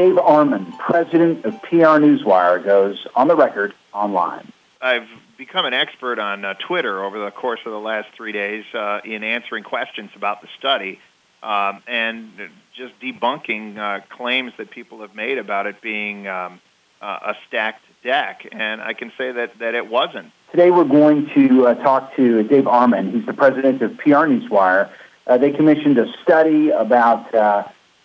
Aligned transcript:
Dave 0.00 0.14
Armon, 0.14 0.78
president 0.78 1.44
of 1.44 1.60
PR 1.60 2.00
Newswire, 2.00 2.64
goes 2.64 3.06
on 3.14 3.28
the 3.28 3.36
record 3.36 3.74
online. 3.92 4.50
I've 4.80 5.06
become 5.36 5.66
an 5.66 5.74
expert 5.74 6.18
on 6.18 6.42
uh, 6.42 6.54
Twitter 6.54 7.04
over 7.04 7.22
the 7.22 7.30
course 7.30 7.60
of 7.66 7.72
the 7.72 7.78
last 7.78 8.08
three 8.16 8.32
days 8.32 8.64
uh, 8.72 9.00
in 9.04 9.22
answering 9.22 9.62
questions 9.62 10.10
about 10.16 10.40
the 10.40 10.48
study 10.58 10.98
um, 11.42 11.82
and 11.86 12.30
just 12.74 12.98
debunking 12.98 13.76
uh, 13.76 14.00
claims 14.08 14.54
that 14.56 14.70
people 14.70 15.02
have 15.02 15.14
made 15.14 15.36
about 15.36 15.66
it 15.66 15.82
being 15.82 16.26
um, 16.26 16.62
a 17.02 17.34
stacked 17.46 17.84
deck. 18.02 18.48
And 18.52 18.80
I 18.80 18.94
can 18.94 19.12
say 19.18 19.32
that, 19.32 19.58
that 19.58 19.74
it 19.74 19.86
wasn't. 19.86 20.32
Today 20.50 20.70
we're 20.70 20.84
going 20.84 21.28
to 21.34 21.66
uh, 21.66 21.74
talk 21.74 22.16
to 22.16 22.42
Dave 22.44 22.64
Armon. 22.64 23.12
He's 23.12 23.26
the 23.26 23.34
president 23.34 23.82
of 23.82 23.98
PR 23.98 24.24
Newswire. 24.24 24.90
Uh, 25.26 25.36
they 25.36 25.50
commissioned 25.50 25.98
a 25.98 26.10
study 26.22 26.70
about 26.70 27.34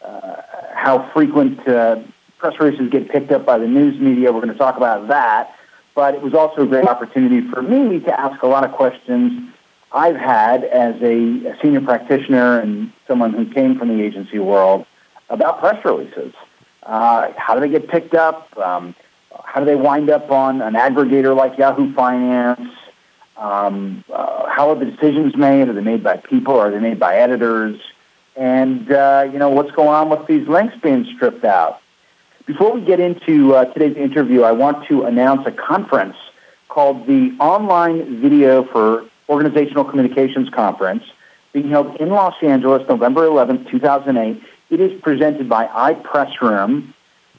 uh, 0.05 0.41
how 0.73 1.09
frequent 1.13 1.67
uh, 1.67 1.99
press 2.37 2.53
releases 2.59 2.89
get 2.89 3.09
picked 3.09 3.31
up 3.31 3.45
by 3.45 3.57
the 3.57 3.67
news 3.67 3.99
media. 3.99 4.31
We're 4.31 4.41
going 4.41 4.53
to 4.53 4.59
talk 4.59 4.77
about 4.77 5.07
that. 5.07 5.55
But 5.95 6.13
it 6.13 6.21
was 6.21 6.33
also 6.33 6.63
a 6.63 6.67
great 6.67 6.85
opportunity 6.85 7.41
for 7.49 7.61
me 7.61 7.99
to 8.01 8.19
ask 8.19 8.43
a 8.43 8.47
lot 8.47 8.65
of 8.65 8.73
questions 8.73 9.53
I've 9.93 10.17
had 10.17 10.65
as 10.65 11.01
a, 11.01 11.47
a 11.47 11.57
senior 11.61 11.79
practitioner 11.79 12.59
and 12.59 12.91
someone 13.07 13.33
who 13.33 13.45
came 13.45 13.79
from 13.79 13.87
the 13.97 14.03
agency 14.03 14.39
world 14.39 14.85
about 15.29 15.59
press 15.59 15.83
releases. 15.85 16.33
Uh, 16.83 17.31
how 17.37 17.55
do 17.55 17.61
they 17.61 17.69
get 17.69 17.87
picked 17.87 18.13
up? 18.13 18.55
Um, 18.57 18.93
how 19.43 19.61
do 19.61 19.65
they 19.65 19.75
wind 19.75 20.09
up 20.09 20.29
on 20.31 20.61
an 20.61 20.73
aggregator 20.73 21.35
like 21.35 21.57
Yahoo 21.57 21.93
Finance? 21.93 22.69
Um, 23.37 24.03
uh, 24.13 24.49
how 24.49 24.69
are 24.69 24.75
the 24.75 24.85
decisions 24.85 25.35
made? 25.35 25.69
Are 25.69 25.73
they 25.73 25.81
made 25.81 26.03
by 26.03 26.17
people? 26.17 26.59
Are 26.59 26.71
they 26.71 26.79
made 26.79 26.99
by 26.99 27.15
editors? 27.15 27.79
And 28.35 28.91
uh, 28.91 29.27
you 29.31 29.39
know 29.39 29.49
what's 29.49 29.71
going 29.71 29.89
on 29.89 30.09
with 30.09 30.27
these 30.27 30.47
links 30.47 30.75
being 30.81 31.05
stripped 31.15 31.45
out. 31.45 31.81
Before 32.45 32.71
we 32.71 32.81
get 32.81 32.99
into 32.99 33.55
uh, 33.55 33.65
today's 33.65 33.97
interview, 33.97 34.43
I 34.43 34.51
want 34.51 34.87
to 34.87 35.03
announce 35.03 35.47
a 35.47 35.51
conference 35.51 36.15
called 36.69 37.07
the 37.07 37.35
Online 37.39 38.21
Video 38.21 38.63
for 38.65 39.05
Organizational 39.29 39.83
Communications 39.85 40.49
Conference, 40.49 41.03
being 41.53 41.69
held 41.69 41.95
in 41.95 42.09
Los 42.09 42.35
Angeles, 42.43 42.87
November 42.87 43.25
11, 43.25 43.65
2008. 43.71 44.43
It 44.69 44.79
is 44.79 45.01
presented 45.01 45.49
by 45.49 45.67
iPressroom, 45.67 46.93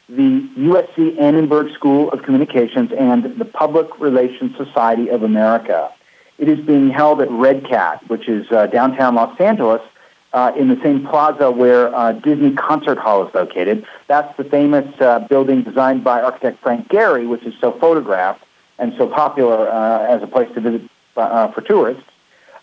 the 0.09 0.41
USC 0.59 1.21
Annenberg 1.21 1.73
School 1.75 2.11
of 2.11 2.23
Communications, 2.23 2.91
and 2.99 3.39
the 3.39 3.45
Public 3.45 4.01
Relations 4.01 4.57
Society 4.57 5.09
of 5.09 5.23
America. 5.23 5.93
It 6.39 6.49
is 6.49 6.59
being 6.65 6.91
held 6.91 7.21
at 7.21 7.31
Red 7.31 7.69
Cat, 7.69 8.09
which 8.09 8.29
is 8.29 8.51
uh, 8.51 8.67
downtown 8.67 9.15
Los 9.15 9.39
Angeles, 9.41 9.83
uh, 10.37 10.53
in 10.55 10.69
the 10.69 10.79
same 10.83 11.03
plaza 11.07 11.51
where 11.51 11.93
uh, 11.97 12.13
Disney 12.13 12.53
Concert 12.53 12.99
Hall 12.99 13.27
is 13.27 13.35
located. 13.35 13.87
That's 14.07 14.37
the 14.37 14.45
famous 14.45 14.87
uh, 15.01 15.21
building 15.21 15.63
designed 15.63 16.05
by 16.05 16.21
architect 16.21 16.61
Frank 16.63 16.89
Gehry, 16.89 17.27
which 17.27 17.43
is 17.45 17.55
so 17.59 17.73
photographed 17.73 18.45
and 18.79 18.93
so 18.99 19.07
popular 19.07 19.67
uh, 19.67 20.15
as 20.15 20.23
a 20.23 20.27
place 20.27 20.53
to 20.55 20.61
visit 20.61 20.83
uh, 21.17 21.51
for 21.53 21.63
tourists. 21.63 22.05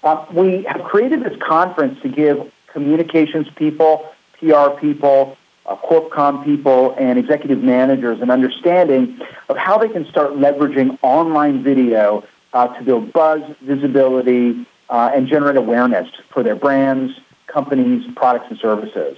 Uh, 0.03 0.23
we 0.31 0.61
have 0.63 0.83
created 0.83 1.23
this 1.23 1.35
conference 1.41 1.99
to 2.03 2.09
give 2.09 2.51
communications 2.67 3.47
people, 3.55 4.07
PR 4.37 4.69
people, 4.79 5.35
uh, 5.65 5.75
CorpCom 5.75 6.45
people, 6.45 6.95
and 6.99 7.17
executive 7.17 7.63
managers 7.63 8.21
an 8.21 8.29
understanding 8.29 9.19
of 9.49 9.57
how 9.57 9.79
they 9.79 9.89
can 9.89 10.07
start 10.09 10.33
leveraging 10.33 10.99
online 11.01 11.63
video 11.63 12.23
to 12.53 12.83
build 12.85 13.11
buzz, 13.13 13.41
visibility, 13.63 14.63
and 14.91 15.27
generate 15.27 15.55
awareness 15.55 16.07
for 16.29 16.43
their 16.43 16.55
brands, 16.55 17.11
companies, 17.47 18.03
products, 18.15 18.47
and 18.49 18.59
services. 18.59 19.17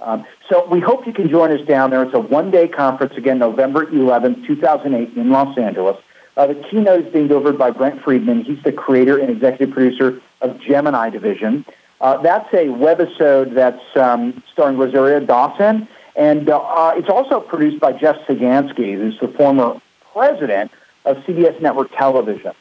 Um, 0.00 0.26
so 0.48 0.66
we 0.66 0.80
hope 0.80 1.06
you 1.06 1.12
can 1.12 1.28
join 1.28 1.52
us 1.52 1.66
down 1.66 1.90
there. 1.90 2.02
It's 2.02 2.14
a 2.14 2.20
one-day 2.20 2.68
conference, 2.68 3.16
again, 3.16 3.38
November 3.38 3.86
11th, 3.86 4.46
2008 4.46 5.16
in 5.16 5.30
Los 5.30 5.56
Angeles. 5.56 5.96
Uh, 6.36 6.48
the 6.48 6.54
keynote 6.54 7.06
is 7.06 7.12
being 7.12 7.28
delivered 7.28 7.58
by 7.58 7.70
Brent 7.70 8.02
Friedman. 8.02 8.44
He's 8.44 8.62
the 8.62 8.72
creator 8.72 9.18
and 9.18 9.30
executive 9.30 9.72
producer 9.74 10.20
of 10.40 10.58
Gemini 10.60 11.10
Division. 11.10 11.64
Uh, 12.00 12.16
that's 12.20 12.52
a 12.52 12.66
webisode 12.66 13.54
that's 13.54 13.96
um, 13.96 14.42
starring 14.52 14.76
Rosario 14.76 15.20
Dawson, 15.20 15.86
and 16.16 16.50
uh, 16.50 16.58
uh 16.58 16.94
it's 16.96 17.08
also 17.08 17.38
produced 17.38 17.78
by 17.80 17.92
Jeff 17.92 18.16
Sagansky, 18.26 18.94
who's 18.94 19.18
the 19.20 19.28
former 19.28 19.80
president 20.12 20.72
of 21.04 21.18
CBS 21.18 21.60
Network 21.60 21.92
Television. 21.96 22.52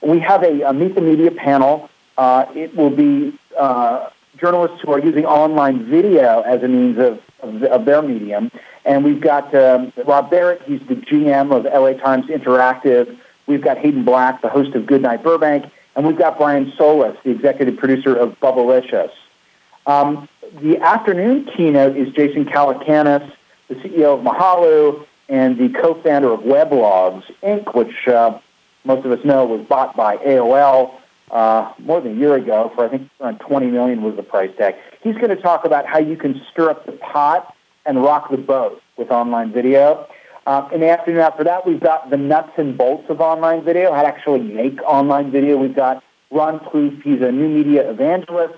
We 0.00 0.20
have 0.20 0.44
a, 0.44 0.62
a 0.62 0.72
Meet 0.72 0.94
the 0.94 1.00
Media 1.00 1.32
panel. 1.32 1.90
Uh, 2.16 2.46
it 2.54 2.76
will 2.76 2.90
be 2.90 3.36
uh, 3.58 4.10
journalists 4.38 4.80
who 4.82 4.92
are 4.92 4.98
using 4.98 5.24
online 5.24 5.84
video 5.86 6.40
as 6.42 6.62
a 6.62 6.68
means 6.68 6.98
of, 6.98 7.20
of, 7.40 7.62
of 7.64 7.84
their 7.84 8.02
medium. 8.02 8.50
And 8.84 9.04
we've 9.04 9.20
got 9.20 9.54
um, 9.54 9.92
Rob 10.06 10.30
Barrett, 10.30 10.62
he's 10.62 10.80
the 10.88 10.96
GM 10.96 11.54
of 11.54 11.64
LA 11.64 11.92
Times 11.92 12.26
Interactive. 12.26 13.16
We've 13.46 13.62
got 13.62 13.78
Hayden 13.78 14.04
Black, 14.04 14.42
the 14.42 14.48
host 14.48 14.74
of 14.74 14.86
Goodnight 14.86 15.22
Burbank. 15.22 15.70
And 15.96 16.06
we've 16.06 16.18
got 16.18 16.38
Brian 16.38 16.72
Solis, 16.76 17.16
the 17.24 17.30
executive 17.30 17.76
producer 17.76 18.14
of 18.16 18.38
Bubblicious. 18.40 19.12
Um, 19.86 20.28
the 20.60 20.78
afternoon 20.78 21.48
keynote 21.56 21.96
is 21.96 22.12
Jason 22.14 22.44
Calacanis, 22.44 23.30
the 23.68 23.74
CEO 23.76 24.18
of 24.18 24.24
Mahalo 24.24 25.06
and 25.28 25.56
the 25.56 25.68
co-founder 25.80 26.30
of 26.32 26.40
Weblogs, 26.40 27.24
Inc., 27.42 27.74
which 27.74 28.08
uh, 28.08 28.38
most 28.84 29.06
of 29.06 29.12
us 29.12 29.24
know 29.24 29.44
was 29.46 29.66
bought 29.66 29.96
by 29.96 30.16
AOL 30.18 30.94
uh, 31.34 31.72
more 31.80 32.00
than 32.00 32.12
a 32.12 32.14
year 32.14 32.36
ago 32.36 32.70
for 32.74 32.86
I 32.86 32.88
think 32.88 33.10
around 33.20 33.38
20 33.40 33.66
million 33.66 34.02
was 34.02 34.16
the 34.16 34.22
price 34.22 34.52
tag. 34.56 34.76
He's 35.02 35.16
going 35.16 35.30
to 35.30 35.36
talk 35.36 35.64
about 35.64 35.84
how 35.84 35.98
you 35.98 36.16
can 36.16 36.40
stir 36.50 36.70
up 36.70 36.86
the 36.86 36.92
pot 36.92 37.54
and 37.84 38.02
rock 38.02 38.30
the 38.30 38.38
boat 38.38 38.80
with 38.96 39.10
online 39.10 39.52
video. 39.52 40.06
Uh, 40.46 40.68
in 40.72 40.80
the 40.80 40.88
afternoon 40.88 41.20
after 41.20 41.42
that, 41.44 41.66
we've 41.66 41.80
got 41.80 42.10
the 42.10 42.16
nuts 42.16 42.52
and 42.56 42.78
bolts 42.78 43.04
of 43.08 43.20
online 43.20 43.64
video, 43.64 43.92
how 43.92 44.02
to 44.02 44.08
actually 44.08 44.40
make 44.40 44.80
online 44.82 45.30
video. 45.30 45.56
We've 45.56 45.74
got 45.74 46.02
Ron 46.30 46.60
Plouffe, 46.60 47.02
he's 47.02 47.20
a 47.20 47.32
new 47.32 47.48
media 47.48 47.90
evangelist. 47.90 48.54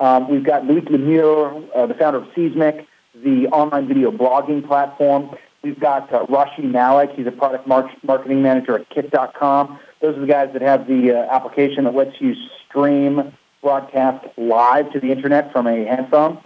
Um, 0.00 0.30
we've 0.30 0.44
got 0.44 0.62
Loic 0.62 0.88
Le 0.90 0.98
Meur, 0.98 1.62
uh, 1.74 1.86
the 1.86 1.94
founder 1.94 2.20
of 2.20 2.28
Seesmic, 2.34 2.86
the 3.14 3.46
online 3.48 3.88
video 3.88 4.10
blogging 4.10 4.66
platform. 4.66 5.36
We've 5.62 5.78
got 5.78 6.12
uh, 6.12 6.26
Rashi 6.26 6.62
Malik, 6.62 7.10
he's 7.16 7.26
a 7.26 7.32
product 7.32 7.66
mar- 7.66 7.90
marketing 8.02 8.42
manager 8.42 8.78
at 8.78 8.88
Qik.com. 8.90 9.78
Those 10.00 10.16
are 10.16 10.20
the 10.20 10.26
guys 10.26 10.50
that 10.52 10.62
have 10.62 10.86
the 10.86 11.12
uh, 11.12 11.34
application 11.34 11.84
that 11.84 11.94
lets 11.94 12.20
you 12.20 12.34
stream 12.68 13.36
broadcast 13.60 14.26
live 14.36 14.92
to 14.92 15.00
the 15.00 15.10
internet 15.10 15.52
from 15.52 15.66
a 15.66 15.84
handphone. 15.84 16.38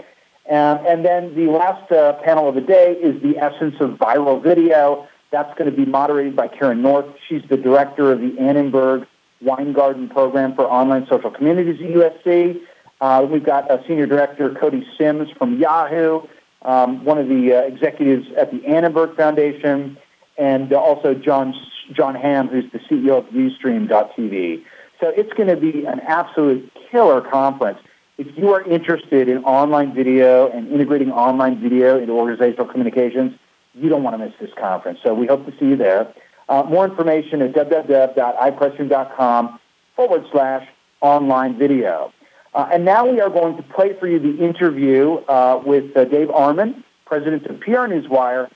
Um, 0.50 0.84
and 0.86 1.04
then 1.04 1.34
the 1.34 1.50
last 1.52 1.92
uh, 1.92 2.14
panel 2.24 2.48
of 2.48 2.54
the 2.54 2.60
day 2.60 2.92
is 2.92 3.22
the 3.22 3.38
essence 3.38 3.76
of 3.80 3.90
viral 3.90 4.42
video. 4.42 5.06
That's 5.30 5.56
going 5.58 5.70
to 5.70 5.76
be 5.76 5.84
moderated 5.84 6.34
by 6.34 6.48
Karen 6.48 6.82
North. 6.82 7.06
She's 7.28 7.42
the 7.48 7.56
director 7.56 8.12
of 8.12 8.20
the 8.20 8.36
Annenberg 8.40 9.06
Weingarten 9.40 10.08
Program 10.08 10.54
for 10.54 10.64
Online 10.64 11.06
Social 11.08 11.30
Communities 11.30 11.80
at 11.80 11.90
USC. 12.24 12.60
Uh, 13.00 13.26
we've 13.28 13.44
got 13.44 13.70
a 13.70 13.82
senior 13.86 14.06
director, 14.06 14.54
Cody 14.54 14.86
Simms 14.96 15.28
from 15.36 15.58
Yahoo, 15.58 16.22
um, 16.64 17.04
one 17.04 17.18
of 17.18 17.28
the 17.28 17.54
uh, 17.54 17.60
executives 17.62 18.26
at 18.36 18.50
the 18.50 18.66
Annenberg 18.66 19.16
Foundation, 19.16 19.96
and 20.38 20.72
also 20.72 21.14
John 21.14 21.54
Jon 21.92 22.14
Hamm, 22.14 22.48
who's 22.48 22.64
the 22.72 22.78
CEO 22.78 23.18
of 23.18 23.26
Ustream.tv. 23.26 24.64
So 25.00 25.08
it's 25.08 25.32
going 25.32 25.48
to 25.48 25.56
be 25.56 25.84
an 25.84 25.98
absolute 26.00 26.72
killer 26.90 27.20
conference. 27.20 27.78
If 28.18 28.28
you 28.36 28.52
are 28.52 28.62
interested 28.62 29.28
in 29.28 29.44
online 29.44 29.94
video 29.94 30.48
and 30.50 30.68
integrating 30.68 31.10
online 31.10 31.60
video 31.60 31.98
into 31.98 32.12
organizational 32.12 32.66
communications, 32.66 33.36
you 33.74 33.88
don't 33.88 34.04
want 34.04 34.14
to 34.14 34.18
miss 34.24 34.32
this 34.40 34.50
conference. 34.56 35.00
So 35.02 35.12
we 35.14 35.26
hope 35.26 35.44
to 35.46 35.52
see 35.58 35.66
you 35.66 35.76
there. 35.76 36.14
Uh, 36.48 36.62
more 36.64 36.84
information 36.84 37.42
at 37.42 37.52
www.ipressroom.com 37.52 39.60
forward 39.96 40.24
slash 40.30 40.68
online 41.00 41.58
video. 41.58 42.12
Uh, 42.54 42.68
and 42.72 42.84
now 42.84 43.06
we 43.06 43.20
are 43.20 43.30
going 43.30 43.56
to 43.56 43.62
play 43.62 43.94
for 43.98 44.06
you 44.06 44.18
the 44.18 44.44
interview 44.44 45.14
uh, 45.28 45.62
with 45.64 45.96
uh, 45.96 46.04
Dave 46.04 46.28
Armon, 46.28 46.84
president 47.06 47.46
of 47.46 47.58
PR 47.60 47.88
Newswire, 47.88 48.50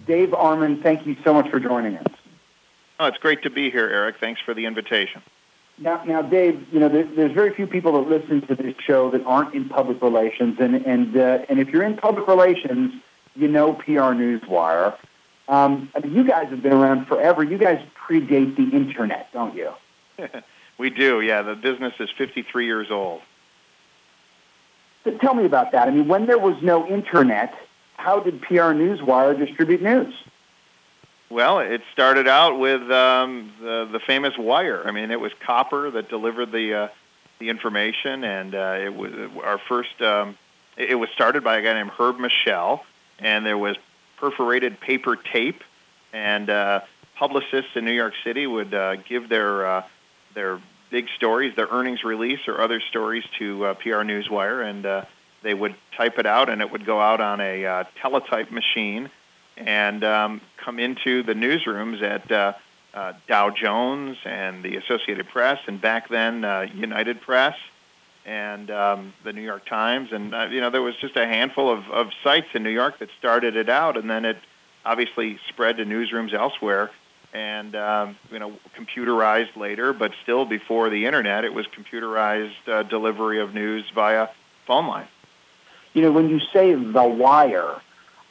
Dave 0.07 0.29
Armon, 0.29 0.81
thank 0.81 1.05
you 1.05 1.15
so 1.23 1.31
much 1.31 1.47
for 1.51 1.59
joining 1.59 1.95
us. 1.97 2.07
Oh, 2.99 3.05
it's 3.05 3.19
great 3.19 3.43
to 3.43 3.51
be 3.51 3.69
here, 3.69 3.87
Eric. 3.87 4.15
Thanks 4.19 4.41
for 4.41 4.55
the 4.55 4.65
invitation. 4.65 5.21
Now, 5.77 6.03
now, 6.05 6.23
Dave, 6.23 6.65
you 6.71 6.79
know, 6.79 6.89
there, 6.89 7.03
there's 7.03 7.33
very 7.33 7.53
few 7.53 7.67
people 7.67 8.03
that 8.03 8.09
listen 8.09 8.41
to 8.47 8.55
this 8.55 8.73
show 8.79 9.11
that 9.11 9.23
aren't 9.23 9.53
in 9.53 9.69
public 9.69 10.01
relations, 10.01 10.57
and 10.59 10.75
and 10.87 11.15
uh, 11.15 11.45
and 11.49 11.59
if 11.59 11.69
you're 11.69 11.83
in 11.83 11.97
public 11.97 12.27
relations, 12.27 12.93
you 13.35 13.47
know 13.47 13.73
PR 13.73 14.13
Newswire. 14.13 14.97
Um, 15.47 15.91
I 15.95 15.99
mean, 15.99 16.15
you 16.15 16.23
guys 16.23 16.49
have 16.49 16.63
been 16.63 16.73
around 16.73 17.05
forever. 17.05 17.43
You 17.43 17.59
guys 17.59 17.79
predate 18.07 18.55
the 18.55 18.75
internet, 18.75 19.31
don't 19.33 19.55
you? 19.55 19.71
we 20.77 20.89
do. 20.89 21.21
Yeah, 21.21 21.41
the 21.41 21.55
business 21.55 21.93
is 21.99 22.09
53 22.17 22.65
years 22.65 22.91
old. 22.91 23.21
But 25.03 25.19
tell 25.19 25.33
me 25.33 25.45
about 25.45 25.71
that. 25.73 25.87
I 25.87 25.91
mean, 25.91 26.07
when 26.07 26.25
there 26.25 26.39
was 26.39 26.61
no 26.61 26.87
internet, 26.87 27.53
how 27.97 28.19
did 28.19 28.41
PR 28.41 28.71
Newswire 28.73 29.37
distribute 29.37 29.81
news? 29.81 30.13
Well, 31.29 31.59
it 31.59 31.81
started 31.91 32.27
out 32.27 32.59
with 32.59 32.89
um, 32.91 33.51
the, 33.59 33.89
the 33.91 33.99
famous 33.99 34.37
wire. 34.37 34.83
I 34.85 34.91
mean, 34.91 35.09
it 35.09 35.19
was 35.19 35.31
copper 35.39 35.89
that 35.91 36.09
delivered 36.09 36.51
the 36.51 36.73
uh, 36.73 36.87
the 37.39 37.49
information, 37.49 38.23
and 38.23 38.53
uh, 38.53 38.77
it 38.79 38.95
was 38.95 39.11
our 39.43 39.57
first. 39.57 39.99
Um, 40.01 40.37
it, 40.77 40.91
it 40.91 40.95
was 40.95 41.09
started 41.09 41.43
by 41.43 41.57
a 41.57 41.61
guy 41.63 41.73
named 41.73 41.89
Herb 41.97 42.17
Muschel, 42.17 42.81
and 43.19 43.45
there 43.45 43.57
was 43.57 43.77
perforated 44.17 44.79
paper 44.79 45.15
tape, 45.15 45.63
and 46.13 46.49
uh, 46.49 46.81
publicists 47.15 47.71
in 47.75 47.83
New 47.85 47.93
York 47.93 48.13
City 48.23 48.45
would 48.45 48.73
uh, 48.73 48.97
give 48.97 49.27
their 49.27 49.65
uh, 49.65 49.83
their 50.33 50.59
big 50.89 51.07
stories, 51.15 51.55
their 51.55 51.67
earnings 51.67 52.03
release, 52.03 52.47
or 52.47 52.61
other 52.61 52.79
stories 52.79 53.23
to 53.39 53.65
uh, 53.65 53.73
PR 53.75 54.03
Newswire, 54.03 54.67
and 54.67 54.85
uh, 54.85 55.05
they 55.41 55.53
would 55.53 55.75
type 55.97 56.19
it 56.19 56.25
out, 56.25 56.49
and 56.49 56.61
it 56.61 56.71
would 56.71 56.85
go 56.85 56.99
out 56.99 57.21
on 57.21 57.41
a 57.41 57.65
uh, 57.65 57.83
teletype 58.01 58.51
machine 58.51 59.09
and 59.57 60.03
um, 60.03 60.41
come 60.57 60.79
into 60.79 61.23
the 61.23 61.33
newsrooms 61.33 62.01
at 62.01 62.31
uh, 62.31 62.53
uh, 62.93 63.13
Dow 63.27 63.49
Jones 63.49 64.17
and 64.25 64.63
the 64.63 64.77
Associated 64.77 65.27
Press, 65.27 65.59
and 65.67 65.81
back 65.81 66.09
then 66.09 66.43
uh, 66.43 66.67
United 66.73 67.21
Press 67.21 67.55
and 68.25 68.71
um, 68.71 69.13
the 69.23 69.33
New 69.33 69.41
York 69.41 69.65
Times, 69.65 70.11
and 70.11 70.33
uh, 70.33 70.47
you 70.49 70.61
know 70.61 70.69
there 70.69 70.81
was 70.81 70.95
just 70.97 71.17
a 71.17 71.25
handful 71.25 71.69
of, 71.69 71.89
of 71.89 72.09
sites 72.23 72.47
in 72.53 72.63
New 72.63 72.69
York 72.69 72.99
that 72.99 73.09
started 73.19 73.55
it 73.55 73.69
out, 73.69 73.97
and 73.97 74.09
then 74.09 74.25
it 74.25 74.37
obviously 74.85 75.39
spread 75.49 75.77
to 75.77 75.85
newsrooms 75.85 76.33
elsewhere, 76.33 76.91
and 77.33 77.75
um, 77.75 78.15
you 78.31 78.39
know 78.39 78.53
computerized 78.77 79.55
later, 79.55 79.91
but 79.91 80.11
still 80.21 80.45
before 80.45 80.89
the 80.89 81.05
internet, 81.05 81.43
it 81.43 81.53
was 81.53 81.65
computerized 81.67 82.67
uh, 82.67 82.83
delivery 82.83 83.39
of 83.39 83.53
news 83.53 83.83
via 83.93 84.29
phone 84.65 84.87
line. 84.87 85.07
You 85.93 86.03
know, 86.03 86.11
when 86.11 86.29
you 86.29 86.39
say 86.53 86.73
the 86.73 87.03
wire, 87.03 87.81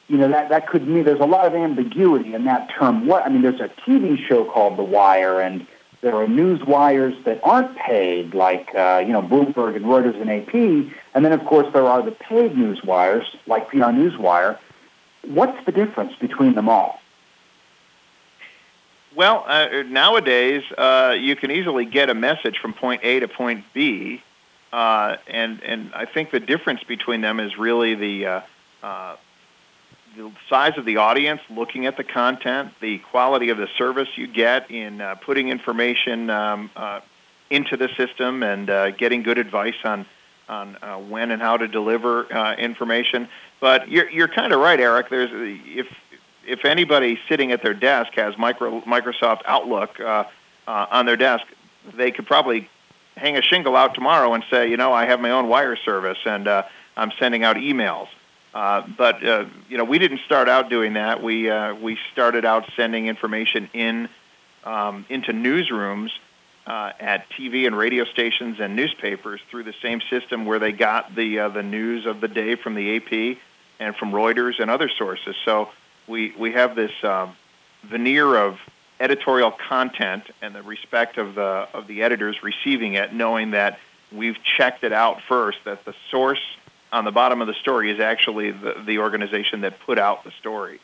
you 0.09 0.17
know 0.17 0.29
that 0.29 0.49
that 0.49 0.69
could 0.69 0.87
mean 0.87 1.05
there's 1.05 1.21
a 1.21 1.27
lot 1.27 1.47
of 1.47 1.55
ambiguity 1.55 2.35
in 2.35 2.45
that 2.45 2.71
term. 2.71 3.07
What 3.07 3.27
I 3.27 3.29
mean, 3.29 3.43
there's 3.43 3.61
a 3.61 3.69
TV 3.69 4.19
show 4.27 4.45
called 4.45 4.79
The 4.79 4.85
Wire, 4.85 5.41
and 5.41 5.67
there 6.01 6.15
are 6.17 6.29
news 6.29 6.65
wires 6.65 7.15
that 7.25 7.41
aren't 7.43 7.77
paid, 7.77 8.35
like 8.35 8.73
uh, 8.75 9.03
you 9.05 9.13
know 9.13 9.23
Bloomberg 9.23 9.77
and 9.77 9.85
Reuters 9.85 10.21
and 10.21 10.31
AP, 10.31 10.95
and 11.15 11.25
then 11.25 11.33
of 11.33 11.45
course 11.45 11.73
there 11.73 11.87
are 11.87 12.03
the 12.03 12.13
paid 12.13 12.57
news 12.57 12.83
wires, 12.85 13.37
like 13.47 13.69
PR 13.69 13.91
Newswire. 13.91 14.59
What's 15.25 15.65
the 15.67 15.73
difference 15.73 16.15
between 16.17 16.55
them 16.55 16.69
all? 16.69 17.01
Well, 19.15 19.45
uh, 19.47 19.83
nowadays 19.89 20.63
uh, 20.77 21.17
you 21.19 21.37
can 21.37 21.51
easily 21.51 21.85
get 21.85 22.09
a 22.09 22.15
message 22.15 22.59
from 22.59 22.73
point 22.73 23.03
A 23.05 23.21
to 23.21 23.29
point 23.29 23.65
B, 23.75 24.23
uh, 24.73 25.17
and 25.27 25.63
and 25.63 25.93
I 25.95 26.07
think 26.07 26.31
the 26.31 26.41
difference 26.41 26.83
between 26.85 27.21
them 27.21 27.39
is 27.39 27.59
really 27.59 27.95
the 27.95 28.27
uh, 28.27 28.41
uh, 28.83 29.17
the 30.17 30.33
size 30.49 30.79
of 30.79 30.87
the 30.87 30.97
audience 30.97 31.43
looking 31.51 31.87
at 31.87 31.99
the 31.99 32.05
content, 32.05 32.73
the 32.81 32.99
quality 32.99 33.51
of 33.51 33.59
the 33.59 33.69
service 33.77 34.09
you 34.17 34.27
get 34.27 34.71
in 34.71 35.01
uh, 35.01 35.15
putting 35.17 35.49
information 35.49 36.31
um, 36.31 36.71
into 37.51 37.77
the 37.77 37.89
system 37.97 38.43
and 38.43 38.97
getting 38.97 39.23
good 39.23 39.39
advice 39.39 39.75
on 39.85 40.07
on 40.49 40.75
when 41.11 41.31
and 41.31 41.43
how 41.43 41.59
to 41.59 41.69
deliver 41.69 42.25
information. 42.55 43.29
But 43.61 43.91
you're 43.91 44.09
you're 44.09 44.29
kind 44.29 44.55
of 44.55 44.61
right, 44.61 44.81
Eric. 44.81 45.11
There's 45.11 45.31
if 45.33 45.87
if 46.47 46.65
anybody 46.65 47.19
sitting 47.29 47.53
at 47.53 47.63
their 47.63 47.75
desk 47.75 48.13
has 48.15 48.37
micro, 48.39 48.81
Microsoft 48.83 49.43
Outlook 49.47 49.99
uh, 50.01 50.25
uh, 50.67 50.87
on 50.91 51.07
their 51.07 51.17
desk, 51.17 51.45
they 51.95 52.11
could 52.11 52.27
probably 52.27 52.69
hang 53.17 53.37
a 53.37 53.43
shingle 53.43 53.77
out 53.77 53.95
tomorrow 53.95 54.35
and 54.35 54.45
say, 54.51 54.71
you 54.71 54.77
know, 54.77 54.93
I 54.93 55.07
have 55.07 55.21
my 55.21 55.31
own 55.31 55.49
wire 55.49 55.77
service 55.77 56.19
and 56.25 56.49
uh, 56.49 56.63
I'm 56.97 57.13
sending 57.19 57.45
out 57.45 57.57
emails. 57.57 58.09
Uh, 58.55 58.87
but 58.99 59.27
uh, 59.27 59.47
you 59.69 59.79
know, 59.79 59.85
we 59.85 59.99
didn't 59.99 60.21
start 60.27 60.49
out 60.49 60.69
doing 60.69 60.95
that. 60.95 61.23
We 61.23 61.49
uh, 61.49 61.75
we 61.75 61.99
started 62.13 62.45
out 62.45 62.69
sending 62.77 63.07
information 63.07 63.71
in 63.73 64.09
um, 64.65 65.07
into 65.09 65.33
newsrooms 65.33 66.11
uh, 66.67 66.93
at 67.01 67.29
TV 67.31 67.67
and 67.67 67.77
radio 67.77 68.05
stations 68.05 68.61
and 68.61 68.77
newspapers 68.77 69.41
through 69.51 69.65
the 69.65 69.75
same 69.81 70.01
system 70.11 70.45
where 70.45 70.59
they 70.59 70.73
got 70.73 71.15
the 71.15 71.39
uh, 71.39 71.49
the 71.49 71.63
news 71.63 72.05
of 72.05 72.21
the 72.21 72.29
day 72.29 72.55
from 72.55 72.75
the 72.75 72.97
AP 72.97 73.39
and 73.81 73.97
from 73.97 74.13
Reuters 74.13 74.61
and 74.61 74.71
other 74.71 74.91
sources. 74.91 75.35
So 75.47 75.71
we 76.07 76.35
we 76.39 76.53
have 76.53 76.75
this 76.75 76.93
um, 77.03 77.37
veneer 77.85 78.37
of 78.37 78.59
editorial 79.01 79.51
content 79.51 80.25
and 80.41 80.55
the 80.55 80.63
respect 80.63 81.19
of 81.19 81.35
the 81.35 81.69
of 81.75 81.87
the 81.87 82.03
editors 82.03 82.43
receiving 82.43 82.95
it, 82.95 83.13
knowing 83.13 83.53
that 83.53 83.79
we've 84.13 84.43
checked 84.43 84.85
it 84.85 84.93
out 84.93 85.21
first, 85.23 85.59
that 85.65 85.85
the 85.85 85.95
source 86.11 86.43
on 86.93 87.05
the 87.05 87.11
bottom 87.11 87.41
of 87.41 87.47
the 87.47 87.55
story 87.55 87.91
is 87.91 88.01
actually 88.01 88.51
the, 88.51 88.83
the 88.87 88.99
organization 88.99 89.63
that 89.63 89.81
put 89.81 89.99
out 89.99 90.25
the 90.25 90.31
story. 90.33 90.79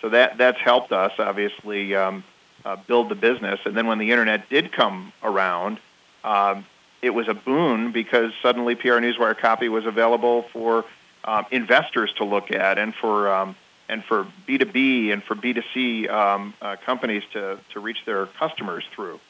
So 0.00 0.08
that 0.08 0.36
that's 0.36 0.58
helped 0.58 0.92
us 0.92 1.12
obviously 1.18 1.94
um, 1.94 2.24
uh, 2.64 2.76
build 2.76 3.08
the 3.08 3.14
business. 3.14 3.60
And 3.64 3.76
then 3.76 3.86
when 3.86 3.98
the 3.98 4.10
internet 4.10 4.48
did 4.48 4.72
come 4.72 5.12
around, 5.22 5.78
um, 6.24 6.64
it 7.00 7.10
was 7.10 7.28
a 7.28 7.34
boon 7.34 7.92
because 7.92 8.32
suddenly 8.42 8.74
PR 8.74 8.98
Newswire 8.98 9.36
copy 9.36 9.68
was 9.68 9.86
available 9.86 10.42
for 10.52 10.84
um, 11.24 11.46
investors 11.50 12.12
to 12.14 12.24
look 12.24 12.50
at 12.50 12.78
and 12.78 12.94
for 12.94 13.32
um, 13.32 13.56
and 13.92 14.02
for 14.02 14.26
B2B 14.48 15.12
and 15.12 15.22
for 15.22 15.34
B2C 15.34 16.10
um, 16.10 16.54
uh, 16.62 16.76
companies 16.84 17.22
to, 17.34 17.58
to 17.72 17.80
reach 17.80 17.98
their 18.06 18.26
customers 18.26 18.84
through. 18.94 19.20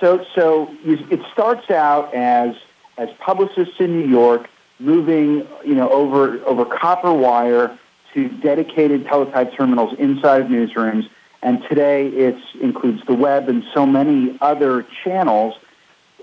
So, 0.00 0.24
so 0.36 0.72
it 0.84 1.20
starts 1.32 1.70
out 1.70 2.14
as 2.14 2.54
as 2.96 3.08
publicists 3.18 3.80
in 3.80 4.00
New 4.00 4.08
York 4.08 4.48
moving, 4.78 5.46
you 5.64 5.74
know, 5.74 5.90
over 5.90 6.44
over 6.46 6.64
copper 6.64 7.12
wire 7.12 7.76
to 8.14 8.28
dedicated 8.28 9.06
teletype 9.06 9.52
terminals 9.54 9.94
inside 9.98 10.42
of 10.42 10.46
newsrooms. 10.46 11.08
And 11.42 11.62
today 11.68 12.08
it 12.08 12.36
includes 12.60 13.04
the 13.06 13.14
web 13.14 13.48
and 13.48 13.64
so 13.74 13.84
many 13.84 14.38
other 14.40 14.86
channels. 15.04 15.54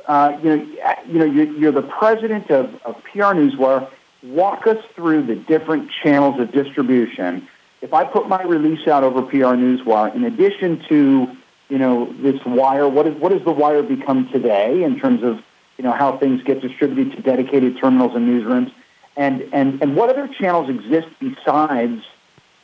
Uh, 0.07 0.37
you 0.41 0.49
know, 0.49 0.67
you 1.07 1.19
know, 1.19 1.25
you're, 1.25 1.51
you're 1.53 1.71
the 1.71 1.81
president 1.81 2.49
of, 2.51 2.73
of 2.85 3.01
PR 3.03 3.33
Newswire. 3.33 3.89
Walk 4.24 4.67
us 4.67 4.84
through 4.95 5.24
the 5.24 5.36
different 5.36 5.91
channels 6.03 6.39
of 6.39 6.51
distribution. 6.51 7.48
If 7.81 7.93
I 7.93 8.03
put 8.03 8.27
my 8.27 8.41
release 8.43 8.88
out 8.88 9.03
over 9.03 9.22
PR 9.22 9.55
Newswire, 9.55 10.15
in 10.15 10.24
addition 10.24 10.84
to 10.89 11.27
you 11.69 11.77
know 11.77 12.12
this 12.22 12.43
wire, 12.45 12.88
what 12.88 13.07
is 13.07 13.15
what 13.19 13.31
does 13.31 13.43
the 13.43 13.51
wire 13.51 13.84
become 13.84 14.29
today 14.29 14.84
in 14.84 15.00
terms 15.00 15.24
of 15.24 15.43
you 15.77 15.84
know, 15.84 15.91
how 15.91 16.17
things 16.17 16.41
get 16.43 16.62
distributed 16.62 17.15
to 17.15 17.22
dedicated 17.22 17.77
terminals 17.77 18.15
and 18.15 18.27
newsrooms, 18.27 18.72
and 19.17 19.41
and 19.53 19.81
and 19.81 19.95
what 19.95 20.10
other 20.10 20.27
channels 20.27 20.69
exist 20.69 21.07
besides, 21.19 22.01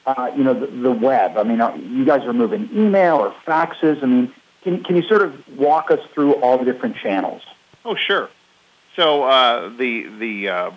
uh, 0.06 0.32
you 0.36 0.44
know, 0.44 0.54
the, 0.54 0.68
the 0.68 0.92
web? 0.92 1.38
I 1.38 1.44
mean, 1.44 1.60
are, 1.62 1.76
you 1.76 2.06
guys 2.06 2.24
are 2.24 2.34
moving 2.34 2.70
email 2.74 3.18
or 3.18 3.36
faxes. 3.46 4.02
I 4.02 4.06
mean, 4.06 4.34
can 4.64 4.84
can 4.84 4.96
you 4.96 5.04
sort 5.04 5.24
of 5.24 5.58
walk 5.58 5.92
us 5.92 6.00
through 6.14 6.36
all 6.36 6.58
the 6.58 6.66
different 6.66 6.96
channels? 6.96 7.42
Oh, 7.84 7.96
sure. 7.96 8.30
So 8.96 9.24
uh, 9.24 9.70
the 9.70 10.08
the 10.08 10.50
uh, 10.50 10.72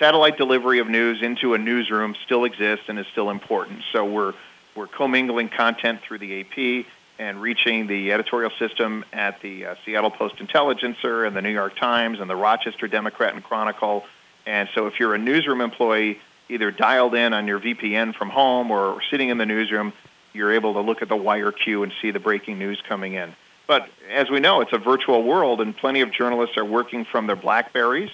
satellite 0.00 0.38
delivery 0.38 0.78
of 0.80 0.88
news 0.88 1.22
into 1.22 1.54
a 1.54 1.58
newsroom 1.58 2.16
still 2.24 2.44
exists 2.44 2.86
and 2.88 2.98
is 2.98 3.06
still 3.12 3.30
important. 3.30 3.82
So 3.92 4.04
we're 4.04 4.34
we're 4.74 4.86
commingling 4.86 5.48
content 5.48 6.00
through 6.00 6.18
the 6.18 6.40
AP 6.40 6.86
and 7.18 7.42
reaching 7.42 7.86
the 7.86 8.12
editorial 8.12 8.50
system 8.58 9.04
at 9.12 9.40
the 9.42 9.66
uh, 9.66 9.74
Seattle 9.84 10.10
Post 10.10 10.36
Intelligencer 10.40 11.24
and 11.24 11.36
the 11.36 11.42
New 11.42 11.50
York 11.50 11.76
Times 11.76 12.18
and 12.18 12.30
the 12.30 12.36
Rochester 12.36 12.88
Democrat 12.88 13.34
and 13.34 13.44
Chronicle. 13.44 14.04
And 14.46 14.68
so 14.74 14.86
if 14.86 14.98
you're 14.98 15.14
a 15.14 15.18
newsroom 15.18 15.60
employee, 15.60 16.20
either 16.48 16.70
dialed 16.70 17.14
in 17.14 17.34
on 17.34 17.46
your 17.46 17.60
VPN 17.60 18.14
from 18.14 18.30
home 18.30 18.70
or 18.70 19.02
sitting 19.10 19.28
in 19.28 19.38
the 19.38 19.44
newsroom, 19.44 19.92
you're 20.32 20.52
able 20.52 20.74
to 20.74 20.80
look 20.80 21.02
at 21.02 21.08
the 21.08 21.16
wire 21.16 21.52
queue 21.52 21.82
and 21.82 21.92
see 22.00 22.10
the 22.10 22.20
breaking 22.20 22.58
news 22.58 22.80
coming 22.88 23.14
in. 23.14 23.34
But 23.66 23.88
as 24.10 24.30
we 24.30 24.40
know, 24.40 24.62
it's 24.62 24.72
a 24.72 24.78
virtual 24.78 25.22
world, 25.24 25.60
and 25.60 25.76
plenty 25.76 26.00
of 26.00 26.12
journalists 26.12 26.56
are 26.56 26.64
working 26.64 27.04
from 27.04 27.26
their 27.26 27.36
Blackberries, 27.36 28.10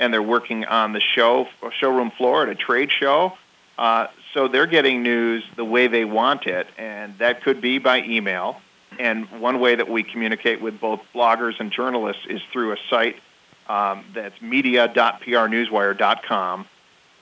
and 0.00 0.12
they're 0.12 0.20
working 0.20 0.64
on 0.64 0.92
the 0.92 1.00
show 1.00 1.46
showroom 1.78 2.10
floor 2.10 2.42
at 2.42 2.48
a 2.48 2.56
trade 2.56 2.90
show. 2.90 3.34
Uh, 3.78 4.08
so 4.34 4.48
they're 4.48 4.66
getting 4.66 5.04
news 5.04 5.44
the 5.56 5.64
way 5.64 5.86
they 5.86 6.04
want 6.04 6.46
it, 6.46 6.66
and 6.76 7.16
that 7.18 7.44
could 7.44 7.60
be 7.60 7.78
by 7.78 8.02
email. 8.02 8.60
And 8.98 9.30
one 9.40 9.60
way 9.60 9.76
that 9.76 9.88
we 9.88 10.02
communicate 10.02 10.60
with 10.60 10.80
both 10.80 10.98
bloggers 11.14 11.60
and 11.60 11.70
journalists 11.70 12.26
is 12.28 12.40
through 12.52 12.72
a 12.72 12.76
site 12.88 13.20
um, 13.68 14.04
that's 14.14 14.42
media.prnewswire.com. 14.42 16.66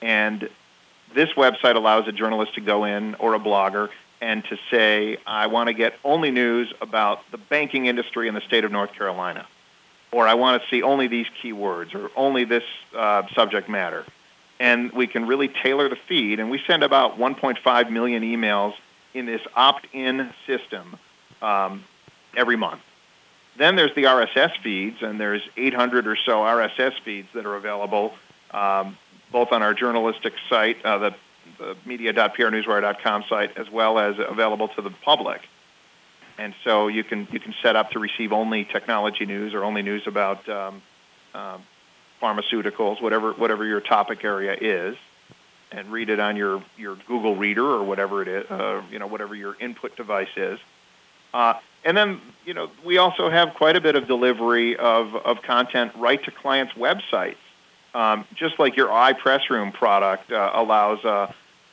And 0.01 0.49
this 1.13 1.29
website 1.33 1.75
allows 1.75 2.07
a 2.07 2.11
journalist 2.11 2.55
to 2.55 2.61
go 2.61 2.85
in 2.85 3.13
or 3.15 3.35
a 3.35 3.39
blogger 3.39 3.89
and 4.21 4.43
to 4.45 4.57
say, 4.69 5.17
I 5.25 5.47
want 5.47 5.67
to 5.67 5.73
get 5.73 5.95
only 6.03 6.29
news 6.31 6.73
about 6.81 7.21
the 7.31 7.37
banking 7.37 7.85
industry 7.85 8.27
in 8.27 8.35
the 8.35 8.41
state 8.41 8.65
of 8.65 8.71
North 8.71 8.91
Carolina, 8.93 9.47
or 10.11 10.27
I 10.27 10.33
want 10.33 10.61
to 10.61 10.69
see 10.69 10.81
only 10.81 11.07
these 11.07 11.27
keywords, 11.41 11.93
or 11.93 12.09
only 12.15 12.43
this 12.43 12.63
uh, 12.95 13.23
subject 13.33 13.69
matter. 13.69 14.05
And 14.59 14.91
we 14.91 15.07
can 15.07 15.25
really 15.27 15.47
tailor 15.47 15.87
the 15.87 15.95
feed, 15.95 16.39
and 16.39 16.49
we 16.49 16.61
send 16.67 16.83
about 16.83 17.17
1.5 17.17 17.91
million 17.91 18.23
emails 18.23 18.73
in 19.13 19.25
this 19.25 19.41
opt-in 19.55 20.33
system 20.45 20.97
um, 21.41 21.83
every 22.35 22.55
month. 22.55 22.81
Then 23.57 23.75
there's 23.75 23.93
the 23.95 24.03
RSS 24.03 24.57
feeds, 24.61 25.01
and 25.01 25.19
there's 25.19 25.41
800 25.57 26.07
or 26.07 26.15
so 26.15 26.39
RSS 26.39 26.93
feeds 27.03 27.27
that 27.33 27.45
are 27.45 27.55
available 27.55 28.13
um, 28.51 28.97
both 29.31 29.51
on 29.51 29.61
our 29.61 29.73
journalistic 29.73 30.33
site, 30.49 30.83
uh, 30.83 30.97
the, 30.97 31.15
the 31.57 31.77
media.prnewswire.com 31.85 33.25
site, 33.29 33.57
as 33.57 33.69
well 33.69 33.99
as 33.99 34.15
available 34.17 34.69
to 34.69 34.81
the 34.81 34.89
public. 34.89 35.41
And 36.39 36.53
so 36.63 36.87
you 36.87 37.03
can 37.03 37.27
you 37.31 37.39
can 37.39 37.53
set 37.61 37.75
up 37.75 37.91
to 37.91 37.99
receive 37.99 38.31
only 38.31 38.63
technology 38.63 39.25
news 39.25 39.53
or 39.53 39.65
only 39.65 39.81
news 39.81 40.07
about 40.07 40.47
um, 40.47 40.81
uh, 41.33 41.57
pharmaceuticals, 42.21 43.01
whatever 43.01 43.33
whatever 43.33 43.65
your 43.65 43.81
topic 43.81 44.23
area 44.23 44.55
is, 44.59 44.95
and 45.69 45.91
read 45.91 46.09
it 46.09 46.21
on 46.21 46.37
your, 46.37 46.63
your 46.77 46.95
Google 47.07 47.35
Reader 47.35 47.65
or 47.65 47.83
whatever 47.83 48.21
it 48.21 48.29
is, 48.29 48.49
uh, 48.49 48.81
you 48.89 48.99
know 48.99 49.07
whatever 49.07 49.35
your 49.35 49.57
input 49.59 49.97
device 49.97 50.29
is. 50.37 50.59
Uh, 51.33 51.55
and 51.83 51.95
then, 51.95 52.21
you 52.45 52.53
know, 52.53 52.69
we 52.85 52.97
also 52.97 53.29
have 53.29 53.53
quite 53.53 53.75
a 53.75 53.81
bit 53.81 53.95
of 53.95 54.07
delivery 54.07 54.75
of, 54.75 55.15
of 55.15 55.41
content 55.43 55.91
right 55.95 56.23
to 56.23 56.31
clients' 56.31 56.73
websites. 56.73 57.37
Um, 57.93 58.25
just 58.35 58.59
like 58.59 58.75
your 58.75 58.87
iPressroom 58.87 59.73
product 59.73 60.31
uh, 60.31 60.51
allows 60.53 61.03
uh, 61.03 61.31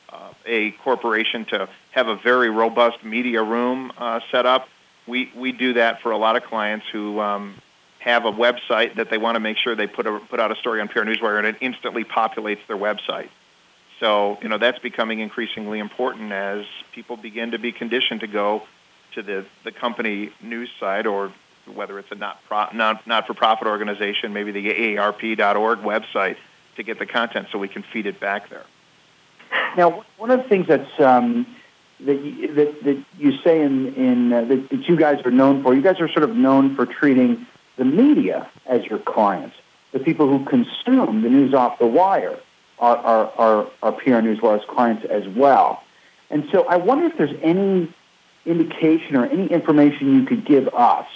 uh, 0.09 0.29
a 0.45 0.71
corporation 0.71 1.45
to 1.45 1.67
have 1.91 2.07
a 2.07 2.15
very 2.15 2.49
robust 2.49 3.03
media 3.03 3.43
room 3.43 3.91
uh, 3.97 4.19
set 4.31 4.45
up, 4.45 4.67
we, 5.05 5.31
we 5.35 5.51
do 5.51 5.73
that 5.73 6.01
for 6.01 6.11
a 6.11 6.17
lot 6.17 6.35
of 6.35 6.43
clients 6.43 6.85
who 6.91 7.19
um, 7.19 7.55
have 7.99 8.25
a 8.25 8.31
website 8.31 8.95
that 8.95 9.09
they 9.09 9.17
want 9.17 9.35
to 9.35 9.39
make 9.39 9.57
sure 9.57 9.75
they 9.75 9.87
put, 9.87 10.05
a, 10.05 10.19
put 10.19 10.39
out 10.39 10.51
a 10.51 10.55
story 10.55 10.81
on 10.81 10.87
PR 10.87 11.01
Newswire 11.01 11.37
and 11.37 11.47
it 11.47 11.57
instantly 11.61 12.03
populates 12.03 12.65
their 12.67 12.77
website. 12.77 13.29
So, 13.99 14.37
you 14.41 14.49
know, 14.49 14.57
that's 14.57 14.79
becoming 14.79 15.19
increasingly 15.19 15.79
important 15.79 16.31
as 16.31 16.65
people 16.91 17.17
begin 17.17 17.51
to 17.51 17.59
be 17.59 17.71
conditioned 17.71 18.21
to 18.21 18.27
go 18.27 18.63
to 19.15 19.23
the, 19.23 19.45
the 19.63 19.71
company 19.71 20.31
news 20.41 20.69
site 20.79 21.07
or 21.07 21.33
whether 21.73 21.97
it's 21.99 22.11
a 22.11 22.15
not, 22.15 22.39
pro, 22.47 22.67
not, 22.73 23.05
not-for-profit 23.07 23.67
organization, 23.67 24.33
maybe 24.33 24.51
the 24.51 24.69
AARP.org 24.69 25.79
website 25.79 26.37
to 26.75 26.83
get 26.83 26.99
the 26.99 27.05
content 27.05 27.47
so 27.51 27.57
we 27.57 27.67
can 27.67 27.83
feed 27.83 28.05
it 28.05 28.19
back 28.19 28.49
there. 28.49 28.65
Now, 29.75 30.05
one 30.17 30.31
of 30.31 30.41
the 30.41 30.49
things 30.49 30.67
that's 30.67 30.99
um, 30.99 31.45
that, 32.01 32.21
you, 32.21 32.53
that, 32.53 32.83
that 32.83 33.03
you 33.17 33.37
say 33.43 33.61
in, 33.61 33.93
in 33.95 34.33
uh, 34.33 34.45
that, 34.45 34.69
that 34.69 34.87
you 34.87 34.95
guys 34.95 35.23
are 35.25 35.31
known 35.31 35.63
for, 35.63 35.73
you 35.73 35.81
guys 35.81 35.99
are 35.99 36.09
sort 36.09 36.23
of 36.23 36.35
known 36.35 36.75
for 36.75 36.85
treating 36.85 37.45
the 37.77 37.85
media 37.85 38.49
as 38.65 38.85
your 38.85 38.99
clients. 38.99 39.55
The 39.91 39.99
people 39.99 40.27
who 40.27 40.45
consume 40.45 41.21
the 41.21 41.29
news 41.29 41.53
off 41.53 41.79
the 41.79 41.87
wire 41.87 42.39
are, 42.79 42.97
are, 42.97 43.31
are, 43.37 43.67
are 43.81 43.91
PR 43.93 44.21
Newswire's 44.21 44.63
clients 44.67 45.05
as 45.05 45.27
well. 45.27 45.83
And 46.29 46.47
so 46.51 46.65
I 46.67 46.75
wonder 46.77 47.05
if 47.05 47.17
there's 47.17 47.35
any 47.41 47.91
indication 48.45 49.15
or 49.15 49.25
any 49.25 49.47
information 49.47 50.15
you 50.15 50.25
could 50.25 50.45
give 50.45 50.67
us, 50.69 51.07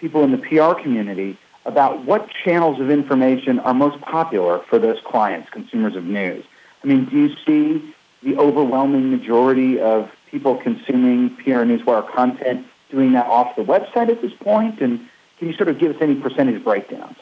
people 0.00 0.24
in 0.24 0.30
the 0.30 0.38
PR 0.38 0.80
community, 0.80 1.36
about 1.66 2.04
what 2.04 2.28
channels 2.44 2.80
of 2.80 2.90
information 2.90 3.58
are 3.60 3.72
most 3.72 4.00
popular 4.00 4.60
for 4.68 4.78
those 4.78 4.98
clients, 5.04 5.48
consumers 5.50 5.96
of 5.96 6.04
news. 6.04 6.44
I 6.84 6.86
mean, 6.86 7.06
do 7.06 7.16
you 7.16 7.34
see 7.46 7.94
the 8.22 8.36
overwhelming 8.36 9.10
majority 9.10 9.80
of 9.80 10.10
people 10.30 10.56
consuming 10.56 11.34
PR 11.36 11.64
Newswire 11.64 12.08
content 12.10 12.66
doing 12.90 13.12
that 13.12 13.26
off 13.26 13.56
the 13.56 13.64
website 13.64 14.10
at 14.10 14.20
this 14.20 14.34
point? 14.34 14.80
And 14.80 15.08
can 15.38 15.48
you 15.48 15.54
sort 15.54 15.68
of 15.68 15.78
give 15.78 15.96
us 15.96 16.02
any 16.02 16.14
percentage 16.14 16.62
breakdowns? 16.62 17.16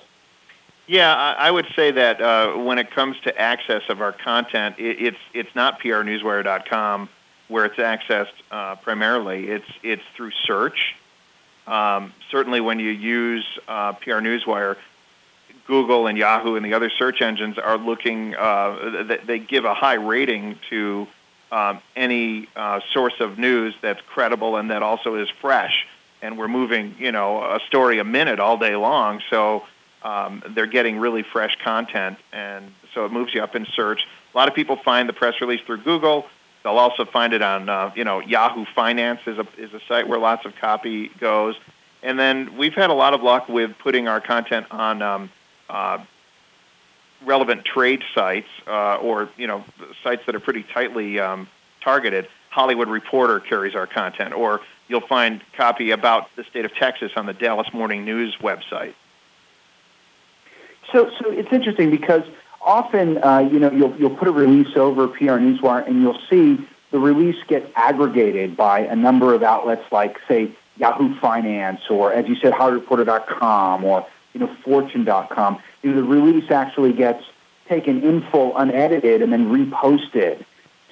Yeah, 0.89 1.15
I 1.15 1.51
would 1.51 1.69
say 1.77 1.93
that 1.93 2.21
uh, 2.21 2.55
when 2.55 2.79
it 2.79 2.91
comes 2.91 3.17
to 3.21 3.41
access 3.41 3.83
of 3.89 4.01
our 4.01 4.13
content, 4.13 4.75
it's 4.79 5.17
it's 5.33 5.55
not 5.55 5.81
prnewswire.com 5.81 7.09
where 7.49 7.65
it's 7.67 7.77
accessed 7.77 8.33
uh, 8.51 8.75
primarily. 8.77 9.49
It's 9.49 9.71
it's 9.85 10.03
through 10.17 10.33
search. 10.45 10.97
Um, 11.69 12.13
certainly, 12.31 12.61
when 12.61 12.81
you 12.81 12.91
use 12.91 13.47
uh, 13.69 13.93
PR 13.93 14.15
Newswire, 14.15 14.77
Google 15.73 16.07
and 16.07 16.19
Yahoo 16.19 16.57
and 16.57 16.67
the 16.67 16.75
other 16.75 16.91
search 16.91 17.23
engines 17.23 17.57
are 17.57 17.79
looking. 17.79 18.35
Uh, 18.35 19.17
they, 19.25 19.39
give 19.39 19.65
a 19.65 19.73
high 19.73 19.95
rating 19.95 20.59
to 20.69 21.09
um, 21.51 21.81
any 21.97 22.47
uh, 22.55 22.81
source 22.93 23.15
of 23.21 23.39
news 23.39 23.75
that's 23.81 24.03
credible 24.03 24.57
and 24.57 24.71
that 24.71 24.83
also 24.83 25.15
is 25.15 25.31
fresh. 25.41 25.87
And 26.21 26.37
we're 26.37 26.47
moving, 26.47 26.95
you 26.99 27.11
know, 27.11 27.43
a 27.43 27.59
story 27.69 27.99
a 28.01 28.05
minute 28.05 28.39
all 28.39 28.59
day 28.59 28.77
long, 28.77 29.23
so 29.31 29.65
um, 30.03 30.43
they're 30.51 30.67
getting 30.67 30.99
really 30.99 31.23
fresh 31.23 31.57
content, 31.65 32.19
and 32.35 32.71
so 32.93 33.07
it 33.07 33.13
moves 33.13 33.33
you 33.33 33.43
up 33.43 33.57
in 33.57 33.65
search. 33.65 34.07
A 34.35 34.37
lot 34.37 34.49
of 34.49 34.55
people 34.55 34.77
find 34.77 35.09
the 35.09 35.15
press 35.15 35.41
release 35.41 35.63
through 35.63 35.79
Google. 35.79 36.27
They'll 36.65 36.77
also 36.77 37.07
find 37.07 37.33
it 37.33 37.41
on, 37.41 37.71
uh, 37.71 37.93
you 37.97 38.05
know, 38.05 38.21
Yahoo 38.21 38.67
Finance 38.75 39.21
is 39.27 39.39
a, 39.39 39.47
is 39.57 39.73
a 39.73 39.81
site 39.89 40.07
where 40.07 40.19
lots 40.19 40.45
of 40.45 40.55
copy 40.57 41.09
goes. 41.19 41.57
And 42.03 42.19
then 42.19 42.59
we've 42.59 42.75
had 42.75 42.91
a 42.91 42.95
lot 42.95 43.15
of 43.15 43.23
luck 43.23 43.49
with 43.49 43.79
putting 43.79 44.07
our 44.07 44.21
content 44.21 44.67
on 44.71 45.01
um, 45.01 45.31
relevant 47.25 47.65
trade 47.65 48.03
sites 48.15 48.49
uh, 48.67 48.97
or, 48.97 49.29
you 49.37 49.47
know, 49.47 49.65
sites 50.03 50.23
that 50.27 50.35
are 50.35 50.41
pretty 50.41 50.63
tightly 50.63 51.19
um, 51.19 51.49
targeted. 51.81 52.29
Hollywood 52.51 52.89
Reporter 52.89 53.41
carries 53.41 53.75
our 53.75 53.87
content, 53.87 54.35
or 54.35 54.61
you'll 54.89 55.01
find 55.01 55.41
copy 55.57 55.91
about 55.91 56.29
the 56.37 56.45
state 56.45 56.65
of 56.65 56.75
Texas 56.75 57.13
on 57.17 57.27
the 57.27 57.33
Dallas 57.33 57.73
Morning 57.73 58.05
News 58.05 58.37
website. 58.41 58.95
So, 60.93 61.11
so 61.19 61.31
it's 61.31 61.51
interesting 61.51 61.91
because 61.91 62.23
often, 62.61 63.23
uh, 63.23 63.39
you 63.39 63.59
know, 63.59 63.71
you'll, 63.71 63.97
you'll 63.97 64.17
put 64.17 64.29
a 64.29 64.33
release 64.33 64.77
over 64.77 65.09
PR 65.09 65.39
Newswire 65.39 65.87
and 65.87 66.03
you'll 66.03 66.21
see 66.29 66.59
the 66.91 66.99
release 66.99 67.37
get 67.49 67.73
aggregated 67.75 68.57
by 68.57 68.81
a 68.81 68.95
number 68.95 69.33
of 69.33 69.43
outlets 69.43 69.85
like, 69.91 70.19
say, 70.29 70.53
Yahoo 70.77 71.19
Finance 71.21 71.81
or, 71.89 72.13
as 72.13 72.29
you 72.29 72.37
said, 72.37 72.53
HollywoodReporter.com 72.53 73.85
or, 73.85 74.07
you 74.33 74.41
know, 74.41 74.55
Fortune.com. 74.65 75.61
You 75.83 75.91
know, 75.91 75.97
the 75.97 76.03
release 76.03 76.51
actually 76.51 76.93
gets 76.93 77.25
taken 77.69 78.03
in 78.03 78.23
full, 78.31 78.57
unedited, 78.57 79.23
and 79.23 79.33
then 79.33 79.47
reposted 79.47 80.45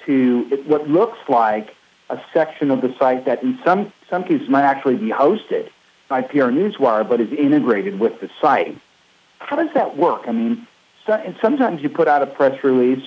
to 0.05 0.43
what 0.65 0.89
looks 0.89 1.19
like 1.27 1.75
a 2.09 2.21
section 2.33 2.71
of 2.71 2.81
the 2.81 2.93
site 2.97 3.25
that 3.25 3.41
in 3.43 3.59
some, 3.63 3.91
some 4.09 4.23
cases 4.23 4.49
might 4.49 4.63
actually 4.63 4.97
be 4.97 5.09
hosted 5.09 5.69
by 6.07 6.21
PR 6.21 6.49
Newswire 6.51 7.07
but 7.07 7.21
is 7.21 7.31
integrated 7.31 7.99
with 7.99 8.19
the 8.19 8.29
site. 8.41 8.77
How 9.39 9.55
does 9.55 9.73
that 9.73 9.97
work? 9.97 10.23
I 10.27 10.31
mean, 10.31 10.67
so, 11.05 11.33
sometimes 11.41 11.81
you 11.81 11.89
put 11.89 12.07
out 12.07 12.21
a 12.21 12.27
press 12.27 12.63
release 12.63 13.03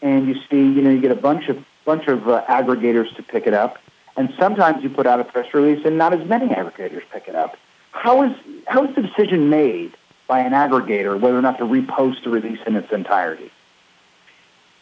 and 0.00 0.26
you 0.26 0.34
see, 0.50 0.56
you 0.56 0.82
know, 0.82 0.90
you 0.90 1.00
get 1.00 1.10
a 1.10 1.16
bunch 1.16 1.48
of 1.48 1.64
bunch 1.84 2.06
of 2.06 2.28
uh, 2.28 2.44
aggregators 2.48 3.14
to 3.16 3.22
pick 3.22 3.46
it 3.46 3.54
up, 3.54 3.78
and 4.14 4.32
sometimes 4.38 4.82
you 4.82 4.90
put 4.90 5.06
out 5.06 5.20
a 5.20 5.24
press 5.24 5.54
release 5.54 5.84
and 5.86 5.96
not 5.96 6.12
as 6.12 6.26
many 6.28 6.48
aggregators 6.48 7.02
pick 7.10 7.28
it 7.28 7.34
up. 7.34 7.56
How 7.98 8.22
is 8.22 8.36
how 8.66 8.84
is 8.84 8.94
the 8.94 9.02
decision 9.02 9.50
made 9.50 9.96
by 10.26 10.40
an 10.40 10.52
aggregator 10.52 11.18
whether 11.18 11.36
or 11.36 11.42
not 11.42 11.58
to 11.58 11.64
repost 11.64 12.24
a 12.26 12.30
release 12.30 12.60
in 12.66 12.76
its 12.76 12.92
entirety? 12.92 13.50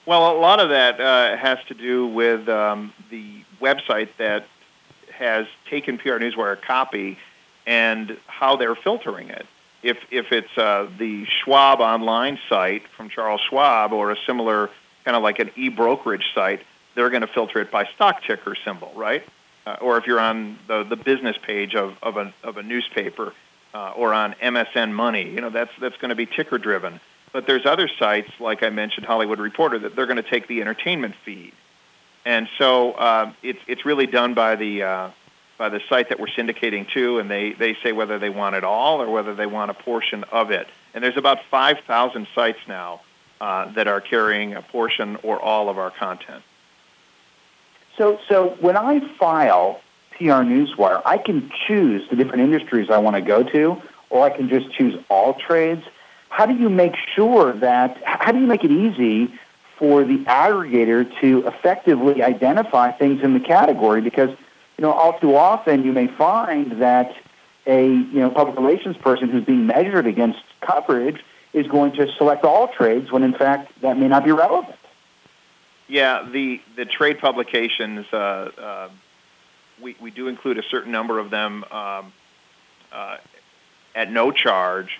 Well, 0.04 0.36
a 0.36 0.38
lot 0.38 0.60
of 0.60 0.68
that 0.68 1.00
uh, 1.00 1.36
has 1.36 1.58
to 1.68 1.74
do 1.74 2.06
with 2.06 2.48
um, 2.48 2.92
the 3.10 3.42
website 3.60 4.10
that 4.18 4.46
has 5.12 5.46
taken 5.68 5.98
PR 5.98 6.18
Newswire 6.18 6.60
copy 6.60 7.18
and 7.66 8.16
how 8.26 8.56
they're 8.56 8.76
filtering 8.76 9.30
it 9.30 9.46
if 9.82 9.98
if 10.10 10.32
it's 10.32 10.58
uh, 10.58 10.88
the 10.98 11.24
Schwab 11.26 11.80
online 11.80 12.38
site 12.48 12.82
from 12.96 13.08
Charles 13.08 13.40
Schwab 13.48 13.92
or 13.92 14.10
a 14.10 14.16
similar 14.26 14.68
kind 15.04 15.16
of 15.16 15.22
like 15.22 15.38
an 15.38 15.50
e-brokerage 15.56 16.24
site, 16.34 16.60
they're 16.94 17.10
going 17.10 17.22
to 17.22 17.28
filter 17.28 17.60
it 17.60 17.70
by 17.70 17.86
stock 17.94 18.22
ticker 18.24 18.56
symbol, 18.64 18.92
right? 18.96 19.24
Uh, 19.66 19.76
or 19.80 19.98
if 19.98 20.06
you're 20.06 20.20
on 20.20 20.58
the, 20.68 20.84
the 20.84 20.96
business 20.96 21.36
page 21.42 21.74
of, 21.74 21.96
of, 22.02 22.16
a, 22.16 22.32
of 22.44 22.56
a 22.56 22.62
newspaper 22.62 23.32
uh, 23.74 23.90
or 23.96 24.14
on 24.14 24.34
MSN 24.34 24.92
Money, 24.92 25.28
you 25.28 25.40
know, 25.40 25.50
that's, 25.50 25.72
that's 25.80 25.96
going 25.96 26.10
to 26.10 26.14
be 26.14 26.24
ticker 26.24 26.56
driven. 26.56 27.00
But 27.32 27.46
there's 27.46 27.66
other 27.66 27.88
sites, 27.98 28.30
like 28.38 28.62
I 28.62 28.70
mentioned, 28.70 29.06
Hollywood 29.06 29.40
Reporter, 29.40 29.80
that 29.80 29.96
they're 29.96 30.06
going 30.06 30.22
to 30.22 30.22
take 30.22 30.46
the 30.46 30.60
entertainment 30.60 31.16
feed. 31.24 31.52
And 32.24 32.48
so 32.58 32.92
uh, 32.92 33.32
it's, 33.42 33.58
it's 33.66 33.84
really 33.84 34.06
done 34.06 34.34
by 34.34 34.56
the, 34.56 34.82
uh, 34.82 35.10
by 35.58 35.68
the 35.68 35.80
site 35.88 36.10
that 36.10 36.20
we're 36.20 36.26
syndicating 36.28 36.88
to, 36.92 37.18
and 37.18 37.30
they, 37.30 37.52
they 37.52 37.76
say 37.82 37.92
whether 37.92 38.18
they 38.18 38.30
want 38.30 38.54
it 38.54 38.64
all 38.64 39.02
or 39.02 39.10
whether 39.10 39.34
they 39.34 39.46
want 39.46 39.70
a 39.70 39.74
portion 39.74 40.24
of 40.24 40.50
it. 40.50 40.68
And 40.94 41.02
there's 41.02 41.16
about 41.16 41.38
5,000 41.50 42.26
sites 42.34 42.58
now 42.68 43.00
uh, 43.40 43.72
that 43.72 43.88
are 43.88 44.00
carrying 44.00 44.54
a 44.54 44.62
portion 44.62 45.16
or 45.22 45.40
all 45.40 45.68
of 45.68 45.76
our 45.76 45.90
content. 45.90 46.42
So, 47.96 48.18
so 48.28 48.56
when 48.60 48.76
I 48.76 49.00
file 49.16 49.80
PR 50.12 50.42
Newswire, 50.44 51.02
I 51.04 51.18
can 51.18 51.50
choose 51.66 52.08
the 52.10 52.16
different 52.16 52.42
industries 52.42 52.90
I 52.90 52.98
want 52.98 53.16
to 53.16 53.22
go 53.22 53.42
to, 53.42 53.80
or 54.10 54.24
I 54.24 54.30
can 54.30 54.48
just 54.48 54.72
choose 54.72 54.94
all 55.08 55.34
trades. 55.34 55.84
How 56.28 56.46
do 56.46 56.54
you 56.54 56.68
make 56.68 56.94
sure 57.14 57.52
that, 57.54 58.02
how 58.04 58.32
do 58.32 58.38
you 58.38 58.46
make 58.46 58.64
it 58.64 58.70
easy 58.70 59.32
for 59.78 60.04
the 60.04 60.18
aggregator 60.24 61.08
to 61.20 61.46
effectively 61.46 62.22
identify 62.22 62.92
things 62.92 63.22
in 63.22 63.34
the 63.34 63.40
category? 63.40 64.00
Because, 64.00 64.30
you 64.30 64.82
know, 64.82 64.92
all 64.92 65.18
too 65.18 65.36
often 65.36 65.84
you 65.84 65.92
may 65.92 66.06
find 66.06 66.82
that 66.82 67.14
a, 67.66 67.86
you 67.86 68.20
know, 68.20 68.30
public 68.30 68.56
relations 68.56 68.96
person 68.96 69.28
who's 69.28 69.44
being 69.44 69.66
measured 69.66 70.06
against 70.06 70.38
coverage 70.60 71.22
is 71.52 71.66
going 71.66 71.92
to 71.92 72.06
select 72.16 72.44
all 72.44 72.68
trades 72.68 73.10
when 73.10 73.22
in 73.22 73.32
fact 73.32 73.72
that 73.80 73.98
may 73.98 74.08
not 74.08 74.24
be 74.24 74.32
relevant. 74.32 74.76
Yeah, 75.88 76.28
the, 76.30 76.60
the 76.74 76.84
trade 76.84 77.20
publications, 77.20 78.06
uh, 78.12 78.16
uh, 78.16 78.88
we, 79.80 79.96
we 80.00 80.10
do 80.10 80.26
include 80.26 80.58
a 80.58 80.62
certain 80.64 80.90
number 80.90 81.18
of 81.18 81.30
them 81.30 81.64
um, 81.70 82.12
uh, 82.92 83.18
at 83.94 84.10
no 84.10 84.32
charge 84.32 84.98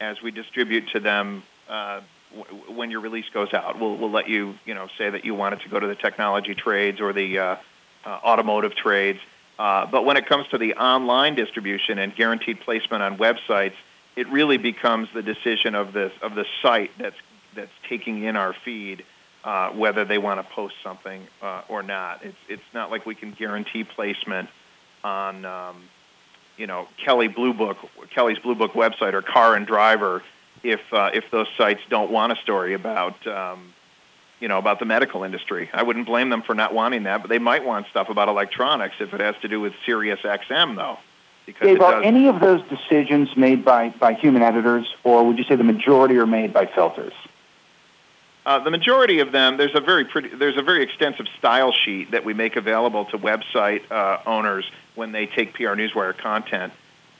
as 0.00 0.20
we 0.20 0.32
distribute 0.32 0.88
to 0.88 1.00
them 1.00 1.44
uh, 1.68 2.00
w- 2.36 2.72
when 2.72 2.90
your 2.90 3.00
release 3.00 3.28
goes 3.32 3.54
out. 3.54 3.78
We'll, 3.78 3.96
we'll 3.96 4.10
let 4.10 4.28
you, 4.28 4.54
you 4.64 4.74
know, 4.74 4.88
say 4.98 5.08
that 5.08 5.24
you 5.24 5.34
want 5.34 5.54
it 5.54 5.60
to 5.60 5.68
go 5.68 5.78
to 5.78 5.86
the 5.86 5.94
technology 5.94 6.54
trades 6.54 7.00
or 7.00 7.12
the 7.12 7.38
uh, 7.38 7.56
uh, 8.04 8.08
automotive 8.08 8.74
trades. 8.74 9.20
But 9.56 10.04
when 10.04 10.16
it 10.16 10.26
comes 10.26 10.48
to 10.48 10.58
the 10.58 10.74
online 10.74 11.36
distribution 11.36 11.98
and 11.98 12.14
guaranteed 12.14 12.60
placement 12.60 13.02
on 13.02 13.18
websites, 13.18 13.74
it 14.16 14.28
really 14.30 14.56
becomes 14.56 15.08
the 15.14 15.22
decision 15.22 15.76
of 15.76 15.92
the 15.92 16.10
of 16.22 16.34
the 16.34 16.44
site 16.60 16.90
that's 16.98 17.16
that's 17.54 17.72
taking 17.88 18.24
in 18.24 18.36
our 18.36 18.52
feed 18.64 19.04
uh, 19.48 19.70
whether 19.70 20.04
they 20.04 20.18
want 20.18 20.38
to 20.38 20.54
post 20.54 20.74
something 20.82 21.26
uh, 21.40 21.62
or 21.70 21.82
not. 21.82 22.22
It's 22.22 22.36
it's 22.50 22.74
not 22.74 22.90
like 22.90 23.06
we 23.06 23.14
can 23.14 23.32
guarantee 23.32 23.82
placement 23.82 24.50
on 25.02 25.46
um, 25.46 25.76
you 26.58 26.66
know 26.66 26.86
Kelley 27.02 27.28
Blue 27.28 27.54
Book 27.54 27.78
Kelly's 28.10 28.38
Blue 28.38 28.54
Book 28.54 28.74
website 28.74 29.14
or 29.14 29.22
Car 29.22 29.54
and 29.54 29.66
Driver 29.66 30.22
if 30.62 30.80
uh, 30.92 31.12
if 31.14 31.30
those 31.30 31.46
sites 31.56 31.80
don't 31.88 32.10
want 32.10 32.30
a 32.30 32.36
story 32.36 32.74
about 32.74 33.26
um, 33.26 33.72
you 34.38 34.48
know 34.48 34.58
about 34.58 34.80
the 34.80 34.84
medical 34.84 35.24
industry. 35.24 35.70
I 35.72 35.82
wouldn't 35.82 36.04
blame 36.04 36.28
them 36.28 36.42
for 36.42 36.54
not 36.54 36.74
wanting 36.74 37.04
that, 37.04 37.22
but 37.22 37.30
they 37.30 37.38
might 37.38 37.64
want 37.64 37.86
stuff 37.86 38.10
about 38.10 38.28
electronics 38.28 38.96
if 39.00 39.14
it 39.14 39.20
has 39.20 39.34
to 39.40 39.48
do 39.48 39.62
with 39.62 39.72
Sirius 39.86 40.20
XM 40.20 40.76
though. 40.76 40.98
Because 41.46 41.68
Dave, 41.68 41.80
are 41.80 42.02
any 42.02 42.28
of 42.28 42.40
those 42.40 42.60
decisions 42.68 43.34
made 43.34 43.64
by, 43.64 43.88
by 43.88 44.12
human 44.12 44.42
editors, 44.42 44.86
or 45.02 45.26
would 45.26 45.38
you 45.38 45.44
say 45.44 45.56
the 45.56 45.64
majority 45.64 46.18
are 46.18 46.26
made 46.26 46.52
by 46.52 46.66
filters? 46.66 47.14
Uh, 48.48 48.58
the 48.58 48.70
majority 48.70 49.20
of 49.20 49.30
them, 49.30 49.58
there's 49.58 49.74
a 49.74 49.80
very 49.80 50.06
pretty, 50.06 50.30
there's 50.30 50.56
a 50.56 50.62
very 50.62 50.82
extensive 50.82 51.26
style 51.38 51.70
sheet 51.70 52.12
that 52.12 52.24
we 52.24 52.32
make 52.32 52.56
available 52.56 53.04
to 53.04 53.18
website 53.18 53.82
uh, 53.92 54.22
owners 54.24 54.64
when 54.94 55.12
they 55.12 55.26
take 55.26 55.52
PR 55.52 55.74
Newswire 55.74 56.16
content, 56.16 56.72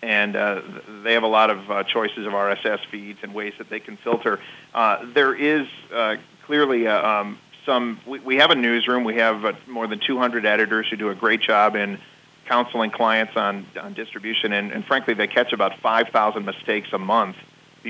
and 0.02 0.34
uh, 0.34 0.62
they 1.04 1.12
have 1.12 1.24
a 1.24 1.28
lot 1.28 1.50
of 1.50 1.70
uh, 1.70 1.84
choices 1.84 2.26
of 2.26 2.32
RSS 2.32 2.78
feeds 2.90 3.18
and 3.22 3.34
ways 3.34 3.52
that 3.58 3.68
they 3.68 3.78
can 3.78 3.98
filter. 3.98 4.40
Uh, 4.72 5.04
there 5.12 5.34
is 5.34 5.66
uh, 5.92 6.16
clearly 6.46 6.88
um, 6.88 7.38
some. 7.66 8.00
We, 8.06 8.20
we, 8.20 8.36
have 8.36 8.50
a 8.50 8.54
newsroom. 8.54 9.04
We 9.04 9.16
have 9.16 9.54
more 9.68 9.86
than 9.86 10.00
200 10.00 10.46
editors 10.46 10.86
who 10.88 10.96
do 10.96 11.10
a 11.10 11.14
great 11.14 11.42
job 11.42 11.76
in 11.76 12.00
counseling 12.46 12.90
clients 12.90 13.36
on, 13.36 13.66
on 13.78 13.92
distribution, 13.92 14.54
and, 14.54 14.72
and 14.72 14.82
frankly, 14.82 15.12
they 15.12 15.26
catch 15.26 15.52
about 15.52 15.78
5,000 15.80 16.46
mistakes 16.46 16.88
a 16.94 16.98
month 16.98 17.36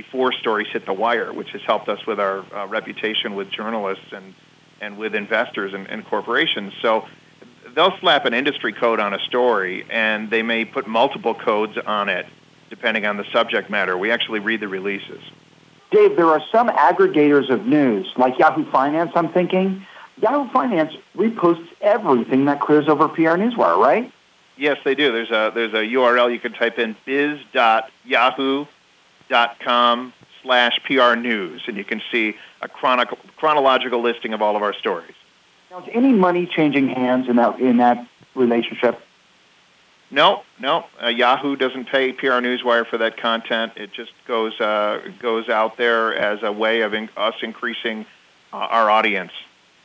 before 0.03 0.33
stories 0.33 0.69
hit 0.73 0.87
the 0.87 0.93
wire, 0.93 1.33
which 1.33 1.51
has 1.51 1.61
helped 1.63 1.89
us 1.89 2.07
with 2.07 2.21
our 2.21 2.45
uh, 2.55 2.69
reputation 2.69 3.35
with 3.35 3.51
journalists 3.51 4.13
and, 4.13 4.33
and 4.81 4.97
with 4.97 5.13
investors 5.13 5.75
and, 5.75 5.89
and 5.89 6.07
corporations. 6.07 6.73
So 6.81 7.05
they'll 7.75 7.99
slap 7.99 8.25
an 8.25 8.33
industry 8.33 8.73
code 8.73 9.01
on 9.01 9.13
a 9.13 9.19
story, 9.19 9.85
and 9.91 10.31
they 10.31 10.45
may 10.45 10.65
put 10.65 10.87
multiple 10.87 11.35
codes 11.35 11.77
on 11.85 12.09
it 12.09 12.27
depending 12.71 13.07
on 13.07 13.17
the 13.17 13.25
subject 13.33 13.71
matter. 13.71 13.99
We 13.99 14.13
actually 14.13 14.39
read 14.39 14.61
the 14.61 14.69
releases. 14.69 15.21
Dave, 15.91 16.15
there 16.15 16.27
are 16.27 16.43
some 16.53 16.69
aggregators 16.69 17.51
of 17.51 17.67
news, 17.67 18.07
like 18.17 18.39
Yahoo 18.39 18.71
Finance, 18.71 19.11
I'm 19.17 19.33
thinking. 19.33 19.85
Yahoo 20.23 20.49
Finance 20.53 20.93
reposts 21.17 21.67
everything 21.81 22.45
that 22.45 22.61
clears 22.61 22.89
over 22.89 23.09
PR 23.09 23.37
Newswire, 23.43 23.79
right? 23.79 24.13
Yes, 24.57 24.77
they 24.85 24.95
do. 24.95 25.11
There's 25.11 25.31
a 25.31 25.51
there's 25.53 25.73
a 25.73 25.83
URL 25.97 26.33
you 26.33 26.39
can 26.39 26.53
type 26.53 26.79
in 26.79 26.95
biz.yahoo.com 27.05 28.69
slash 30.43 30.81
PR 30.85 31.15
news, 31.15 31.63
and 31.67 31.77
you 31.77 31.85
can 31.85 32.01
see 32.11 32.37
a 32.63 32.69
chronic, 32.69 33.09
chronological 33.37 34.01
listing 34.01 34.33
of 34.33 34.43
all 34.43 34.57
of 34.57 34.63
our 34.63 34.73
stories. 34.73 35.15
Now, 35.71 35.81
is 35.81 35.91
any 35.93 36.13
money 36.13 36.47
changing 36.47 36.89
hands 36.89 37.29
in 37.29 37.37
that 37.37 37.61
in 37.61 37.77
that 37.79 38.07
relationship? 38.35 39.01
No, 40.11 40.43
no. 40.59 40.87
Uh, 41.03 41.09
Yahoo 41.09 41.55
doesn't 41.57 41.87
pay 41.87 42.13
PR 42.13 42.41
Newswire 42.41 42.87
for 42.87 42.97
that 42.99 43.19
content. 43.19 43.73
It 43.77 43.93
just 43.93 44.13
goes 44.27 44.59
uh, 44.61 45.01
goes 45.21 45.49
out 45.49 45.77
there 45.77 46.17
as 46.17 46.43
a 46.43 46.51
way 46.51 46.81
of 46.81 46.95
in- 46.95 47.11
us 47.17 47.35
increasing 47.43 48.07
uh, 48.53 48.57
our 48.57 48.91
audience 48.91 49.33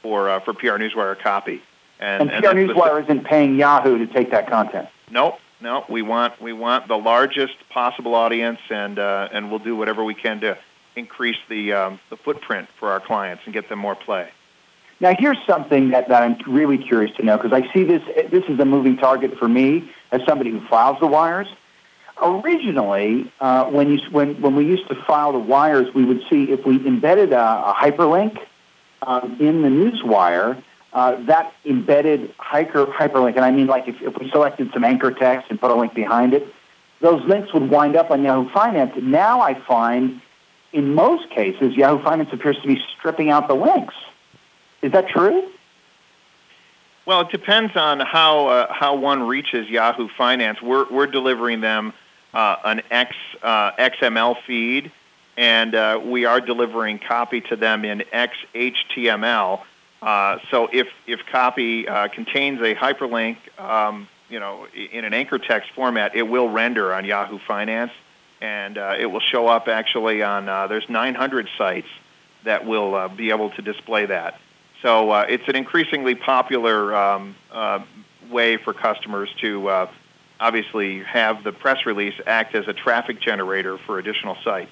for 0.01 0.29
uh, 0.29 0.39
for 0.39 0.53
PR 0.53 0.77
Newswire 0.77 1.19
copy. 1.19 1.61
And, 1.99 2.31
and 2.31 2.43
PR 2.43 2.51
Newswire 2.51 3.03
isn't 3.03 3.25
paying 3.25 3.57
Yahoo 3.57 3.97
to 3.97 4.07
take 4.07 4.31
that 4.31 4.49
content. 4.49 4.87
No, 5.11 5.37
no. 5.63 5.85
We 5.89 6.01
want 6.01 6.39
we 6.39 6.53
want 6.53 6.87
the 6.87 6.97
largest 6.97 7.55
possible 7.69 8.13
audience, 8.13 8.59
and 8.69 8.99
uh, 8.99 9.29
and 9.31 9.49
we'll 9.49 9.59
do 9.59 9.75
whatever 9.75 10.03
we 10.03 10.13
can 10.13 10.41
to 10.41 10.57
increase 10.95 11.37
the 11.49 11.73
um, 11.73 11.99
the 12.09 12.17
footprint 12.17 12.67
for 12.77 12.91
our 12.91 12.99
clients 12.99 13.43
and 13.45 13.53
get 13.53 13.69
them 13.69 13.79
more 13.79 13.95
play. 13.95 14.29
Now, 14.99 15.15
here's 15.17 15.39
something 15.47 15.89
that, 15.89 16.07
that 16.09 16.21
I'm 16.21 16.37
really 16.47 16.77
curious 16.77 17.15
to 17.17 17.23
know 17.23 17.37
because 17.37 17.53
I 17.53 17.71
see 17.73 17.83
this. 17.83 18.03
This 18.29 18.43
is 18.45 18.59
a 18.59 18.65
moving 18.65 18.97
target 18.97 19.37
for 19.39 19.47
me 19.47 19.89
as 20.11 20.21
somebody 20.25 20.51
who 20.51 20.59
files 20.67 20.99
the 20.99 21.07
wires. 21.07 21.47
Originally, 22.21 23.31
uh, 23.39 23.65
when 23.71 23.89
you 23.89 23.99
when 24.11 24.39
when 24.41 24.55
we 24.55 24.65
used 24.65 24.87
to 24.89 24.95
file 24.95 25.31
the 25.31 25.39
wires, 25.39 25.93
we 25.93 26.03
would 26.03 26.21
see 26.29 26.51
if 26.51 26.65
we 26.65 26.75
embedded 26.85 27.33
a, 27.33 27.69
a 27.69 27.73
hyperlink 27.73 28.37
um, 29.01 29.37
in 29.39 29.61
the 29.61 29.69
news 29.69 30.03
wire 30.03 30.61
uh, 30.93 31.15
that 31.25 31.53
embedded 31.65 32.33
hyper, 32.37 32.85
hyperlink, 32.85 33.35
and 33.35 33.45
I 33.45 33.51
mean 33.51 33.67
like 33.67 33.87
if, 33.87 34.01
if 34.01 34.17
we 34.17 34.29
selected 34.29 34.71
some 34.73 34.83
anchor 34.83 35.11
text 35.11 35.49
and 35.49 35.59
put 35.59 35.71
a 35.71 35.75
link 35.75 35.93
behind 35.93 36.33
it, 36.33 36.47
those 36.99 37.23
links 37.25 37.53
would 37.53 37.69
wind 37.69 37.95
up 37.95 38.11
on 38.11 38.23
Yahoo 38.23 38.49
Finance. 38.51 38.93
Now 39.01 39.41
I 39.41 39.55
find 39.55 40.21
in 40.71 40.93
most 40.93 41.29
cases 41.29 41.75
Yahoo 41.75 42.01
Finance 42.03 42.29
appears 42.31 42.59
to 42.61 42.67
be 42.67 42.81
stripping 42.97 43.29
out 43.29 43.47
the 43.47 43.55
links. 43.55 43.95
Is 44.81 44.91
that 44.91 45.07
true? 45.07 45.49
Well, 47.05 47.21
it 47.21 47.29
depends 47.29 47.75
on 47.75 47.99
how 47.99 48.47
uh, 48.47 48.73
how 48.73 48.95
one 48.95 49.23
reaches 49.23 49.67
Yahoo 49.69 50.07
Finance. 50.07 50.61
We're 50.61 50.87
we're 50.89 51.07
delivering 51.07 51.59
them 51.59 51.93
uh, 52.33 52.55
an 52.63 52.81
X 52.91 53.15
uh, 53.41 53.71
XML 53.73 54.37
feed, 54.45 54.91
and 55.37 55.75
uh, 55.75 55.99
we 56.03 56.25
are 56.25 56.39
delivering 56.39 56.99
copy 56.99 57.41
to 57.41 57.55
them 57.55 57.83
in 57.83 58.03
XHTML. 58.13 59.63
Uh, 60.03 60.37
so 60.51 60.67
if 60.73 60.89
if 61.07 61.25
copy 61.31 61.87
uh, 61.87 62.09
contains 62.09 62.59
a 62.59 62.75
hyperlink, 62.75 63.37
um, 63.57 64.09
you 64.29 64.37
know, 64.37 64.67
in 64.91 65.05
an 65.05 65.13
anchor 65.13 65.39
text 65.39 65.71
format, 65.71 66.13
it 66.13 66.23
will 66.23 66.49
render 66.49 66.93
on 66.93 67.05
Yahoo 67.05 67.39
Finance, 67.47 67.93
and 68.41 68.77
uh, 68.77 68.95
it 68.99 69.05
will 69.05 69.21
show 69.21 69.47
up 69.47 69.69
actually 69.69 70.21
on. 70.21 70.49
Uh, 70.49 70.67
there's 70.67 70.89
900 70.89 71.47
sites 71.57 71.87
that 72.43 72.65
will 72.65 72.95
uh, 72.95 73.07
be 73.07 73.29
able 73.29 73.49
to 73.51 73.61
display 73.61 74.05
that. 74.05 74.41
So 74.81 75.13
it's 75.21 75.47
an 75.47 75.55
increasingly 75.55 76.15
popular 76.15 76.93
um, 76.93 77.35
way 78.29 78.57
for 78.57 78.73
customers 78.73 79.29
to 79.39 79.87
obviously 80.41 81.01
have 81.03 81.45
the 81.45 81.53
press 81.53 81.85
release 81.85 82.15
act 82.27 82.53
as 82.53 82.67
a 82.67 82.73
traffic 82.73 83.21
generator 83.21 83.77
for 83.77 83.97
additional 83.97 84.35
sites. 84.43 84.71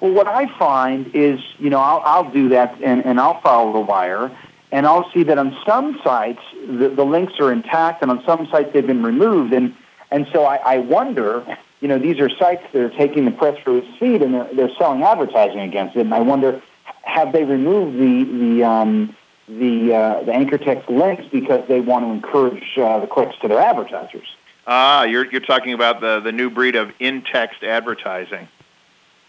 Well, 0.00 0.12
what 0.12 0.28
I 0.28 0.46
find 0.56 1.12
is, 1.12 1.40
you 1.58 1.70
know, 1.70 1.80
I'll, 1.80 2.02
I'll 2.04 2.30
do 2.30 2.50
that 2.50 2.80
and, 2.80 3.04
and 3.04 3.18
I'll 3.18 3.40
follow 3.40 3.72
the 3.72 3.80
wire 3.80 4.30
and 4.72 4.86
I'll 4.86 5.08
see 5.12 5.22
that 5.24 5.38
on 5.38 5.56
some 5.64 6.00
sites 6.02 6.40
the, 6.66 6.88
the 6.88 7.04
links 7.04 7.34
are 7.38 7.52
intact, 7.52 8.02
and 8.02 8.10
on 8.10 8.24
some 8.24 8.48
sites 8.50 8.70
they've 8.72 8.86
been 8.86 9.02
removed. 9.04 9.52
And 9.52 9.76
and 10.10 10.26
so 10.32 10.44
I, 10.44 10.56
I 10.56 10.78
wonder, 10.78 11.44
you 11.80 11.88
know, 11.88 11.98
these 11.98 12.18
are 12.18 12.28
sites 12.28 12.64
that 12.72 12.82
are 12.82 12.90
taking 12.90 13.24
the 13.24 13.30
press 13.30 13.64
release 13.66 13.88
feed 13.98 14.22
and 14.22 14.34
they're, 14.34 14.48
they're 14.54 14.74
selling 14.78 15.02
advertising 15.02 15.60
against 15.60 15.96
it. 15.96 16.00
And 16.00 16.14
I 16.14 16.20
wonder, 16.20 16.60
have 17.02 17.32
they 17.32 17.44
removed 17.44 17.98
the 17.98 18.24
the 18.24 18.64
um, 18.64 19.16
the 19.46 19.94
uh, 19.94 20.22
the 20.24 20.32
anchor 20.32 20.58
text 20.58 20.88
links 20.88 21.24
because 21.30 21.66
they 21.68 21.80
want 21.80 22.04
to 22.06 22.10
encourage 22.10 22.64
uh, 22.78 22.98
the 23.00 23.06
clicks 23.06 23.36
to 23.42 23.48
their 23.48 23.60
advertisers? 23.60 24.26
Ah, 24.66 25.04
you're 25.04 25.30
you're 25.30 25.40
talking 25.40 25.74
about 25.74 26.00
the 26.00 26.20
the 26.20 26.32
new 26.32 26.48
breed 26.48 26.76
of 26.76 26.92
in-text 26.98 27.62
advertising. 27.62 28.48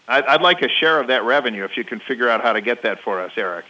I'd, 0.06 0.24
I'd 0.26 0.42
like 0.42 0.62
a 0.62 0.68
share 0.68 1.00
of 1.00 1.08
that 1.08 1.24
revenue 1.24 1.64
if 1.64 1.76
you 1.76 1.84
can 1.84 1.98
figure 1.98 2.28
out 2.28 2.42
how 2.42 2.52
to 2.52 2.60
get 2.60 2.82
that 2.82 3.00
for 3.00 3.20
us, 3.20 3.32
Eric. 3.36 3.64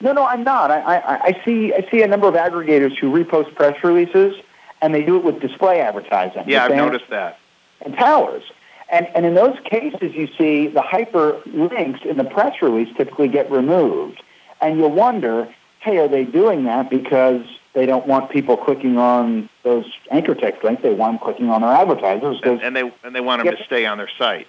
No, 0.00 0.12
no, 0.12 0.24
I'm 0.24 0.44
not. 0.44 0.70
I, 0.70 0.80
I, 0.80 1.24
I 1.24 1.42
see 1.44 1.74
I 1.74 1.88
see 1.90 2.02
a 2.02 2.06
number 2.06 2.28
of 2.28 2.34
aggregators 2.34 2.96
who 2.96 3.10
repost 3.12 3.54
press 3.54 3.82
releases, 3.82 4.34
and 4.80 4.94
they 4.94 5.02
do 5.02 5.16
it 5.16 5.24
with 5.24 5.40
display 5.40 5.80
advertising. 5.80 6.44
Yeah, 6.46 6.64
I've 6.64 6.74
noticed 6.76 7.10
that. 7.10 7.38
And 7.80 7.94
towers. 7.94 8.44
And, 8.90 9.06
and 9.14 9.26
in 9.26 9.34
those 9.34 9.56
cases, 9.64 10.14
you 10.14 10.28
see 10.38 10.66
the 10.68 10.80
hyperlinks 10.80 12.06
in 12.06 12.16
the 12.16 12.24
press 12.24 12.62
release 12.62 12.88
typically 12.96 13.28
get 13.28 13.50
removed. 13.50 14.22
And 14.62 14.78
you'll 14.78 14.90
wonder, 14.90 15.46
hey, 15.80 15.98
are 15.98 16.08
they 16.08 16.24
doing 16.24 16.64
that 16.64 16.88
because 16.88 17.42
they 17.74 17.84
don't 17.84 18.06
want 18.06 18.30
people 18.30 18.56
clicking 18.56 18.96
on 18.96 19.50
those 19.62 19.84
anchor 20.10 20.34
text 20.34 20.64
links? 20.64 20.82
They 20.82 20.94
want 20.94 21.20
them 21.20 21.24
clicking 21.24 21.50
on 21.50 21.60
their 21.60 21.70
advertisers. 21.70 22.40
And, 22.42 22.62
and 22.62 22.74
they 22.74 22.90
and 23.04 23.14
they 23.14 23.20
want 23.20 23.44
them 23.44 23.54
to 23.54 23.64
stay 23.64 23.84
on 23.84 23.98
their 23.98 24.08
site. 24.16 24.46